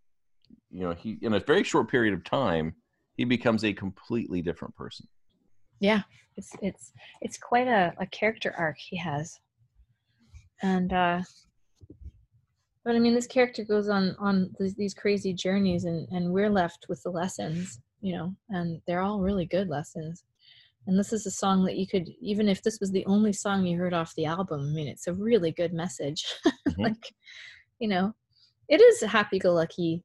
you 0.71 0.81
know 0.81 0.93
he 0.93 1.19
in 1.23 1.35
a 1.35 1.41
very 1.41 1.63
short 1.65 1.91
period 1.91 2.15
of 2.15 2.25
time 2.25 2.75
he 3.17 3.25
becomes 3.25 3.65
a 3.65 3.73
completely 3.73 4.43
different 4.43 4.75
person. 4.77 5.07
yeah. 5.81 6.03
It's 6.37 6.53
it's 6.63 6.93
it's 7.21 7.37
quite 7.37 7.67
a, 7.67 7.93
a 7.99 8.07
character 8.07 8.55
arc 8.57 8.79
he 8.79 8.97
has. 8.97 9.41
And 10.63 10.93
uh 10.93 11.21
but 12.85 12.95
I 12.95 13.01
mean 13.01 13.15
this 13.15 13.27
character 13.27 13.65
goes 13.65 13.89
on 13.89 14.15
on 14.21 14.55
these, 14.59 14.75
these 14.77 14.95
crazy 14.95 15.33
journeys 15.33 15.85
and 15.85 16.07
and 16.13 16.33
we're 16.33 16.49
left 16.51 16.87
with 16.89 17.03
the 17.03 17.11
lessons, 17.11 17.81
you 18.01 18.17
know, 18.17 18.35
and 18.51 18.81
they're 18.87 19.01
all 19.01 19.21
really 19.21 19.47
good 19.47 19.69
lessons. 19.69 20.23
And 20.87 20.99
this 20.99 21.13
is 21.13 21.27
a 21.27 21.31
song 21.31 21.65
that 21.65 21.77
you 21.77 21.87
could 21.87 22.09
even 22.21 22.49
if 22.49 22.63
this 22.63 22.79
was 22.81 22.91
the 22.91 23.05
only 23.07 23.33
song 23.33 23.67
you 23.67 23.77
heard 23.79 23.93
off 23.95 24.15
the 24.15 24.25
album, 24.25 24.61
I 24.61 24.75
mean 24.75 24.89
it's 24.89 25.07
a 25.07 25.13
really 25.15 25.53
good 25.53 25.73
message. 25.73 26.25
Mhm. 26.69 26.79
like 26.79 27.15
you 27.79 27.89
know, 27.89 28.15
it 28.69 28.81
is 28.81 29.03
a 29.03 29.07
happy 29.09 29.39
go 29.39 29.53
lucky 29.55 30.03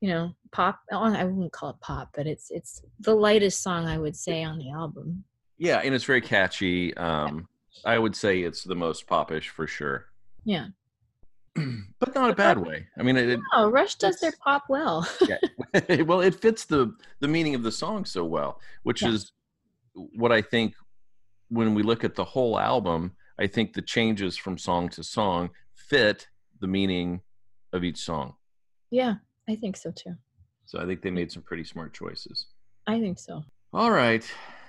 you 0.00 0.08
know, 0.08 0.32
pop 0.50 0.80
oh, 0.92 1.02
I 1.02 1.24
wouldn't 1.24 1.52
call 1.52 1.70
it 1.70 1.80
pop, 1.80 2.08
but 2.14 2.26
it's 2.26 2.50
it's 2.50 2.82
the 3.00 3.14
lightest 3.14 3.62
song 3.62 3.86
I 3.86 3.98
would 3.98 4.16
say 4.16 4.42
on 4.42 4.58
the 4.58 4.70
album. 4.70 5.24
Yeah, 5.58 5.78
and 5.84 5.94
it's 5.94 6.04
very 6.04 6.22
catchy. 6.22 6.96
Um, 6.96 7.46
I 7.84 7.98
would 7.98 8.16
say 8.16 8.40
it's 8.40 8.64
the 8.64 8.74
most 8.74 9.06
popish 9.06 9.50
for 9.50 9.66
sure, 9.66 10.06
Yeah. 10.44 10.68
but 12.00 12.14
not 12.14 12.30
a 12.30 12.34
bad 12.34 12.58
way. 12.58 12.86
I 12.98 13.02
mean, 13.02 13.16
it, 13.18 13.40
Oh, 13.52 13.68
Rush 13.70 13.96
does 13.96 14.18
their 14.20 14.32
pop 14.42 14.64
well. 14.70 15.06
it 15.74 16.06
well, 16.06 16.20
it 16.22 16.34
fits 16.34 16.64
the 16.64 16.94
the 17.20 17.28
meaning 17.28 17.54
of 17.54 17.62
the 17.62 17.72
song 17.72 18.06
so 18.06 18.24
well, 18.24 18.58
which 18.84 19.02
Yeah. 19.02 19.10
is 19.10 19.32
what 19.94 20.32
I 20.32 20.42
think 20.42 20.74
when 21.48 21.74
we 21.74 21.82
look 21.82 22.04
at 22.04 22.14
the 22.14 22.24
whole 22.24 22.58
album. 22.58 23.12
I 23.38 23.46
think 23.46 23.72
the 23.72 23.82
changes 23.82 24.36
from 24.36 24.58
song 24.58 24.90
to 24.90 25.02
song 25.02 25.50
fit 25.74 26.28
the 26.60 26.66
meaning 26.66 27.22
of 27.72 27.84
each 27.84 27.96
song. 27.98 28.34
yeah, 28.90 29.14
I 29.48 29.56
think 29.56 29.76
so 29.76 29.90
too. 29.90 30.14
So 30.66 30.78
I 30.78 30.84
think 30.86 31.00
they 31.02 31.10
made 31.10 31.32
some 31.32 31.42
pretty 31.42 31.64
smart 31.64 31.94
choices. 31.94 32.46
I 32.86 33.00
think 33.00 33.18
so. 33.18 33.42
All 33.72 33.90
right, 33.90 34.24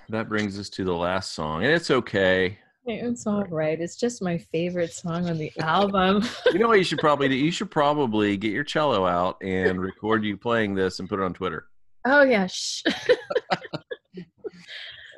that 0.08 0.28
brings 0.28 0.58
us 0.58 0.70
to 0.70 0.84
the 0.84 0.94
last 0.94 1.34
song, 1.34 1.64
and 1.64 1.72
it's 1.72 1.90
okay. 1.90 2.58
It's 2.86 3.26
all 3.28 3.44
right. 3.44 3.80
It's 3.80 3.94
just 3.96 4.22
my 4.22 4.38
favorite 4.38 4.92
song 4.92 5.28
on 5.28 5.38
the 5.38 5.52
album. 5.60 6.24
You 6.52 6.58
know 6.58 6.66
what 6.68 6.78
you 6.78 6.84
should 6.84 6.98
probably 7.08 7.28
do? 7.28 7.36
You 7.36 7.52
should 7.52 7.70
probably 7.70 8.36
get 8.36 8.52
your 8.52 8.64
cello 8.64 9.06
out 9.06 9.36
and 9.42 9.80
record 9.80 10.24
you 10.24 10.36
playing 10.36 10.74
this 10.74 10.98
and 10.98 11.08
put 11.08 11.20
it 11.20 11.24
on 11.24 11.34
Twitter. 11.34 11.66
oh 12.06 12.22
yeah. 12.22 12.48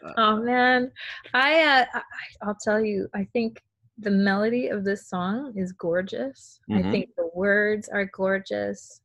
Shh. 0.05 0.13
oh 0.17 0.37
man, 0.43 0.91
I, 1.33 1.63
uh, 1.63 1.87
I 1.95 2.03
I'll 2.43 2.55
tell 2.63 2.81
you. 2.81 3.09
I 3.15 3.25
think 3.33 3.63
the 3.99 4.11
melody 4.11 4.69
of 4.69 4.85
this 4.85 5.09
song 5.09 5.53
is 5.57 5.73
gorgeous. 5.73 6.61
I 6.71 6.83
Mhm. 6.83 6.91
think 6.91 7.09
the 7.17 7.31
words 7.35 7.89
are 7.89 8.05
gorgeous. 8.07 9.01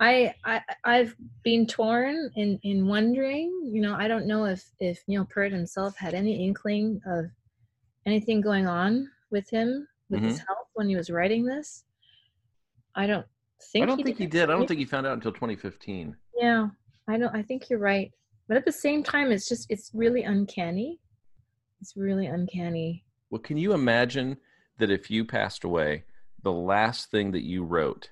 I, 0.00 0.32
I 0.44 0.62
I've 0.84 1.14
been 1.42 1.66
torn 1.66 2.30
in 2.36 2.58
in 2.62 2.86
wondering. 2.86 3.50
You 3.72 3.82
know, 3.82 3.94
I 3.94 4.08
don't 4.08 4.26
know 4.26 4.44
if 4.46 4.64
if 4.80 5.02
Neil 5.08 5.24
Peart 5.26 5.52
himself 5.52 5.96
had 5.96 6.14
any 6.14 6.46
inkling 6.46 7.00
of 7.06 7.26
anything 8.06 8.40
going 8.40 8.66
on 8.66 9.10
with 9.30 9.50
him 9.50 9.86
with 10.08 10.22
his 10.22 10.38
health 10.38 10.68
when 10.74 10.88
he 10.88 10.96
was 10.96 11.10
writing 11.10 11.44
this. 11.44 11.84
I 12.94 13.06
don't 13.06 13.26
think. 13.72 13.82
I 13.82 13.86
don't 13.86 14.02
think 14.02 14.16
he 14.16 14.24
did. 14.26 14.30
did. 14.46 14.50
I 14.50 14.56
don't 14.56 14.66
think 14.66 14.78
he 14.78 14.86
found 14.86 15.06
out 15.06 15.12
until 15.14 15.32
2015. 15.32 16.16
Yeah, 16.36 16.68
I 17.08 17.18
don't. 17.18 17.34
I 17.34 17.42
think 17.42 17.68
you're 17.68 17.78
right. 17.78 18.10
But 18.48 18.56
at 18.56 18.64
the 18.64 18.72
same 18.72 19.02
time, 19.02 19.30
it's 19.30 19.48
just 19.48 19.66
it's 19.68 19.90
really 19.92 20.22
uncanny. 20.22 20.98
It's 21.80 21.96
really 21.96 22.26
uncanny. 22.26 23.04
Well, 23.30 23.42
can 23.42 23.58
you 23.58 23.74
imagine 23.74 24.38
that 24.78 24.90
if 24.90 25.10
you 25.10 25.24
passed 25.24 25.64
away, 25.64 26.04
the 26.42 26.52
last 26.52 27.10
thing 27.10 27.30
that 27.32 27.44
you 27.44 27.62
wrote 27.62 28.10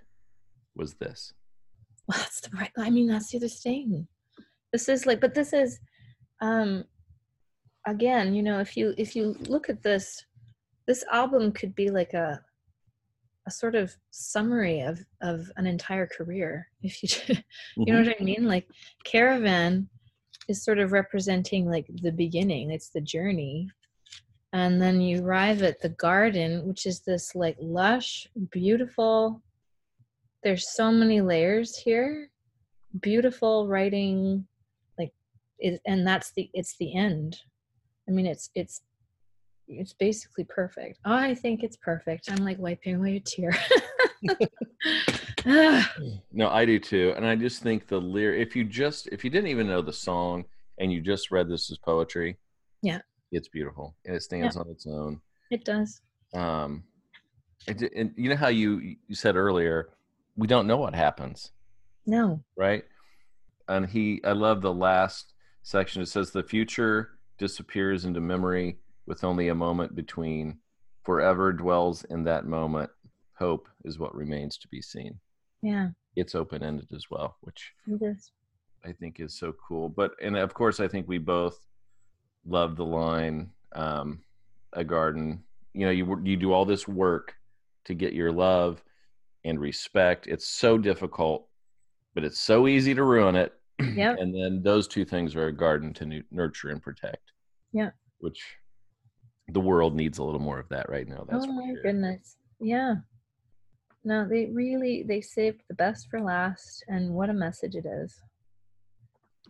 was 0.74 0.94
this? 0.94 1.32
Well, 2.06 2.18
that's 2.18 2.40
the 2.42 2.50
right. 2.56 2.70
I 2.76 2.90
mean, 2.90 3.08
that's 3.08 3.30
the 3.30 3.38
other 3.38 3.48
thing. 3.48 4.06
This 4.72 4.88
is 4.88 5.06
like, 5.06 5.20
but 5.20 5.34
this 5.34 5.52
is, 5.54 5.80
um, 6.42 6.84
again, 7.86 8.34
you 8.34 8.42
know, 8.42 8.60
if 8.60 8.76
you 8.76 8.94
if 8.98 9.16
you 9.16 9.36
look 9.48 9.70
at 9.70 9.82
this, 9.82 10.22
this 10.86 11.02
album 11.10 11.50
could 11.50 11.74
be 11.74 11.90
like 11.90 12.12
a, 12.12 12.40
a 13.46 13.50
sort 13.50 13.74
of 13.74 13.96
summary 14.10 14.80
of 14.80 15.00
of 15.22 15.50
an 15.56 15.66
entire 15.66 16.06
career. 16.06 16.68
If 16.82 17.02
you, 17.02 17.36
you 17.78 17.92
know 17.92 18.02
what 18.02 18.16
I 18.20 18.22
mean? 18.22 18.44
Like, 18.44 18.68
Caravan 19.04 19.88
is 20.48 20.64
sort 20.64 20.78
of 20.78 20.92
representing 20.92 21.68
like 21.68 21.86
the 22.02 22.12
beginning. 22.12 22.70
It's 22.70 22.90
the 22.90 23.00
journey, 23.00 23.70
and 24.52 24.80
then 24.80 25.00
you 25.00 25.24
arrive 25.24 25.62
at 25.62 25.80
the 25.80 25.90
garden, 25.90 26.66
which 26.66 26.86
is 26.86 27.00
this 27.00 27.34
like 27.34 27.56
lush, 27.60 28.26
beautiful 28.50 29.42
there's 30.46 30.72
so 30.76 30.92
many 30.92 31.20
layers 31.20 31.76
here 31.76 32.30
beautiful 33.00 33.66
writing 33.66 34.46
like 34.96 35.12
it, 35.58 35.80
and 35.86 36.06
that's 36.06 36.30
the 36.32 36.48
it's 36.54 36.76
the 36.78 36.96
end. 36.96 37.36
I 38.08 38.12
mean 38.12 38.26
it's 38.26 38.50
it's 38.54 38.82
it's 39.68 39.92
basically 39.92 40.44
perfect. 40.44 41.00
Oh, 41.04 41.12
I 41.12 41.34
think 41.34 41.64
it's 41.64 41.76
perfect. 41.76 42.30
I'm 42.30 42.44
like 42.44 42.58
wiping 42.58 42.94
away 42.94 43.16
a 43.16 43.20
tear 43.20 43.56
No, 46.32 46.50
I 46.50 46.64
do 46.66 46.78
too. 46.78 47.14
And 47.16 47.24
I 47.26 47.36
just 47.36 47.62
think 47.62 47.86
the 47.86 48.00
lyric, 48.00 48.46
if 48.48 48.56
you 48.56 48.64
just, 48.64 49.06
if 49.08 49.24
you 49.24 49.30
didn't 49.30 49.48
even 49.50 49.66
know 49.68 49.80
the 49.80 49.92
song 49.92 50.44
and 50.78 50.92
you 50.92 51.00
just 51.00 51.30
read 51.30 51.48
this 51.48 51.70
as 51.70 51.78
poetry, 51.78 52.36
Yeah. 52.82 52.98
it's 53.32 53.48
beautiful 53.48 53.94
and 54.04 54.16
it 54.16 54.22
stands 54.22 54.56
on 54.56 54.68
its 54.68 54.86
own. 54.86 55.20
It 55.50 55.64
does. 55.64 56.00
Um, 56.34 56.82
and, 57.68 57.82
and 57.94 58.14
you 58.16 58.28
know 58.28 58.36
how 58.36 58.48
you 58.48 58.96
you 59.08 59.14
said 59.14 59.36
earlier, 59.36 59.90
we 60.36 60.46
don't 60.46 60.66
know 60.66 60.76
what 60.76 60.94
happens, 60.94 61.52
No. 62.06 62.42
right? 62.56 62.84
And 63.68 63.86
he, 63.86 64.20
I 64.24 64.32
love 64.32 64.60
the 64.60 64.72
last 64.74 65.32
section. 65.62 66.02
It 66.02 66.06
says 66.08 66.30
the 66.30 66.42
future 66.42 67.10
disappears 67.38 68.04
into 68.04 68.20
memory 68.20 68.78
with 69.06 69.24
only 69.24 69.48
a 69.48 69.54
moment 69.54 69.94
between. 69.94 70.58
Forever 71.04 71.52
dwells 71.52 72.02
in 72.04 72.24
that 72.24 72.46
moment. 72.46 72.90
Hope 73.38 73.68
is 73.84 73.98
what 73.98 74.14
remains 74.14 74.58
to 74.58 74.68
be 74.68 74.82
seen. 74.82 75.18
Yeah. 75.66 75.88
It's 76.14 76.34
open 76.36 76.62
ended 76.62 76.88
as 76.94 77.10
well, 77.10 77.36
which 77.40 77.72
I 78.84 78.92
think 78.92 79.18
is 79.18 79.36
so 79.36 79.52
cool. 79.66 79.88
But 79.88 80.12
and 80.22 80.36
of 80.36 80.54
course, 80.54 80.78
I 80.78 80.86
think 80.86 81.08
we 81.08 81.18
both 81.18 81.58
love 82.46 82.76
the 82.76 82.84
line, 82.84 83.50
um, 83.74 84.20
"A 84.72 84.84
garden." 84.84 85.42
You 85.74 85.86
know, 85.86 85.90
you 85.92 86.20
you 86.24 86.36
do 86.36 86.52
all 86.52 86.64
this 86.64 86.86
work 86.86 87.34
to 87.86 87.94
get 87.94 88.12
your 88.12 88.30
love 88.30 88.82
and 89.44 89.58
respect. 89.60 90.28
It's 90.28 90.46
so 90.46 90.78
difficult, 90.78 91.48
but 92.14 92.22
it's 92.24 92.38
so 92.40 92.68
easy 92.68 92.94
to 92.94 93.02
ruin 93.02 93.34
it. 93.36 93.52
Yep. 93.94 94.18
and 94.20 94.34
then 94.34 94.62
those 94.62 94.88
two 94.88 95.04
things 95.04 95.36
are 95.36 95.48
a 95.48 95.52
garden 95.52 95.92
to 95.94 96.06
nu- 96.06 96.22
nurture 96.30 96.70
and 96.70 96.80
protect. 96.80 97.32
Yeah. 97.72 97.90
Which 98.20 98.40
the 99.48 99.60
world 99.60 99.94
needs 99.94 100.16
a 100.18 100.24
little 100.24 100.40
more 100.40 100.58
of 100.58 100.68
that 100.70 100.88
right 100.88 101.06
now. 101.06 101.26
That's 101.28 101.44
oh 101.44 101.52
my 101.52 101.74
sure. 101.74 101.82
goodness. 101.82 102.36
Yeah. 102.58 102.94
No, 104.06 104.24
they 104.24 104.46
really 104.46 105.02
they 105.02 105.20
saved 105.20 105.62
the 105.68 105.74
best 105.74 106.06
for 106.08 106.20
last 106.20 106.84
and 106.86 107.12
what 107.12 107.28
a 107.28 107.32
message 107.34 107.74
it 107.74 107.84
is. 107.84 108.14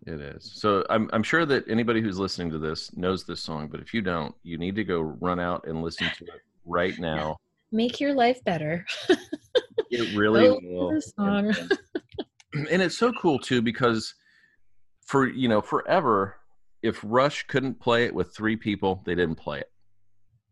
It 0.06 0.18
is. 0.18 0.50
So 0.54 0.82
I'm 0.88 1.10
I'm 1.12 1.22
sure 1.22 1.44
that 1.44 1.68
anybody 1.68 2.00
who's 2.00 2.18
listening 2.18 2.50
to 2.52 2.58
this 2.58 2.90
knows 2.96 3.24
this 3.24 3.42
song, 3.42 3.68
but 3.68 3.80
if 3.80 3.92
you 3.92 4.00
don't, 4.00 4.34
you 4.42 4.56
need 4.56 4.74
to 4.76 4.84
go 4.84 5.00
run 5.02 5.38
out 5.38 5.66
and 5.66 5.82
listen 5.82 6.08
to 6.16 6.24
it 6.24 6.40
right 6.64 6.98
now. 6.98 7.36
Make 7.70 8.00
your 8.00 8.14
life 8.14 8.42
better. 8.44 8.84
It 9.88 10.16
really 10.16 10.48
Go 10.48 10.58
will. 10.64 10.90
the 10.94 11.00
song. 11.00 11.54
And, 12.54 12.68
and 12.72 12.82
it's 12.82 12.98
so 12.98 13.12
cool 13.12 13.38
too 13.38 13.62
because 13.62 14.12
for 15.06 15.28
you 15.28 15.48
know 15.48 15.60
forever, 15.60 16.36
if 16.82 16.98
Rush 17.04 17.44
couldn't 17.46 17.78
play 17.80 18.04
it 18.04 18.12
with 18.14 18.34
three 18.34 18.56
people, 18.56 19.02
they 19.06 19.14
didn't 19.14 19.36
play 19.36 19.60
it. 19.60 19.70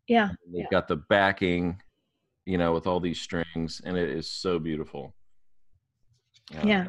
Yeah. 0.07 0.29
They've 0.53 0.63
Yeah. 0.63 0.67
got 0.71 0.87
the 0.89 0.97
backing, 0.97 1.81
you 2.47 2.59
know, 2.59 2.73
with 2.73 2.87
all 2.87 3.01
these 3.01 3.21
strings, 3.21 3.81
and 3.85 3.97
it 3.97 4.11
is 4.11 4.31
so 4.31 4.59
beautiful. 4.59 5.15
Yeah. 6.65 6.89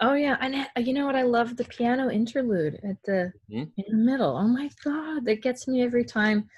Oh 0.00 0.14
yeah, 0.14 0.36
and 0.40 0.86
you 0.86 0.92
know 0.92 1.06
what? 1.06 1.14
I 1.16 1.22
love 1.22 1.56
the 1.56 1.64
piano 1.64 2.10
interlude 2.10 2.80
at 2.82 3.00
the 3.04 3.32
Mhm. 3.50 3.72
in 3.76 3.84
the 3.88 3.96
middle. 3.96 4.36
Oh 4.36 4.48
my 4.48 4.68
god, 4.84 5.24
that 5.24 5.42
gets 5.42 5.68
me 5.68 5.82
every 5.82 6.04
time. 6.04 6.48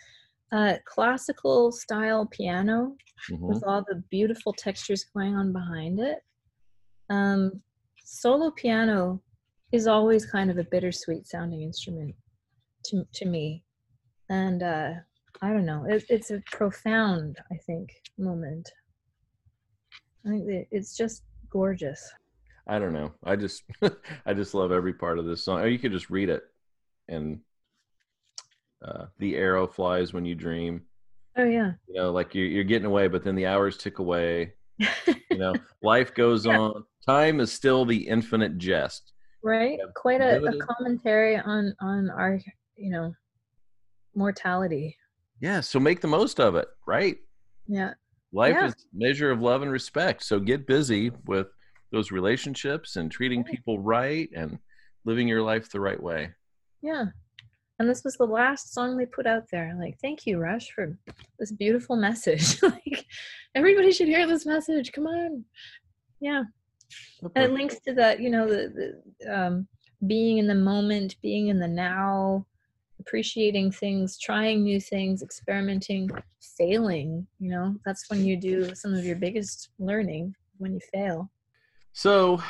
Uh, 0.51 0.79
classical 0.87 1.71
style 1.71 2.25
piano 2.25 2.97
Mhm. 3.31 3.49
with 3.49 3.63
all 3.65 3.85
the 3.87 3.97
beautiful 4.11 4.55
textures 4.55 5.05
going 5.05 5.37
on 5.37 5.53
behind 5.53 6.01
it. 6.01 6.25
Um, 7.11 7.63
solo 8.03 8.51
piano 8.51 9.23
is 9.73 9.87
always 9.87 10.25
kind 10.25 10.51
of 10.51 10.57
a 10.57 10.65
bittersweet 10.65 11.27
sounding 11.27 11.61
instrument 11.61 12.15
to 12.85 13.05
to 13.13 13.27
me, 13.27 13.63
and 14.31 14.63
uh, 14.63 14.95
I 15.43 15.49
don't 15.53 15.67
know. 15.67 15.85
It, 15.89 16.05
it's 16.09 16.31
a 16.31 16.43
profound, 16.51 17.39
I 17.53 17.57
think, 17.67 17.91
moment. 18.19 18.71
I 20.27 20.31
think 20.31 20.67
it's 20.71 20.97
just 20.97 21.23
gorgeous. 21.51 22.03
I 22.67 22.79
don't 22.79 22.93
know. 22.93 23.13
I 23.25 23.37
just 23.37 23.63
I 24.27 24.35
just 24.35 24.55
love 24.55 24.73
every 24.73 24.93
part 24.93 25.19
of 25.19 25.25
this 25.27 25.45
song. 25.45 25.61
Or 25.61 25.69
you 25.69 25.79
could 25.79 25.93
just 25.93 26.11
read 26.11 26.29
it, 26.29 26.43
and 27.09 27.41
uh, 28.85 29.07
the 29.19 29.37
arrow 29.37 29.67
flies 29.67 30.13
when 30.13 30.25
you 30.25 30.35
dream. 30.35 30.83
Oh 31.37 31.45
yeah. 31.45 31.73
You 31.87 31.95
know, 31.95 32.11
like 32.11 32.35
you're 32.35 32.47
you're 32.47 32.65
getting 32.65 32.87
away, 32.87 33.09
but 33.09 33.23
then 33.25 33.37
the 33.37 33.47
hours 33.47 33.77
tick 33.77 33.99
away. 34.01 34.55
You 35.31 35.37
know, 35.39 35.55
life 35.83 36.15
goes 36.15 36.47
Yeah. 36.47 36.59
on. 36.59 36.85
Time 37.07 37.39
is 37.39 37.53
still 37.53 37.85
the 37.85 38.09
infinite 38.09 38.59
jest. 38.59 39.13
right 39.45 39.79
quite 39.95 40.21
a, 40.21 40.43
a 40.43 40.59
commentary 40.59 41.37
on 41.37 41.73
on 41.81 42.11
our 42.11 42.41
you 42.77 42.91
know 42.91 43.15
mortality 44.17 44.97
Yeah, 45.41 45.61
so 45.61 45.79
make 45.79 46.01
the 46.01 46.09
most 46.09 46.41
of 46.41 46.55
it, 46.57 46.69
right? 46.87 47.17
yeah 47.67 47.93
Life 48.33 48.55
Yeah. 48.55 48.67
is 48.67 48.73
a 48.75 48.77
measure 48.93 49.31
of 49.31 49.41
love 49.41 49.63
and 49.63 49.71
respect. 49.71 50.23
So 50.23 50.39
get 50.41 50.67
busy 50.67 51.11
with 51.27 51.47
those 51.93 52.11
relationships 52.11 52.97
and 52.97 53.11
treating 53.11 53.43
people 53.45 53.79
right 53.79 54.29
and 54.35 54.59
living 55.05 55.29
your 55.29 55.43
life 55.43 55.71
the 55.71 55.81
right 55.81 56.03
way. 56.03 56.31
yeah 56.83 57.07
and 57.81 57.89
this 57.89 58.03
was 58.05 58.17
the 58.17 58.25
last 58.27 58.75
song 58.75 58.97
they 58.97 59.07
put 59.07 59.27
out 59.27 59.45
there 59.53 59.75
like 59.81 59.97
thank 60.03 60.27
you 60.27 60.39
rush 60.39 60.71
for 60.73 60.99
this 61.39 61.53
beautiful 61.53 61.95
message 61.97 62.61
like 62.63 63.07
everybody 63.55 63.93
should 63.93 64.09
hear 64.09 64.27
this 64.27 64.45
message 64.45 64.91
come 64.93 65.07
on 65.07 65.45
yeah 66.21 66.43
and 67.37 67.45
it 67.45 67.53
links 67.53 67.79
to 67.87 67.95
that 67.95 68.19
you 68.21 68.31
know 68.31 68.47
the, 68.49 68.63
the 69.23 69.35
um 69.35 69.67
being 70.07 70.39
in 70.39 70.47
the 70.49 70.55
moment 70.55 71.15
being 71.23 71.49
in 71.49 71.59
the 71.61 71.69
now 71.69 72.45
appreciating 73.01 73.71
things 73.71 74.19
trying 74.19 74.63
new 74.63 74.81
things 74.81 75.23
experimenting 75.23 76.11
failing 76.57 77.27
you 77.39 77.51
know 77.51 77.75
that's 77.85 78.09
when 78.11 78.25
you 78.25 78.37
do 78.37 78.75
some 78.75 78.93
of 78.95 79.05
your 79.05 79.17
biggest 79.17 79.71
learning 79.79 80.35
when 80.59 80.73
you 80.75 80.81
fail 80.93 81.31
So 81.93 82.43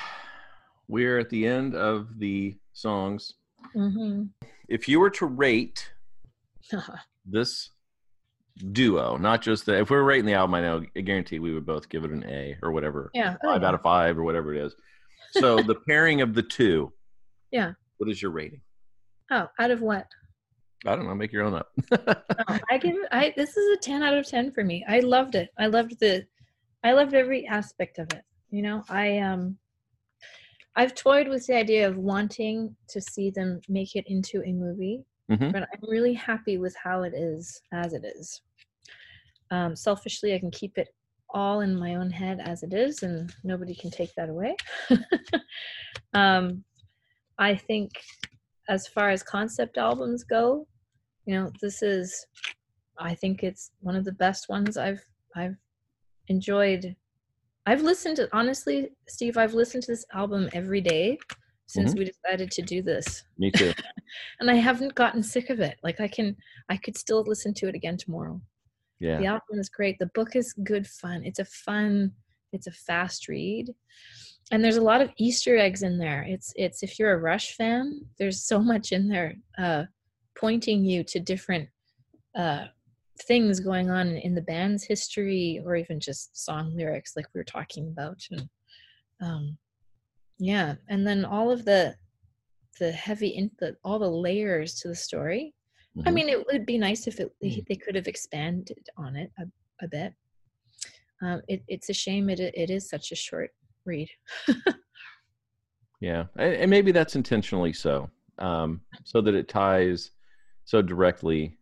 we're 0.89 1.19
at 1.19 1.29
the 1.31 1.47
end 1.47 1.75
of 1.75 2.19
the 2.19 2.57
songs. 2.73 3.35
hmm 3.75 4.25
If 4.69 4.89
you 4.89 5.01
were 5.01 5.11
to 5.11 5.27
rate 5.27 5.93
this 7.27 7.71
duo, 8.73 9.17
not 9.17 9.43
just 9.43 9.67
the 9.67 9.79
if 9.79 9.91
we 9.91 9.97
were 9.97 10.05
rating 10.05 10.27
the 10.27 10.35
album, 10.35 10.55
I 10.55 10.61
know 10.63 10.83
I 10.97 11.01
guarantee 11.01 11.39
we 11.39 11.53
would 11.55 11.67
both 11.67 11.89
give 11.89 12.05
it 12.05 12.11
an 12.11 12.25
A 12.27 12.57
or 12.63 12.73
whatever. 12.73 13.11
yeah 13.15 13.37
Five 13.45 13.63
out 13.63 13.75
of 13.75 13.83
five 13.83 14.19
or 14.19 14.23
whatever 14.25 14.55
it 14.55 14.65
is. 14.65 14.75
So 15.33 15.63
the 15.63 15.75
pairing 15.89 16.21
of 16.23 16.35
the 16.35 16.43
two. 16.43 16.93
Yeah. 17.51 17.73
What 17.99 18.11
is 18.11 18.21
your 18.23 18.31
rating? 18.31 18.61
oh 19.31 19.47
out 19.59 19.71
of 19.71 19.83
what 19.83 20.07
I 20.87 20.95
don't 20.97 21.07
know. 21.07 21.14
Make 21.14 21.33
your 21.33 21.45
own 21.45 21.55
up. 21.55 21.68
oh, 21.93 22.59
i 22.70 22.79
give 22.79 22.95
it 22.97 23.09
i 23.11 23.33
this 23.37 23.57
is 23.57 23.76
a 23.76 23.81
10 23.81 24.03
out 24.03 24.14
of 24.16 24.26
10 24.26 24.53
for 24.53 24.62
me 24.64 24.85
i 24.89 25.01
loved 25.01 25.35
it 25.35 25.49
i 25.59 25.66
loved 25.66 25.99
the 26.01 26.24
i 26.85 26.93
loved 26.93 27.14
every 27.14 27.47
aspect 27.47 27.99
of 27.99 28.07
it 28.12 28.22
you 28.51 28.62
know 28.62 28.85
i 28.89 29.18
um 29.18 29.57
i've 30.76 30.95
toyed 30.95 31.26
with 31.29 31.45
the 31.47 31.55
idea 31.57 31.89
of 31.89 31.97
wanting 31.97 32.74
to 32.89 33.01
see 33.01 33.31
them 33.31 33.61
make 33.68 33.97
it 33.97 34.05
into 34.07 34.43
a 34.45 34.53
movie 34.53 35.03
Mhm. 35.31 35.53
but 35.53 35.62
i'm 35.62 35.91
really 35.91 36.14
happy 36.14 36.57
with 36.59 36.74
how 36.83 37.03
it 37.03 37.12
is 37.14 37.61
as 37.72 37.93
it 37.93 38.05
is 38.05 38.41
um 39.51 39.74
selfishly 39.76 40.35
i 40.35 40.39
can 40.39 40.51
keep 40.51 40.79
it 40.79 40.89
all 41.31 41.61
in 41.61 41.76
my 41.76 41.97
own 41.97 42.11
head 42.11 42.41
as 42.43 42.62
it 42.62 42.72
is 42.72 43.03
and 43.03 43.35
nobody 43.45 43.74
can 43.74 43.91
take 43.91 44.14
that 44.14 44.29
away 44.31 44.55
um 46.14 46.64
i 47.39 47.55
think 47.55 47.91
as 48.69 48.87
far 48.87 49.11
as 49.11 49.23
concept 49.23 49.79
albums 49.79 50.25
go 50.25 50.66
you 51.27 51.35
know 51.35 51.51
this 51.61 51.83
is 51.83 52.27
i 52.99 53.14
think 53.14 53.43
it's 53.43 53.71
one 53.81 53.97
of 53.97 54.05
the 54.05 54.12
best 54.12 54.49
ones 54.49 54.77
i've 54.77 55.05
i've 55.37 55.57
enjoyed. 56.29 56.95
I've 57.64 57.83
listened 57.83 58.16
to 58.16 58.29
honestly 58.33 58.91
steve 59.09 59.37
i've 59.37 59.55
listened 59.55 59.83
to 59.85 59.93
this 59.93 60.07
album 60.14 60.49
every 60.53 60.81
day 60.81 61.19
since 61.66 61.91
mm-hmm. 61.91 61.99
we 61.99 62.05
decided 62.07 62.51
to 62.51 62.62
do 62.62 62.81
this. 62.81 63.25
Me 63.37 63.51
too. 63.51 63.73
and 64.41 64.51
i 64.51 64.55
haven't 64.55 64.95
gotten 64.95 65.23
sick 65.23 65.51
of 65.51 65.61
it. 65.61 65.77
Like 65.83 66.01
i 66.01 66.09
can 66.09 66.37
i 66.69 66.77
could 66.77 66.97
still 66.97 67.23
listen 67.27 67.53
to 67.55 67.69
it 67.69 67.75
again 67.75 67.97
tomorrow. 67.99 68.41
Yeah. 69.01 69.19
the 69.19 69.27
album 69.27 69.59
is 69.59 69.69
great. 69.69 69.99
The 69.99 70.11
book 70.14 70.35
is 70.35 70.55
good 70.64 70.87
fun. 70.87 71.23
It's 71.25 71.39
a 71.39 71.45
fun 71.45 72.12
it's 72.53 72.66
a 72.66 72.73
fast 72.73 73.29
read 73.29 73.75
and 74.51 74.65
there's 74.65 74.77
a 74.79 74.83
lot 74.83 75.01
of 75.01 75.11
easter 75.19 75.57
eggs 75.57 75.83
in 75.83 75.99
there. 75.99 76.23
It's 76.29 76.53
it's 76.57 76.83
if 76.83 76.99
you're 76.99 77.13
a 77.13 77.19
rush 77.19 77.55
fan 77.57 78.07
there's 78.19 78.43
so 78.43 78.59
much 78.59 78.93
in 78.93 79.09
there 79.09 79.35
uh 79.59 79.85
pointing 80.39 80.85
you 80.85 81.03
to 81.05 81.19
different 81.21 81.69
uh 82.37 82.67
things 83.23 83.59
going 83.61 83.91
on 83.91 84.17
in 84.17 84.35
the 84.35 84.41
band's 84.43 84.85
history 84.85 85.61
or 85.65 85.75
even 85.77 85.99
just 85.99 86.37
song 86.45 86.77
lyrics 86.77 87.15
like 87.17 87.27
we 87.35 87.39
were 87.41 87.45
talking 87.45 87.89
about. 87.89 88.21
And 88.31 88.49
um 89.21 89.59
yeah. 90.39 90.77
And 90.89 91.07
then 91.07 91.25
all 91.25 91.51
of 91.51 91.65
the 91.65 91.97
the 92.79 92.93
heavy 92.93 93.29
in 93.29 93.51
the 93.59 93.77
all 93.85 93.99
the 93.99 94.09
layers 94.11 94.77
to 94.81 94.89
the 94.89 94.95
story. 94.95 95.55
I 96.07 96.11
Mhm. 96.11 96.15
mean, 96.15 96.29
it 96.29 96.47
would 96.47 96.65
be 96.65 96.79
nice 96.79 97.09
if 97.09 97.19
it, 97.19 97.33
they 97.41 97.65
they 97.69 97.75
could 97.75 97.97
have 97.97 98.07
expanded 98.07 98.89
on 98.97 99.17
it 99.17 99.33
a, 99.39 99.45
a 99.85 99.89
bit. 99.89 100.15
Um, 101.21 101.43
it, 101.49 101.65
it's 101.67 101.89
a 101.89 101.93
shame 101.93 102.31
it 102.31 102.39
it 102.39 102.71
is 102.71 102.89
such 102.89 103.11
a 103.11 103.17
short 103.17 103.51
read. 103.89 104.09
Yeah, 106.01 106.26
and, 106.36 106.70
maybe 106.70 106.93
that's 106.93 107.16
intentionally 107.16 107.72
so, 107.72 108.11
um, 108.39 108.80
so 109.05 109.20
that 109.20 109.34
it 109.34 109.49
ties 109.49 110.12
so 110.64 110.80
directly 110.80 111.57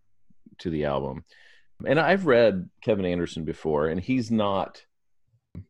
to 0.59 0.71
the 0.71 0.85
album. 0.85 1.25
And 1.87 1.99
I've 1.99 2.27
read 2.27 2.69
Kevin 2.83 3.07
Anderson 3.07 3.45
before, 3.45 3.89
and 3.89 4.01
he's 4.01 4.31
not 4.31 4.85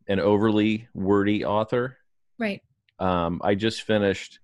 an 0.09 0.19
overly 0.19 0.89
wordy 0.95 1.45
author. 1.45 1.97
Right. 2.39 2.61
Um, 2.99 3.41
I 3.45 3.55
just 3.55 3.83
finished 3.83 4.41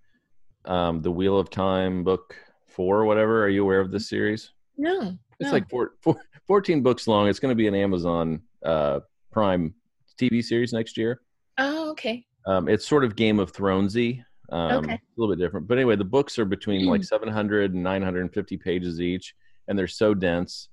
um, 0.67 1.03
the 1.03 1.11
Wheel 1.11 1.39
of 1.39 1.51
Time 1.51 2.05
book 2.05 2.37
four 2.69 3.01
or 3.01 3.05
whatever. 3.05 3.45
Are 3.45 3.49
you 3.49 3.63
aware 3.63 3.81
of 3.81 3.91
this 3.91 4.09
series? 4.09 4.53
No. 4.77 5.17
It's 5.41 5.49
no. 5.49 5.53
like 5.53 5.69
four, 5.69 5.95
four, 6.01 6.17
14 6.47 6.83
books 6.83 7.09
long. 7.09 7.29
It's 7.29 7.41
going 7.41 7.51
to 7.51 7.57
be 7.57 7.67
an 7.67 7.75
Amazon 7.75 8.43
uh, 8.65 9.01
Prime 9.33 9.75
TV 10.21 10.45
series 10.45 10.73
next 10.73 10.97
year. 10.97 11.21
Oh, 11.59 11.91
okay. 11.93 12.25
Um, 12.47 12.69
it's 12.69 12.87
sort 12.87 13.05
of 13.05 13.17
Game 13.17 13.39
of 13.39 13.53
Thronesy. 13.53 14.25
Um, 14.51 14.85
Okay. 14.85 14.95
A 14.95 15.01
little 15.17 15.35
bit 15.35 15.43
different. 15.43 15.67
But 15.69 15.79
anyway, 15.79 15.97
the 15.97 16.05
books 16.05 16.39
are 16.39 16.45
between 16.45 16.87
like 16.87 17.05
700 17.05 17.75
and 17.75 17.83
950 17.83 18.57
pages 18.59 19.01
each, 19.01 19.35
and 19.69 19.79
they're 19.79 19.87
so 19.87 20.15
dense. 20.15 20.69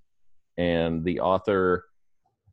And 0.57 1.03
the 1.05 1.19
author 1.19 1.85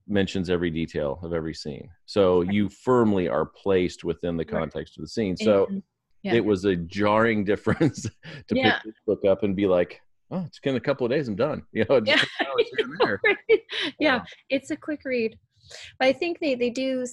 mentions 0.06 0.50
every 0.50 0.70
detail 0.70 1.18
of 1.22 1.32
every 1.32 1.54
scene. 1.54 1.88
So 2.04 2.42
you 2.42 2.68
firmly 2.68 3.28
are 3.28 3.46
placed 3.46 4.04
within 4.04 4.36
the 4.36 4.44
Right. 4.44 4.60
context 4.60 4.96
of 4.98 5.02
the 5.02 5.08
scene. 5.08 5.36
So 5.36 5.66
And- 5.66 5.82
yeah. 6.22 6.34
it 6.34 6.44
was 6.44 6.64
a 6.64 6.76
jarring 6.76 7.44
difference 7.44 8.02
to 8.02 8.10
Yeah. 8.54 8.74
pick 8.76 8.84
this 8.84 8.94
book 9.06 9.24
up 9.24 9.42
and 9.42 9.56
be 9.56 9.66
like, 9.66 10.00
oh, 10.30 10.44
it's 10.46 10.60
in 10.62 10.76
a 10.76 10.80
couple 10.80 11.04
of 11.06 11.10
days, 11.10 11.26
I'm 11.26 11.34
done. 11.34 11.62
You 11.72 11.84
know, 11.88 12.00
Yeah. 12.04 12.16
just 12.16 12.28
take 12.38 12.48
hours 12.48 12.66
here 13.00 13.20
and 13.24 13.60
yeah, 13.98 14.22
it's 14.48 14.70
a 14.70 14.76
quick 14.76 15.00
read. 15.04 15.36
But 15.98 16.06
I 16.08 16.12
think 16.12 16.38
they 16.38 16.54
they 16.54 16.70
do 16.70 17.04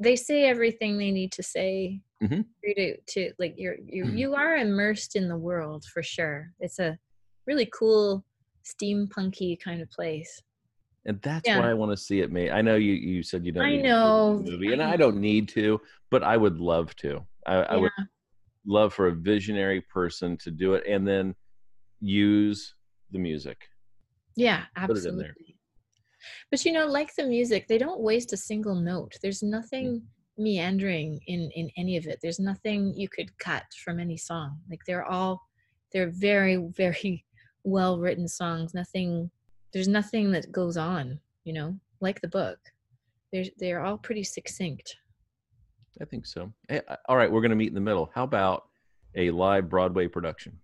they 0.00 0.16
say 0.16 0.44
everything 0.44 0.98
they 0.98 1.10
need 1.10 1.32
to 1.32 1.42
say 1.42 2.00
Mhm. 2.22 2.46
to 2.64 2.96
to 3.08 3.32
like 3.38 3.54
you're 3.56 3.76
you 3.86 4.04
Mhm. 4.04 4.18
you 4.18 4.34
are 4.34 4.56
immersed 4.56 5.16
in 5.16 5.28
the 5.28 5.36
world 5.36 5.84
for 5.84 6.02
sure. 6.02 6.52
It's 6.60 6.78
a 6.78 6.98
really 7.46 7.66
cool 7.66 8.24
steampunky 8.64 9.58
kind 9.60 9.80
of 9.82 9.90
place. 9.90 10.42
And 11.06 11.20
that's 11.22 11.48
Yeah. 11.48 11.58
why 11.60 11.70
I 11.70 11.74
want 11.74 11.92
to 11.92 11.96
see 11.96 12.20
it 12.20 12.30
made. 12.30 12.50
I 12.50 12.60
know 12.60 12.76
you, 12.76 12.92
you 12.92 13.22
said 13.22 13.44
you 13.46 13.52
don't 13.52 13.64
I 13.64 13.76
need 13.76 13.82
to 13.84 13.88
see 13.88 13.88
know. 13.88 14.42
the 14.44 14.50
movie, 14.50 14.72
and 14.72 14.82
I 14.82 14.96
don't 14.96 15.16
need 15.20 15.48
to, 15.50 15.80
but 16.10 16.22
I 16.22 16.36
would 16.36 16.58
love 16.58 16.94
to. 16.96 17.26
I, 17.46 17.54
I 17.54 17.76
would 17.76 17.90
love 18.66 18.92
for 18.92 19.08
a 19.08 19.14
visionary 19.14 19.80
person 19.80 20.36
to 20.38 20.50
do 20.50 20.74
it 20.74 20.84
and 20.86 21.08
then 21.08 21.34
use 22.00 22.74
the 23.10 23.18
music. 23.18 23.58
Yeah, 24.36 24.64
absolutely. 24.76 25.02
Put 25.02 25.06
it 25.06 25.12
in 25.12 25.18
there. 25.18 25.26
absolutely. 25.28 25.49
But 26.50 26.64
you 26.64 26.72
know, 26.72 26.86
like 26.86 27.14
the 27.14 27.24
music, 27.26 27.66
they 27.68 27.78
don't 27.78 28.00
waste 28.00 28.32
a 28.32 28.36
single 28.36 28.74
note. 28.74 29.16
There's 29.22 29.40
Mm. 29.42 29.50
nothing 29.50 30.02
meandering 30.38 31.20
in 31.26 31.50
in 31.50 31.70
any 31.76 31.96
of 31.96 32.06
it. 32.06 32.18
There's 32.22 32.40
nothing 32.40 32.94
you 32.94 33.08
could 33.08 33.36
cut 33.38 33.64
from 33.84 34.00
any 34.00 34.16
song. 34.16 34.58
Like 34.70 34.80
they're 34.86 35.04
all 35.04 35.40
they're 35.92 36.10
very 36.10 36.56
very 36.76 37.24
well 37.64 37.98
written 37.98 38.26
songs. 38.28 38.72
Nothing 38.74 39.30
there's 39.72 39.88
nothing 39.88 40.32
that 40.32 40.50
goes 40.50 40.76
on, 40.76 41.20
you 41.44 41.52
know, 41.52 41.78
like 42.00 42.20
the 42.20 42.28
book. 42.28 42.58
They're 43.32 43.44
they're 43.58 43.84
all 43.84 43.98
pretty 43.98 44.24
succinct. 44.24 44.96
I 46.00 46.04
think 46.06 46.24
so. 46.26 46.52
Hey, 46.68 46.80
all 47.08 47.16
right, 47.16 47.30
we're 47.30 47.42
going 47.42 47.50
to 47.50 47.56
meet 47.56 47.68
in 47.68 47.74
the 47.74 47.80
middle. 47.80 48.10
How 48.14 48.24
about 48.24 48.64
a 49.14 49.30
live 49.32 49.68
Broadway 49.68 50.06
production? 50.08 50.58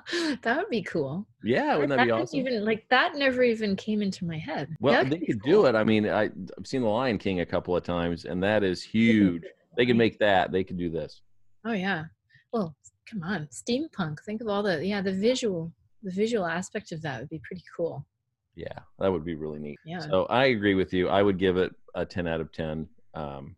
that 0.42 0.56
would 0.56 0.68
be 0.70 0.82
cool. 0.82 1.26
Yeah, 1.42 1.74
wouldn't 1.76 1.96
that, 1.96 2.04
be 2.04 2.10
awesome? 2.10 2.38
Even 2.40 2.64
like 2.64 2.86
that 2.90 3.14
never 3.14 3.42
even 3.42 3.76
came 3.76 4.02
into 4.02 4.24
my 4.24 4.38
head. 4.38 4.76
well, 4.80 5.02
That 5.02 5.10
they 5.10 5.18
could 5.18 5.42
cool. 5.42 5.62
do 5.62 5.66
it. 5.66 5.74
I 5.74 5.84
mean, 5.84 6.08
I, 6.08 6.24
I've 6.24 6.66
seen 6.66 6.82
The 6.82 6.88
Lion 6.88 7.18
King 7.18 7.40
a 7.40 7.46
couple 7.46 7.76
of 7.76 7.84
times, 7.84 8.24
and 8.24 8.42
that 8.42 8.62
is 8.62 8.82
huge. 8.82 9.42
They 9.76 9.86
could 9.86 9.96
make 9.96 10.18
that. 10.18 10.52
They 10.52 10.64
could 10.64 10.78
do 10.78 10.90
this. 10.90 11.22
Oh 11.64 11.72
yeah. 11.72 12.04
Well, 12.52 12.76
come 13.10 13.22
on, 13.22 13.48
steampunk. 13.50 14.20
Think 14.24 14.40
of 14.40 14.48
all 14.48 14.62
the 14.62 14.84
yeah, 14.84 15.00
the 15.00 15.12
visual, 15.12 15.72
the 16.02 16.12
visual 16.12 16.44
aspect 16.44 16.92
of 16.92 17.02
that 17.02 17.20
would 17.20 17.30
be 17.30 17.40
pretty 17.44 17.64
cool. 17.76 18.06
Yeah, 18.54 18.78
that 18.98 19.10
would 19.10 19.24
be 19.24 19.34
really 19.34 19.58
neat. 19.58 19.78
Yeah. 19.84 20.00
So 20.00 20.24
I 20.26 20.46
agree 20.46 20.74
with 20.74 20.92
you. 20.92 21.08
I 21.08 21.22
would 21.22 21.38
give 21.38 21.56
it 21.56 21.74
a 21.94 22.04
10 22.04 22.26
out 22.26 22.40
of 22.40 22.52
10 22.52 22.86
um, 23.14 23.56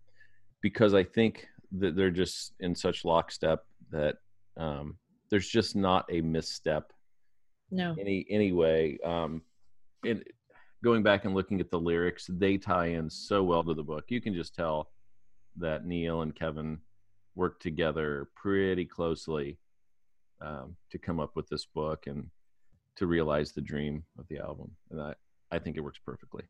because 0.61 0.95
I 0.95 1.03
think 1.03 1.49
that 1.79 1.97
they're 1.97 2.11
just 2.11 2.55
in 2.61 2.75
such 2.75 3.05
lockstep 3.05 3.65
that 3.91 4.17
um, 4.57 4.97
there's 5.35 5.49
just 5.49 5.75
not 5.75 6.07
a 6.13 6.21
misstep 6.21 6.93
No. 7.73 7.97
any 7.99 8.25
anyway. 8.31 8.97
Um, 9.05 9.43
it, 10.05 10.29
going 10.85 11.03
back 11.03 11.25
and 11.25 11.35
looking 11.35 11.59
at 11.61 11.73
the 11.73 11.81
lyrics, 11.81 12.31
they 12.31 12.57
tie 12.57 12.87
in 12.91 13.11
so 13.11 13.43
well 13.43 13.65
to 13.65 13.75
the 13.75 13.83
book. 13.83 14.05
You 14.11 14.21
can 14.21 14.33
just 14.33 14.55
tell 14.55 14.93
that 15.57 15.87
Neil 15.87 16.23
and 16.23 16.33
Kevin 16.37 16.79
worked 17.35 17.61
together 17.63 18.29
pretty 18.37 18.85
closely 18.85 19.59
um, 20.41 20.77
to 20.93 20.99
come 20.99 21.19
up 21.19 21.35
with 21.35 21.49
this 21.49 21.65
book 21.65 22.07
and 22.07 22.31
to 22.95 23.09
realize 23.09 23.51
the 23.51 23.61
dream 23.61 24.05
of 24.21 24.29
the 24.29 24.39
album. 24.39 24.71
And 24.93 25.03
I, 25.03 25.15
I 25.51 25.59
think 25.59 25.77
it 25.77 25.81
works 25.81 25.99
perfectly. 25.99 26.45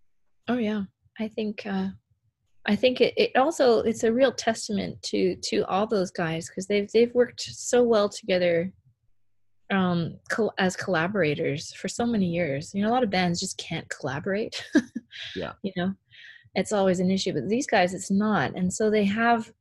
Oh 0.47 0.59
yeah. 0.59 0.83
I 1.19 1.29
think 1.29 1.65
uh 1.65 1.89
I 2.67 2.77
think 2.77 3.01
it, 3.01 3.15
it 3.17 3.37
also 3.37 3.81
it's 3.81 4.05
a 4.05 4.13
real 4.13 4.33
testament 4.33 5.01
to 5.03 5.37
to 5.45 5.65
all 5.67 5.87
those 5.87 6.11
guys 6.11 6.49
because 6.49 6.67
they've 6.67 6.91
they've 6.93 7.15
worked 7.15 7.43
so 7.43 7.83
well 7.83 8.09
together 8.09 8.73
um 9.71 10.19
col- 10.31 10.55
as 10.59 10.77
collaborators 10.77 11.73
for 11.75 11.89
so 11.89 12.07
many 12.07 12.27
years. 12.27 12.73
You 12.75 12.83
know, 12.83 12.91
a 12.91 12.95
lot 12.95 13.05
of 13.05 13.11
bands 13.11 13.41
just 13.41 13.59
can't 13.59 13.89
collaborate. 13.89 14.65
Yeah. 15.37 15.53
You 15.63 15.73
know, 15.77 15.95
it's 16.57 16.73
always 16.73 16.99
an 16.99 17.09
issue, 17.09 17.33
but 17.33 17.49
these 17.49 17.69
guys 17.69 17.95
it's 17.95 18.11
not. 18.11 18.57
And 18.57 18.73
so 18.73 18.91
they 18.91 19.05
have 19.05 19.53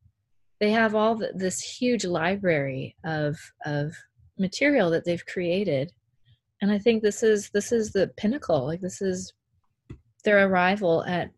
they 0.60 0.72
have 0.72 0.96
all 0.96 1.16
the, 1.16 1.32
this 1.36 1.60
huge 1.60 2.06
library 2.06 2.96
of 3.06 3.38
of 3.66 3.94
material 4.40 4.90
that 4.92 5.06
they've 5.06 5.26
created. 5.26 5.92
And 6.62 6.72
I 6.72 6.80
think 6.80 7.04
this 7.04 7.24
is 7.24 7.50
this 7.54 7.72
is 7.72 7.92
the 7.92 8.10
pinnacle. 8.18 8.66
Like 8.66 8.82
this 8.82 9.02
is 9.02 9.34
their 10.24 10.48
arrival 10.48 11.04
at 11.06 11.30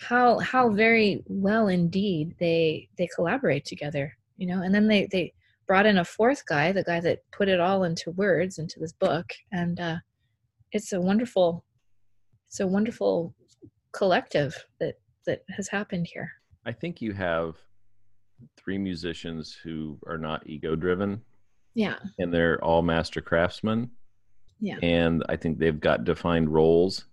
how 0.00 0.38
how 0.38 0.70
very 0.70 1.22
well 1.26 1.68
indeed 1.68 2.34
they 2.38 2.88
they 2.96 3.08
collaborate 3.14 3.64
together 3.64 4.16
you 4.36 4.46
know 4.46 4.62
and 4.62 4.74
then 4.74 4.86
they 4.86 5.08
they 5.10 5.32
brought 5.66 5.86
in 5.86 5.98
a 5.98 6.04
fourth 6.04 6.46
guy 6.46 6.72
the 6.72 6.84
guy 6.84 7.00
that 7.00 7.18
put 7.32 7.48
it 7.48 7.60
all 7.60 7.84
into 7.84 8.10
words 8.12 8.58
into 8.58 8.78
this 8.78 8.92
book 8.92 9.26
and 9.52 9.80
uh 9.80 9.96
it's 10.72 10.92
a 10.92 11.00
wonderful 11.00 11.64
it's 12.46 12.60
a 12.60 12.66
wonderful 12.66 13.34
collective 13.92 14.54
that 14.78 14.94
that 15.26 15.42
has 15.50 15.68
happened 15.68 16.06
here 16.12 16.30
I 16.64 16.72
think 16.72 17.00
you 17.00 17.12
have 17.14 17.56
three 18.56 18.78
musicians 18.78 19.58
who 19.62 19.98
are 20.06 20.18
not 20.18 20.46
ego 20.46 20.76
driven 20.76 21.20
yeah 21.74 21.96
and 22.18 22.32
they're 22.32 22.62
all 22.64 22.82
master 22.82 23.20
craftsmen. 23.20 23.90
Yeah. 24.60 24.78
And 24.82 25.24
I 25.28 25.36
think 25.36 25.58
they've 25.58 25.78
got 25.78 26.04
defined 26.04 26.52
roles 26.52 27.04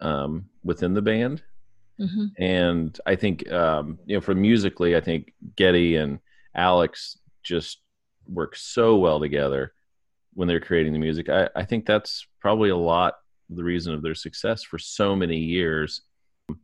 um, 0.00 0.46
within 0.64 0.94
the 0.94 1.02
band. 1.02 1.42
Hmm 2.08 2.26
and 2.38 2.98
I 3.04 3.14
think 3.16 3.50
um, 3.52 3.98
you 4.06 4.16
know, 4.16 4.20
from 4.20 4.40
musically, 4.40 4.96
I 4.96 5.00
think 5.00 5.32
Geddy 5.56 5.96
and 5.96 6.18
Alex 6.54 7.18
just 7.42 7.82
work 8.26 8.56
so 8.56 8.96
well 8.96 9.20
together 9.20 9.72
when 10.34 10.48
they're 10.48 10.60
creating 10.60 10.92
the 10.92 10.98
music. 10.98 11.28
I, 11.28 11.48
I 11.54 11.64
think 11.64 11.86
that's 11.86 12.26
probably 12.40 12.70
a 12.70 12.76
lot 12.76 13.14
the 13.48 13.64
reason 13.64 13.92
of 13.92 14.02
their 14.02 14.14
success 14.14 14.62
for 14.62 14.78
so 14.78 15.14
many 15.16 15.36
years. 15.36 16.02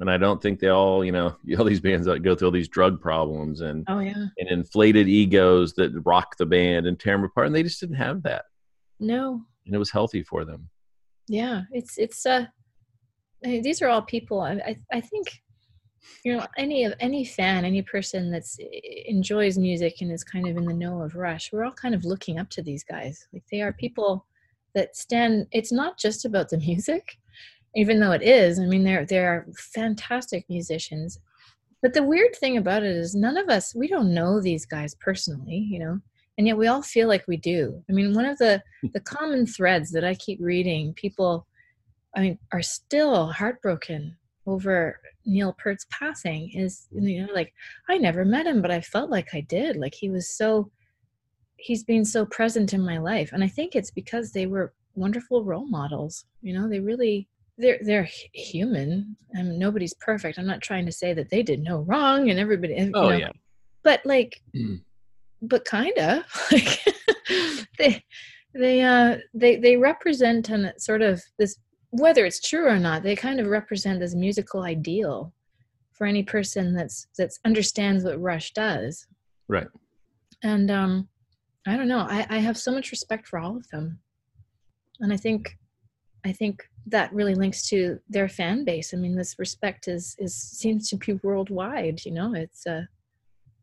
And 0.00 0.10
I 0.10 0.16
don't 0.16 0.40
think 0.40 0.60
they 0.60 0.68
all, 0.68 1.04
you 1.04 1.12
know, 1.12 1.36
all 1.58 1.64
these 1.64 1.80
bands 1.80 2.06
that 2.06 2.20
go 2.22 2.34
through 2.34 2.48
all 2.48 2.52
these 2.52 2.68
drug 2.68 3.00
problems 3.00 3.60
and, 3.60 3.84
oh 3.88 3.98
yeah 3.98 4.26
and 4.38 4.48
inflated 4.48 5.08
egos 5.08 5.74
that 5.74 5.92
rock 6.04 6.36
the 6.38 6.46
band 6.46 6.86
and 6.86 6.98
tear 6.98 7.14
them 7.14 7.24
apart. 7.24 7.46
And 7.48 7.54
they 7.54 7.62
just 7.62 7.80
didn't 7.80 7.96
have 7.96 8.22
that. 8.22 8.44
no 9.00 9.42
And 9.66 9.74
it 9.74 9.78
was 9.78 9.90
healthy 9.90 10.22
for 10.22 10.44
them. 10.44 10.68
yeah 11.28 11.62
it's 11.72 11.98
it's 11.98 12.24
uh 12.24 12.46
I 13.44 13.48
mean, 13.48 13.62
these 13.62 13.82
are 13.82 13.88
all 13.88 14.02
people 14.02 14.40
I, 14.40 14.76
I 14.92 15.00
think 15.00 15.42
you 16.24 16.36
know 16.36 16.46
any 16.56 16.84
of 16.84 16.94
any 17.00 17.24
fan 17.24 17.64
any 17.64 17.82
person 17.82 18.30
that's 18.30 18.58
eh, 18.60 19.02
enjoys 19.06 19.58
music 19.58 20.00
and 20.00 20.12
is 20.12 20.24
kind 20.24 20.46
of 20.46 20.56
in 20.56 20.64
the 20.64 20.74
know 20.74 21.02
of 21.02 21.16
rush 21.16 21.52
we're 21.52 21.64
all 21.64 21.72
kind 21.72 21.94
of 21.94 22.04
looking 22.04 22.38
up 22.38 22.48
to 22.50 22.62
these 22.62 22.84
guys. 22.84 23.26
Like 23.32 23.44
they 23.50 23.62
are 23.62 23.72
people 23.72 24.26
that 24.74 24.96
stand 24.96 25.46
it's 25.52 25.72
not 25.72 25.98
just 25.98 26.24
about 26.24 26.48
the 26.48 26.58
music 26.68 27.16
even 27.74 28.00
though 28.00 28.12
it 28.12 28.22
is. 28.22 28.58
I 28.58 28.64
mean 28.66 28.84
they're 28.84 29.06
they're 29.06 29.46
fantastic 29.74 30.44
musicians. 30.48 31.20
But 31.82 31.92
the 31.92 32.02
weird 32.02 32.34
thing 32.34 32.56
about 32.56 32.82
it 32.82 32.96
is 32.96 33.14
none 33.14 33.36
of 33.36 33.48
us 33.48 33.74
we 33.74 33.86
don't 33.88 34.14
know 34.14 34.40
these 34.40 34.66
guys 34.66 34.94
personally 34.94 35.66
you 35.68 35.78
know 35.78 36.00
and 36.38 36.46
yet 36.46 36.58
we 36.58 36.66
all 36.66 36.82
feel 36.82 37.08
like 37.08 37.26
we 37.26 37.36
do. 37.36 37.82
I 37.88 37.92
mean 37.92 38.14
one 38.14 38.26
of 38.26 38.38
the 38.38 38.62
the 38.94 39.00
common 39.00 39.46
threads 39.46 39.90
that 39.92 40.04
i 40.04 40.14
keep 40.14 40.38
reading 40.40 40.94
people 40.94 41.46
i 42.16 42.20
mean 42.20 42.38
are 42.52 42.62
still 42.62 43.26
heartbroken 43.28 44.16
over 44.46 45.00
neil 45.24 45.54
peart's 45.58 45.86
passing 45.90 46.50
is 46.54 46.88
you 46.92 47.24
know 47.26 47.32
like 47.32 47.52
i 47.88 47.96
never 47.98 48.24
met 48.24 48.46
him 48.46 48.62
but 48.62 48.70
i 48.70 48.80
felt 48.80 49.10
like 49.10 49.28
i 49.34 49.40
did 49.42 49.76
like 49.76 49.94
he 49.94 50.08
was 50.10 50.28
so 50.28 50.70
he's 51.56 51.84
been 51.84 52.04
so 52.04 52.24
present 52.26 52.72
in 52.72 52.80
my 52.80 52.98
life 52.98 53.30
and 53.32 53.42
i 53.42 53.48
think 53.48 53.74
it's 53.74 53.90
because 53.90 54.32
they 54.32 54.46
were 54.46 54.72
wonderful 54.94 55.44
role 55.44 55.66
models 55.66 56.24
you 56.42 56.54
know 56.54 56.68
they 56.68 56.80
really 56.80 57.28
they're 57.58 57.78
they're 57.82 58.04
hu- 58.04 58.28
human 58.32 59.16
and 59.32 59.58
nobody's 59.58 59.94
perfect 59.94 60.38
i'm 60.38 60.46
not 60.46 60.60
trying 60.60 60.86
to 60.86 60.92
say 60.92 61.12
that 61.12 61.30
they 61.30 61.42
did 61.42 61.60
no 61.62 61.80
wrong 61.80 62.30
and 62.30 62.38
everybody 62.38 62.74
you 62.74 62.92
Oh, 62.94 63.10
know, 63.10 63.16
yeah. 63.16 63.30
but 63.82 64.00
like 64.04 64.40
Mm. 64.54 64.82
but 65.42 65.66
kinda 65.66 66.24
like 66.52 66.78
they 67.78 68.02
they 68.54 68.82
uh 68.82 69.16
they 69.34 69.56
they 69.56 69.76
represent 69.76 70.48
an 70.50 70.72
sort 70.78 71.02
of 71.02 71.22
this 71.38 71.56
whether 71.90 72.24
it's 72.24 72.40
true 72.40 72.66
or 72.66 72.78
not 72.78 73.02
they 73.02 73.16
kind 73.16 73.40
of 73.40 73.46
represent 73.46 74.00
this 74.00 74.14
musical 74.14 74.62
ideal 74.62 75.32
for 75.92 76.06
any 76.06 76.22
person 76.22 76.74
that's 76.74 77.06
that's 77.16 77.38
understands 77.44 78.04
what 78.04 78.20
rush 78.20 78.52
does 78.52 79.06
Right. 79.48 79.68
and 80.42 80.70
um 80.70 81.08
I 81.68 81.76
don't 81.76 81.88
know. 81.88 82.06
I, 82.08 82.24
I 82.30 82.38
have 82.38 82.56
so 82.56 82.70
much 82.70 82.92
respect 82.92 83.26
for 83.26 83.40
all 83.40 83.56
of 83.56 83.68
them. 83.70 83.98
And 85.00 85.12
I 85.12 85.16
think 85.16 85.58
I 86.24 86.30
think 86.32 86.62
that 86.86 87.12
really 87.12 87.34
links 87.34 87.68
to 87.70 87.98
their 88.08 88.28
fan 88.28 88.64
base. 88.64 88.94
I 88.94 88.96
mean, 88.96 89.16
this 89.16 89.34
respect 89.36 89.88
is 89.88 90.14
is 90.20 90.32
seems 90.32 90.88
to 90.90 90.96
be 90.96 91.14
worldwide. 91.24 92.04
You 92.04 92.12
know, 92.12 92.34
it's 92.34 92.66
uh, 92.68 92.82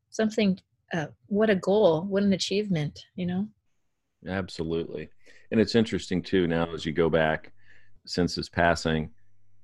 something. 0.10 0.60
Uh, 0.94 1.08
what 1.28 1.50
a 1.50 1.56
goal! 1.56 2.02
What 2.02 2.24
an 2.24 2.34
achievement! 2.34 3.00
You 3.16 3.26
know. 3.26 3.48
Absolutely, 4.28 5.10
and 5.52 5.62
it's 5.62 5.76
interesting 5.76 6.22
too. 6.22 6.46
Now, 6.46 6.66
as 6.74 6.86
you 6.86 6.92
go 6.92 7.10
back 7.10 7.53
since 8.06 8.36
his 8.36 8.50
passing, 8.50 9.10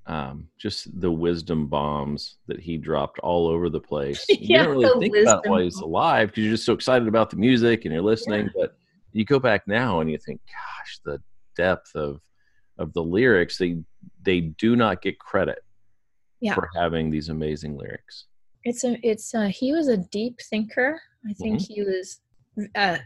um, 0.06 0.48
just 0.58 1.00
the 1.00 1.10
wisdom 1.10 1.66
bombs 1.66 2.36
that 2.46 2.60
he 2.60 2.76
dropped 2.76 3.18
all 3.20 3.46
over 3.46 3.68
the 3.68 3.80
place. 3.80 4.24
yeah, 4.28 4.36
you 4.38 4.56
don't 4.56 4.68
really 4.70 5.08
think 5.08 5.16
about 5.16 5.46
why 5.46 5.62
he's 5.62 5.76
alive 5.76 6.28
because 6.28 6.44
you're 6.44 6.54
just 6.54 6.64
so 6.64 6.72
excited 6.72 7.06
about 7.06 7.30
the 7.30 7.36
music 7.36 7.84
and 7.84 7.94
you're 7.94 8.02
listening. 8.02 8.46
Yeah. 8.46 8.52
But 8.62 8.76
you 9.12 9.24
go 9.24 9.38
back 9.38 9.66
now 9.66 10.00
and 10.00 10.10
you 10.10 10.18
think, 10.18 10.40
gosh, 10.46 11.00
the 11.04 11.22
depth 11.56 11.94
of 11.94 12.20
of 12.78 12.92
the 12.94 13.02
lyrics, 13.02 13.58
they 13.58 13.76
they 14.22 14.40
do 14.40 14.74
not 14.74 15.02
get 15.02 15.18
credit 15.18 15.60
yeah. 16.40 16.54
for 16.54 16.68
having 16.74 17.10
these 17.10 17.28
amazing 17.28 17.76
lyrics. 17.76 18.26
It's 18.64 18.84
a 18.84 18.98
it's 19.02 19.32
a, 19.34 19.48
he 19.48 19.72
was 19.72 19.88
a 19.88 19.96
deep 19.96 20.40
thinker. 20.50 21.00
I 21.28 21.34
think 21.34 21.60
mm-hmm. 21.60 21.72
he 21.72 21.82
was 21.82 22.20
uh 22.74 22.98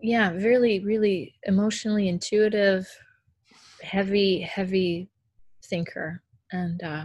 yeah, 0.00 0.30
really 0.30 0.80
really 0.80 1.34
emotionally 1.44 2.08
intuitive, 2.08 2.86
heavy 3.84 4.40
heavy 4.40 5.08
thinker 5.62 6.22
and 6.52 6.82
uh 6.82 7.04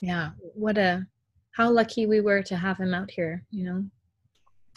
yeah, 0.00 0.30
what 0.54 0.78
a 0.78 1.06
how 1.52 1.70
lucky 1.70 2.06
we 2.06 2.20
were 2.20 2.42
to 2.42 2.56
have 2.56 2.78
him 2.78 2.94
out 2.94 3.10
here, 3.10 3.44
you 3.50 3.64
know. 3.64 3.84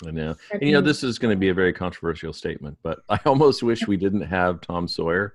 I 0.06 0.12
know. 0.12 0.36
And, 0.52 0.62
you 0.62 0.74
know, 0.74 0.82
this 0.82 1.04
is 1.04 1.18
going 1.18 1.36
to 1.36 1.40
be 1.40 1.50
a 1.50 1.54
very 1.54 1.74
controversial 1.74 2.32
statement, 2.32 2.78
but 2.84 3.00
I 3.10 3.20
almost 3.26 3.64
wish 3.64 3.88
we 3.88 3.98
didn't 3.98 4.22
have 4.22 4.62
Tom 4.62 4.88
Sawyer 4.88 5.34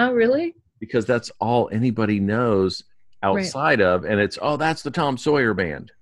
Oh, 0.00 0.12
really? 0.12 0.54
Because 0.78 1.04
that's 1.04 1.30
all 1.40 1.68
anybody 1.70 2.20
knows 2.20 2.84
outside 3.22 3.80
right. 3.80 3.86
of, 3.86 4.04
and 4.04 4.18
it's 4.18 4.38
oh, 4.40 4.56
that's 4.56 4.82
the 4.82 4.90
Tom 4.90 5.18
Sawyer 5.18 5.52
band. 5.52 5.92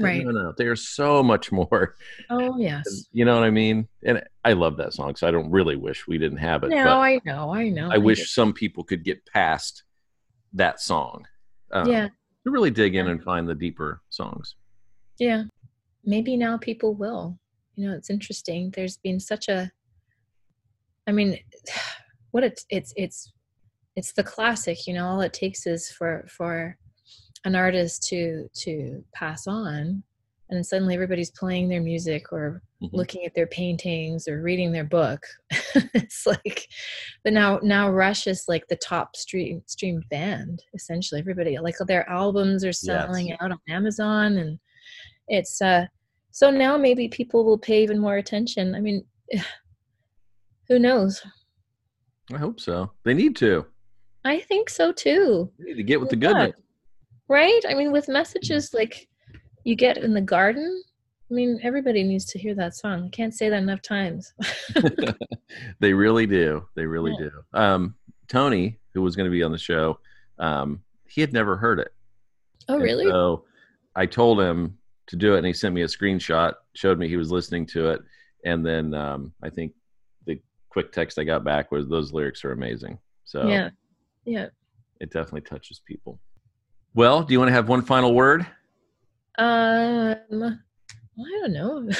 Right. 0.00 0.24
No, 0.24 0.32
no, 0.32 0.52
there's 0.56 0.88
so 0.88 1.22
much 1.22 1.52
more. 1.52 1.94
Oh 2.30 2.56
yes. 2.58 3.06
You 3.12 3.24
know 3.24 3.34
what 3.34 3.44
I 3.44 3.50
mean? 3.50 3.86
And 4.04 4.22
I 4.48 4.54
love 4.54 4.78
that 4.78 4.94
song, 4.94 5.14
so 5.14 5.28
I 5.28 5.30
don't 5.30 5.50
really 5.50 5.76
wish 5.76 6.06
we 6.06 6.16
didn't 6.16 6.38
have 6.38 6.64
it. 6.64 6.70
No, 6.70 7.00
I 7.00 7.20
know, 7.26 7.52
I 7.52 7.68
know. 7.68 7.90
I, 7.90 7.96
I 7.96 7.98
wish 7.98 8.32
some 8.32 8.54
people 8.54 8.82
could 8.82 9.04
get 9.04 9.26
past 9.26 9.82
that 10.54 10.80
song. 10.80 11.26
Um, 11.70 11.86
yeah. 11.86 12.08
To 12.44 12.50
really 12.50 12.70
dig 12.70 12.94
in 12.94 13.08
and 13.08 13.22
find 13.22 13.46
the 13.46 13.54
deeper 13.54 14.00
songs. 14.08 14.56
Yeah. 15.18 15.44
Maybe 16.02 16.34
now 16.34 16.56
people 16.56 16.94
will. 16.94 17.38
You 17.74 17.88
know, 17.88 17.94
it's 17.94 18.08
interesting. 18.08 18.72
There's 18.74 18.96
been 18.96 19.20
such 19.20 19.48
a 19.48 19.70
I 21.06 21.12
mean, 21.12 21.38
what 22.30 22.42
it's 22.42 22.64
it's 22.70 22.94
it's 22.96 23.32
it's 23.96 24.12
the 24.12 24.24
classic 24.24 24.86
you 24.86 24.94
know 24.94 25.06
all 25.06 25.20
it 25.20 25.34
takes 25.34 25.66
is 25.66 25.90
for 25.90 26.26
for 26.30 26.76
an 27.44 27.54
artist 27.54 28.02
to 28.04 28.48
to 28.54 29.04
pass 29.14 29.46
on 29.46 30.02
and 30.50 30.64
suddenly 30.66 30.94
everybody's 30.94 31.30
playing 31.30 31.68
their 31.68 31.80
music 31.80 32.32
or 32.32 32.62
mm-hmm. 32.82 32.94
looking 32.96 33.24
at 33.24 33.34
their 33.34 33.46
paintings 33.46 34.28
or 34.28 34.42
reading 34.42 34.72
their 34.72 34.84
book 34.84 35.24
it's 35.94 36.26
like 36.26 36.68
but 37.24 37.32
now 37.32 37.58
now 37.62 37.90
rush 37.90 38.26
is 38.26 38.44
like 38.48 38.66
the 38.68 38.76
top 38.76 39.16
stream 39.16 39.62
streamed 39.66 40.04
band 40.10 40.62
essentially 40.74 41.20
everybody 41.20 41.58
like 41.58 41.76
their 41.86 42.08
albums 42.08 42.64
are 42.64 42.72
selling 42.72 43.28
yes. 43.28 43.38
out 43.40 43.52
on 43.52 43.58
amazon 43.68 44.36
and 44.38 44.58
it's 45.28 45.60
uh 45.60 45.86
so 46.30 46.50
now 46.50 46.76
maybe 46.76 47.08
people 47.08 47.44
will 47.44 47.58
pay 47.58 47.82
even 47.82 47.98
more 47.98 48.16
attention 48.16 48.74
i 48.74 48.80
mean 48.80 49.04
who 50.68 50.78
knows 50.78 51.22
I 52.32 52.38
hope 52.38 52.60
so. 52.60 52.90
They 53.04 53.14
need 53.14 53.36
to. 53.36 53.66
I 54.24 54.40
think 54.40 54.68
so 54.68 54.92
too. 54.92 55.50
They 55.58 55.66
need 55.66 55.76
to 55.76 55.82
get 55.82 56.00
with 56.00 56.10
the 56.10 56.16
goodness. 56.16 56.52
Right? 57.28 57.60
I 57.68 57.74
mean, 57.74 57.92
with 57.92 58.08
messages 58.08 58.74
like 58.74 59.08
you 59.64 59.74
get 59.74 59.98
in 59.98 60.12
the 60.12 60.20
garden, 60.20 60.82
I 61.30 61.34
mean, 61.34 61.60
everybody 61.62 62.02
needs 62.04 62.24
to 62.26 62.38
hear 62.38 62.54
that 62.54 62.74
song. 62.74 63.04
I 63.04 63.08
can't 63.10 63.34
say 63.34 63.50
that 63.50 63.62
enough 63.62 63.82
times. 63.82 64.32
they 65.80 65.92
really 65.92 66.26
do. 66.26 66.66
They 66.74 66.86
really 66.86 67.12
yeah. 67.18 67.28
do. 67.28 67.58
Um, 67.58 67.94
Tony, 68.28 68.78
who 68.94 69.02
was 69.02 69.14
going 69.14 69.26
to 69.26 69.30
be 69.30 69.42
on 69.42 69.52
the 69.52 69.58
show, 69.58 69.98
um, 70.38 70.82
he 71.06 71.20
had 71.20 71.32
never 71.32 71.56
heard 71.56 71.80
it. 71.80 71.92
Oh, 72.68 72.74
and 72.74 72.82
really? 72.82 73.06
So 73.06 73.44
I 73.94 74.06
told 74.06 74.40
him 74.40 74.78
to 75.08 75.16
do 75.16 75.34
it, 75.34 75.38
and 75.38 75.46
he 75.46 75.52
sent 75.52 75.74
me 75.74 75.82
a 75.82 75.86
screenshot, 75.86 76.54
showed 76.74 76.98
me 76.98 77.08
he 77.08 77.16
was 77.16 77.30
listening 77.30 77.66
to 77.66 77.90
it, 77.90 78.00
and 78.44 78.64
then 78.64 78.94
um, 78.94 79.32
I 79.42 79.50
think 79.50 79.72
the 80.26 80.40
quick 80.70 80.92
text 80.92 81.18
I 81.18 81.24
got 81.24 81.44
back 81.44 81.72
was 81.72 81.88
those 81.88 82.12
lyrics 82.12 82.44
are 82.44 82.52
amazing. 82.52 82.98
So 83.24 83.48
yeah, 83.48 83.70
yeah, 84.24 84.46
it 85.00 85.10
definitely 85.10 85.42
touches 85.42 85.80
people. 85.86 86.20
Well, 86.94 87.22
do 87.22 87.32
you 87.32 87.38
want 87.38 87.48
to 87.48 87.54
have 87.54 87.68
one 87.68 87.82
final 87.82 88.14
word? 88.14 88.46
Um, 89.38 90.60
I 91.18 91.40
don't 91.40 91.52
know. 91.52 91.90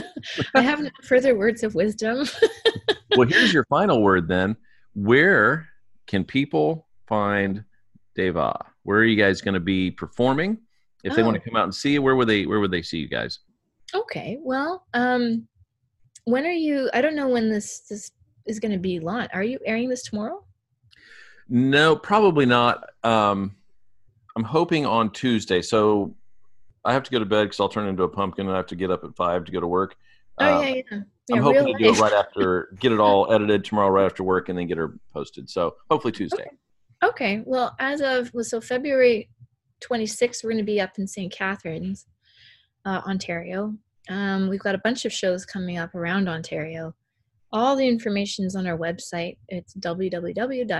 I 0.54 0.62
have 0.62 0.80
no 0.80 0.90
further 1.02 1.36
words 1.36 1.62
of 1.62 1.74
wisdom. 1.74 2.26
well, 3.16 3.28
here's 3.28 3.52
your 3.52 3.64
final 3.66 4.02
word 4.02 4.28
then. 4.28 4.56
Where 4.94 5.68
can 6.06 6.24
people 6.24 6.86
find 7.06 7.64
Deva? 8.14 8.64
Where 8.82 8.98
are 8.98 9.04
you 9.04 9.16
guys 9.16 9.40
going 9.40 9.54
to 9.54 9.60
be 9.60 9.90
performing? 9.90 10.58
If 11.02 11.12
oh. 11.12 11.16
they 11.16 11.22
want 11.22 11.34
to 11.34 11.40
come 11.40 11.56
out 11.56 11.64
and 11.64 11.74
see 11.74 11.92
you, 11.92 12.02
where 12.02 12.16
would 12.16 12.28
they 12.28 12.46
where 12.46 12.60
would 12.60 12.70
they 12.70 12.82
see 12.82 12.98
you 12.98 13.08
guys? 13.08 13.40
Okay. 13.94 14.38
Well, 14.40 14.86
um 14.94 15.46
when 16.24 16.46
are 16.46 16.50
you 16.50 16.90
i 16.94 17.00
don't 17.00 17.16
know 17.16 17.28
when 17.28 17.50
this 17.50 17.80
this 17.80 18.10
is 18.46 18.58
going 18.58 18.72
to 18.72 18.78
be 18.78 19.00
launched 19.00 19.34
are 19.34 19.42
you 19.42 19.58
airing 19.64 19.88
this 19.88 20.02
tomorrow 20.02 20.42
no 21.48 21.94
probably 21.94 22.46
not 22.46 22.84
um 23.04 23.54
i'm 24.36 24.44
hoping 24.44 24.86
on 24.86 25.10
tuesday 25.10 25.60
so 25.60 26.14
i 26.84 26.92
have 26.92 27.02
to 27.02 27.10
go 27.10 27.18
to 27.18 27.24
bed 27.24 27.44
because 27.44 27.60
i'll 27.60 27.68
turn 27.68 27.86
into 27.86 28.02
a 28.02 28.08
pumpkin 28.08 28.46
and 28.46 28.54
i 28.54 28.56
have 28.56 28.66
to 28.66 28.76
get 28.76 28.90
up 28.90 29.04
at 29.04 29.14
five 29.16 29.44
to 29.44 29.52
go 29.52 29.60
to 29.60 29.66
work 29.66 29.96
oh 30.38 30.62
yeah 30.62 30.68
yeah, 30.68 30.82
yeah 31.28 31.36
i'm 31.36 31.42
hoping 31.42 31.66
to 31.66 31.74
do 31.78 31.90
it 31.92 31.98
right 31.98 32.12
after 32.12 32.74
get 32.80 32.92
it 32.92 33.00
all 33.00 33.32
edited 33.32 33.64
tomorrow 33.64 33.90
right 33.90 34.06
after 34.06 34.22
work 34.22 34.48
and 34.48 34.58
then 34.58 34.66
get 34.66 34.78
her 34.78 34.98
posted 35.12 35.48
so 35.48 35.74
hopefully 35.90 36.12
tuesday 36.16 36.46
okay, 37.02 37.36
okay. 37.36 37.42
well 37.46 37.74
as 37.78 38.00
of 38.00 38.30
well, 38.34 38.44
so 38.44 38.60
february 38.60 39.28
26th 39.88 40.42
we're 40.42 40.50
going 40.50 40.58
to 40.58 40.64
be 40.64 40.80
up 40.80 40.92
in 40.98 41.06
st 41.06 41.32
catharines 41.32 42.06
uh, 42.84 43.00
ontario 43.06 43.74
um, 44.08 44.48
we've 44.48 44.60
got 44.60 44.74
a 44.74 44.78
bunch 44.84 45.04
of 45.04 45.12
shows 45.12 45.44
coming 45.46 45.78
up 45.78 45.94
around 45.94 46.28
Ontario. 46.28 46.94
All 47.52 47.76
the 47.76 47.86
information 47.86 48.44
is 48.44 48.56
on 48.56 48.66
our 48.66 48.76
website. 48.76 49.38
It's 49.48 49.74
www.deva.com. 49.74 50.70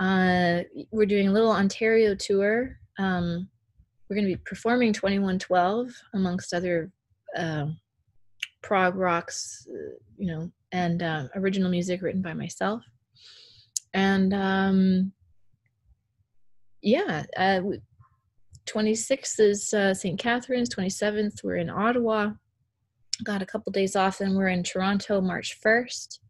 Uh, 0.00 0.62
we're 0.90 1.04
doing 1.04 1.28
a 1.28 1.32
little 1.32 1.52
Ontario 1.52 2.14
tour. 2.14 2.78
Um, 2.98 3.48
we're 4.08 4.16
going 4.16 4.26
to 4.26 4.34
be 4.34 4.42
performing 4.46 4.94
2112 4.94 5.90
amongst 6.14 6.54
other 6.54 6.90
uh, 7.36 7.66
prog 8.62 8.96
rocks, 8.96 9.66
uh, 9.70 9.94
you 10.16 10.26
know, 10.26 10.50
and 10.72 11.02
uh, 11.02 11.28
original 11.34 11.70
music 11.70 12.00
written 12.00 12.22
by 12.22 12.32
myself. 12.32 12.82
And 13.92 14.32
um, 14.32 15.12
yeah, 16.80 17.24
uh, 17.36 17.60
26th 18.66 19.38
is 19.38 19.74
uh, 19.74 19.92
St. 19.92 20.18
Catharines. 20.18 20.74
27th, 20.74 21.44
we're 21.44 21.56
in 21.56 21.68
Ottawa. 21.68 22.30
Got 23.22 23.42
a 23.42 23.46
couple 23.46 23.70
days 23.70 23.96
off, 23.96 24.20
and 24.20 24.34
we're 24.34 24.48
in 24.48 24.62
Toronto 24.62 25.20
March 25.20 25.58
1st. 25.62 26.20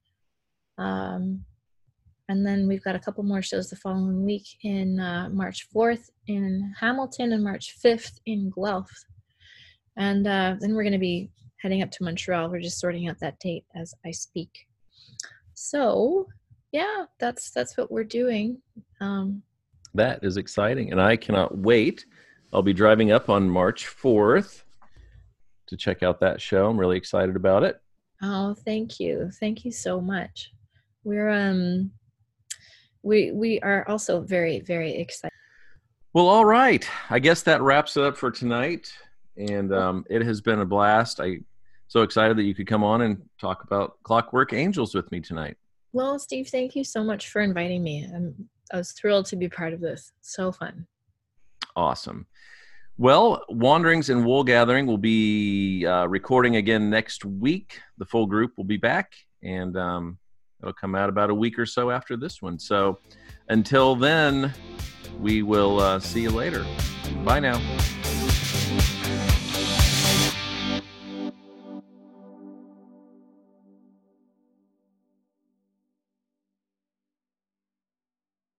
Um, 0.76 1.44
and 2.30 2.46
then 2.46 2.68
we've 2.68 2.84
got 2.84 2.94
a 2.94 3.00
couple 3.00 3.24
more 3.24 3.42
shows 3.42 3.68
the 3.68 3.76
following 3.76 4.24
week 4.24 4.46
in 4.62 5.00
uh, 5.00 5.28
March 5.32 5.66
4th 5.74 6.10
in 6.28 6.72
Hamilton 6.78 7.32
and 7.32 7.42
March 7.42 7.76
5th 7.84 8.20
in 8.24 8.52
Guelph. 8.54 8.92
And 9.96 10.24
uh, 10.28 10.54
then 10.60 10.76
we're 10.76 10.84
going 10.84 10.92
to 10.92 10.98
be 10.98 11.30
heading 11.60 11.82
up 11.82 11.90
to 11.90 12.04
Montreal. 12.04 12.48
We're 12.48 12.60
just 12.60 12.78
sorting 12.78 13.08
out 13.08 13.18
that 13.18 13.40
date 13.40 13.64
as 13.74 13.92
I 14.06 14.12
speak. 14.12 14.50
So, 15.54 16.28
yeah, 16.70 17.06
that's 17.18 17.50
that's 17.50 17.76
what 17.76 17.90
we're 17.90 18.04
doing. 18.04 18.62
Um, 19.00 19.42
that 19.94 20.20
is 20.22 20.36
exciting, 20.36 20.92
and 20.92 21.02
I 21.02 21.16
cannot 21.16 21.58
wait 21.58 22.06
I'll 22.52 22.62
be 22.62 22.72
driving 22.72 23.12
up 23.12 23.28
on 23.28 23.48
March 23.48 23.86
4th 23.86 24.62
to 25.66 25.76
check 25.76 26.04
out 26.04 26.20
that 26.20 26.40
show. 26.40 26.68
I'm 26.68 26.78
really 26.78 26.96
excited 26.96 27.34
about 27.34 27.64
it. 27.64 27.80
Oh, 28.22 28.54
thank 28.64 29.00
you. 29.00 29.30
Thank 29.38 29.64
you 29.64 29.72
so 29.72 30.00
much. 30.00 30.52
We're 31.04 31.30
um 31.30 31.92
we 33.02 33.30
we 33.32 33.60
are 33.60 33.86
also 33.88 34.20
very 34.20 34.60
very 34.60 34.96
excited. 34.96 35.32
Well, 36.12 36.26
all 36.26 36.44
right. 36.44 36.86
I 37.08 37.20
guess 37.20 37.42
that 37.42 37.62
wraps 37.62 37.96
it 37.96 38.04
up 38.04 38.16
for 38.16 38.30
tonight 38.30 38.92
and 39.36 39.72
um 39.72 40.04
it 40.10 40.22
has 40.22 40.40
been 40.40 40.60
a 40.60 40.66
blast. 40.66 41.20
I 41.20 41.40
so 41.88 42.02
excited 42.02 42.36
that 42.36 42.44
you 42.44 42.54
could 42.54 42.66
come 42.68 42.84
on 42.84 43.02
and 43.02 43.20
talk 43.40 43.64
about 43.64 44.00
Clockwork 44.04 44.52
Angels 44.52 44.94
with 44.94 45.10
me 45.10 45.20
tonight. 45.20 45.56
Well, 45.92 46.20
Steve, 46.20 46.48
thank 46.48 46.76
you 46.76 46.84
so 46.84 47.02
much 47.02 47.30
for 47.30 47.42
inviting 47.42 47.82
me. 47.82 48.08
I'm 48.14 48.48
I 48.72 48.76
was 48.76 48.92
thrilled 48.92 49.26
to 49.26 49.36
be 49.36 49.48
part 49.48 49.72
of 49.72 49.80
this. 49.80 50.12
So 50.20 50.52
fun. 50.52 50.86
Awesome. 51.74 52.26
Well, 52.96 53.44
Wanderings 53.48 54.10
and 54.10 54.26
Wool 54.26 54.44
Gathering 54.44 54.86
will 54.86 54.98
be 54.98 55.86
uh, 55.86 56.06
recording 56.06 56.56
again 56.56 56.90
next 56.90 57.24
week. 57.24 57.80
The 57.98 58.04
full 58.04 58.26
group 58.26 58.52
will 58.56 58.64
be 58.64 58.76
back, 58.76 59.14
and 59.42 59.76
um, 59.76 60.18
it'll 60.62 60.72
come 60.72 60.94
out 60.94 61.08
about 61.08 61.30
a 61.30 61.34
week 61.34 61.58
or 61.58 61.66
so 61.66 61.90
after 61.90 62.16
this 62.16 62.40
one. 62.40 62.58
So 62.58 62.98
until 63.48 63.96
then, 63.96 64.52
we 65.18 65.42
will 65.42 65.80
uh, 65.80 66.00
see 66.00 66.22
you 66.22 66.30
later. 66.30 66.64
Bye 67.24 67.40
now. 67.40 67.60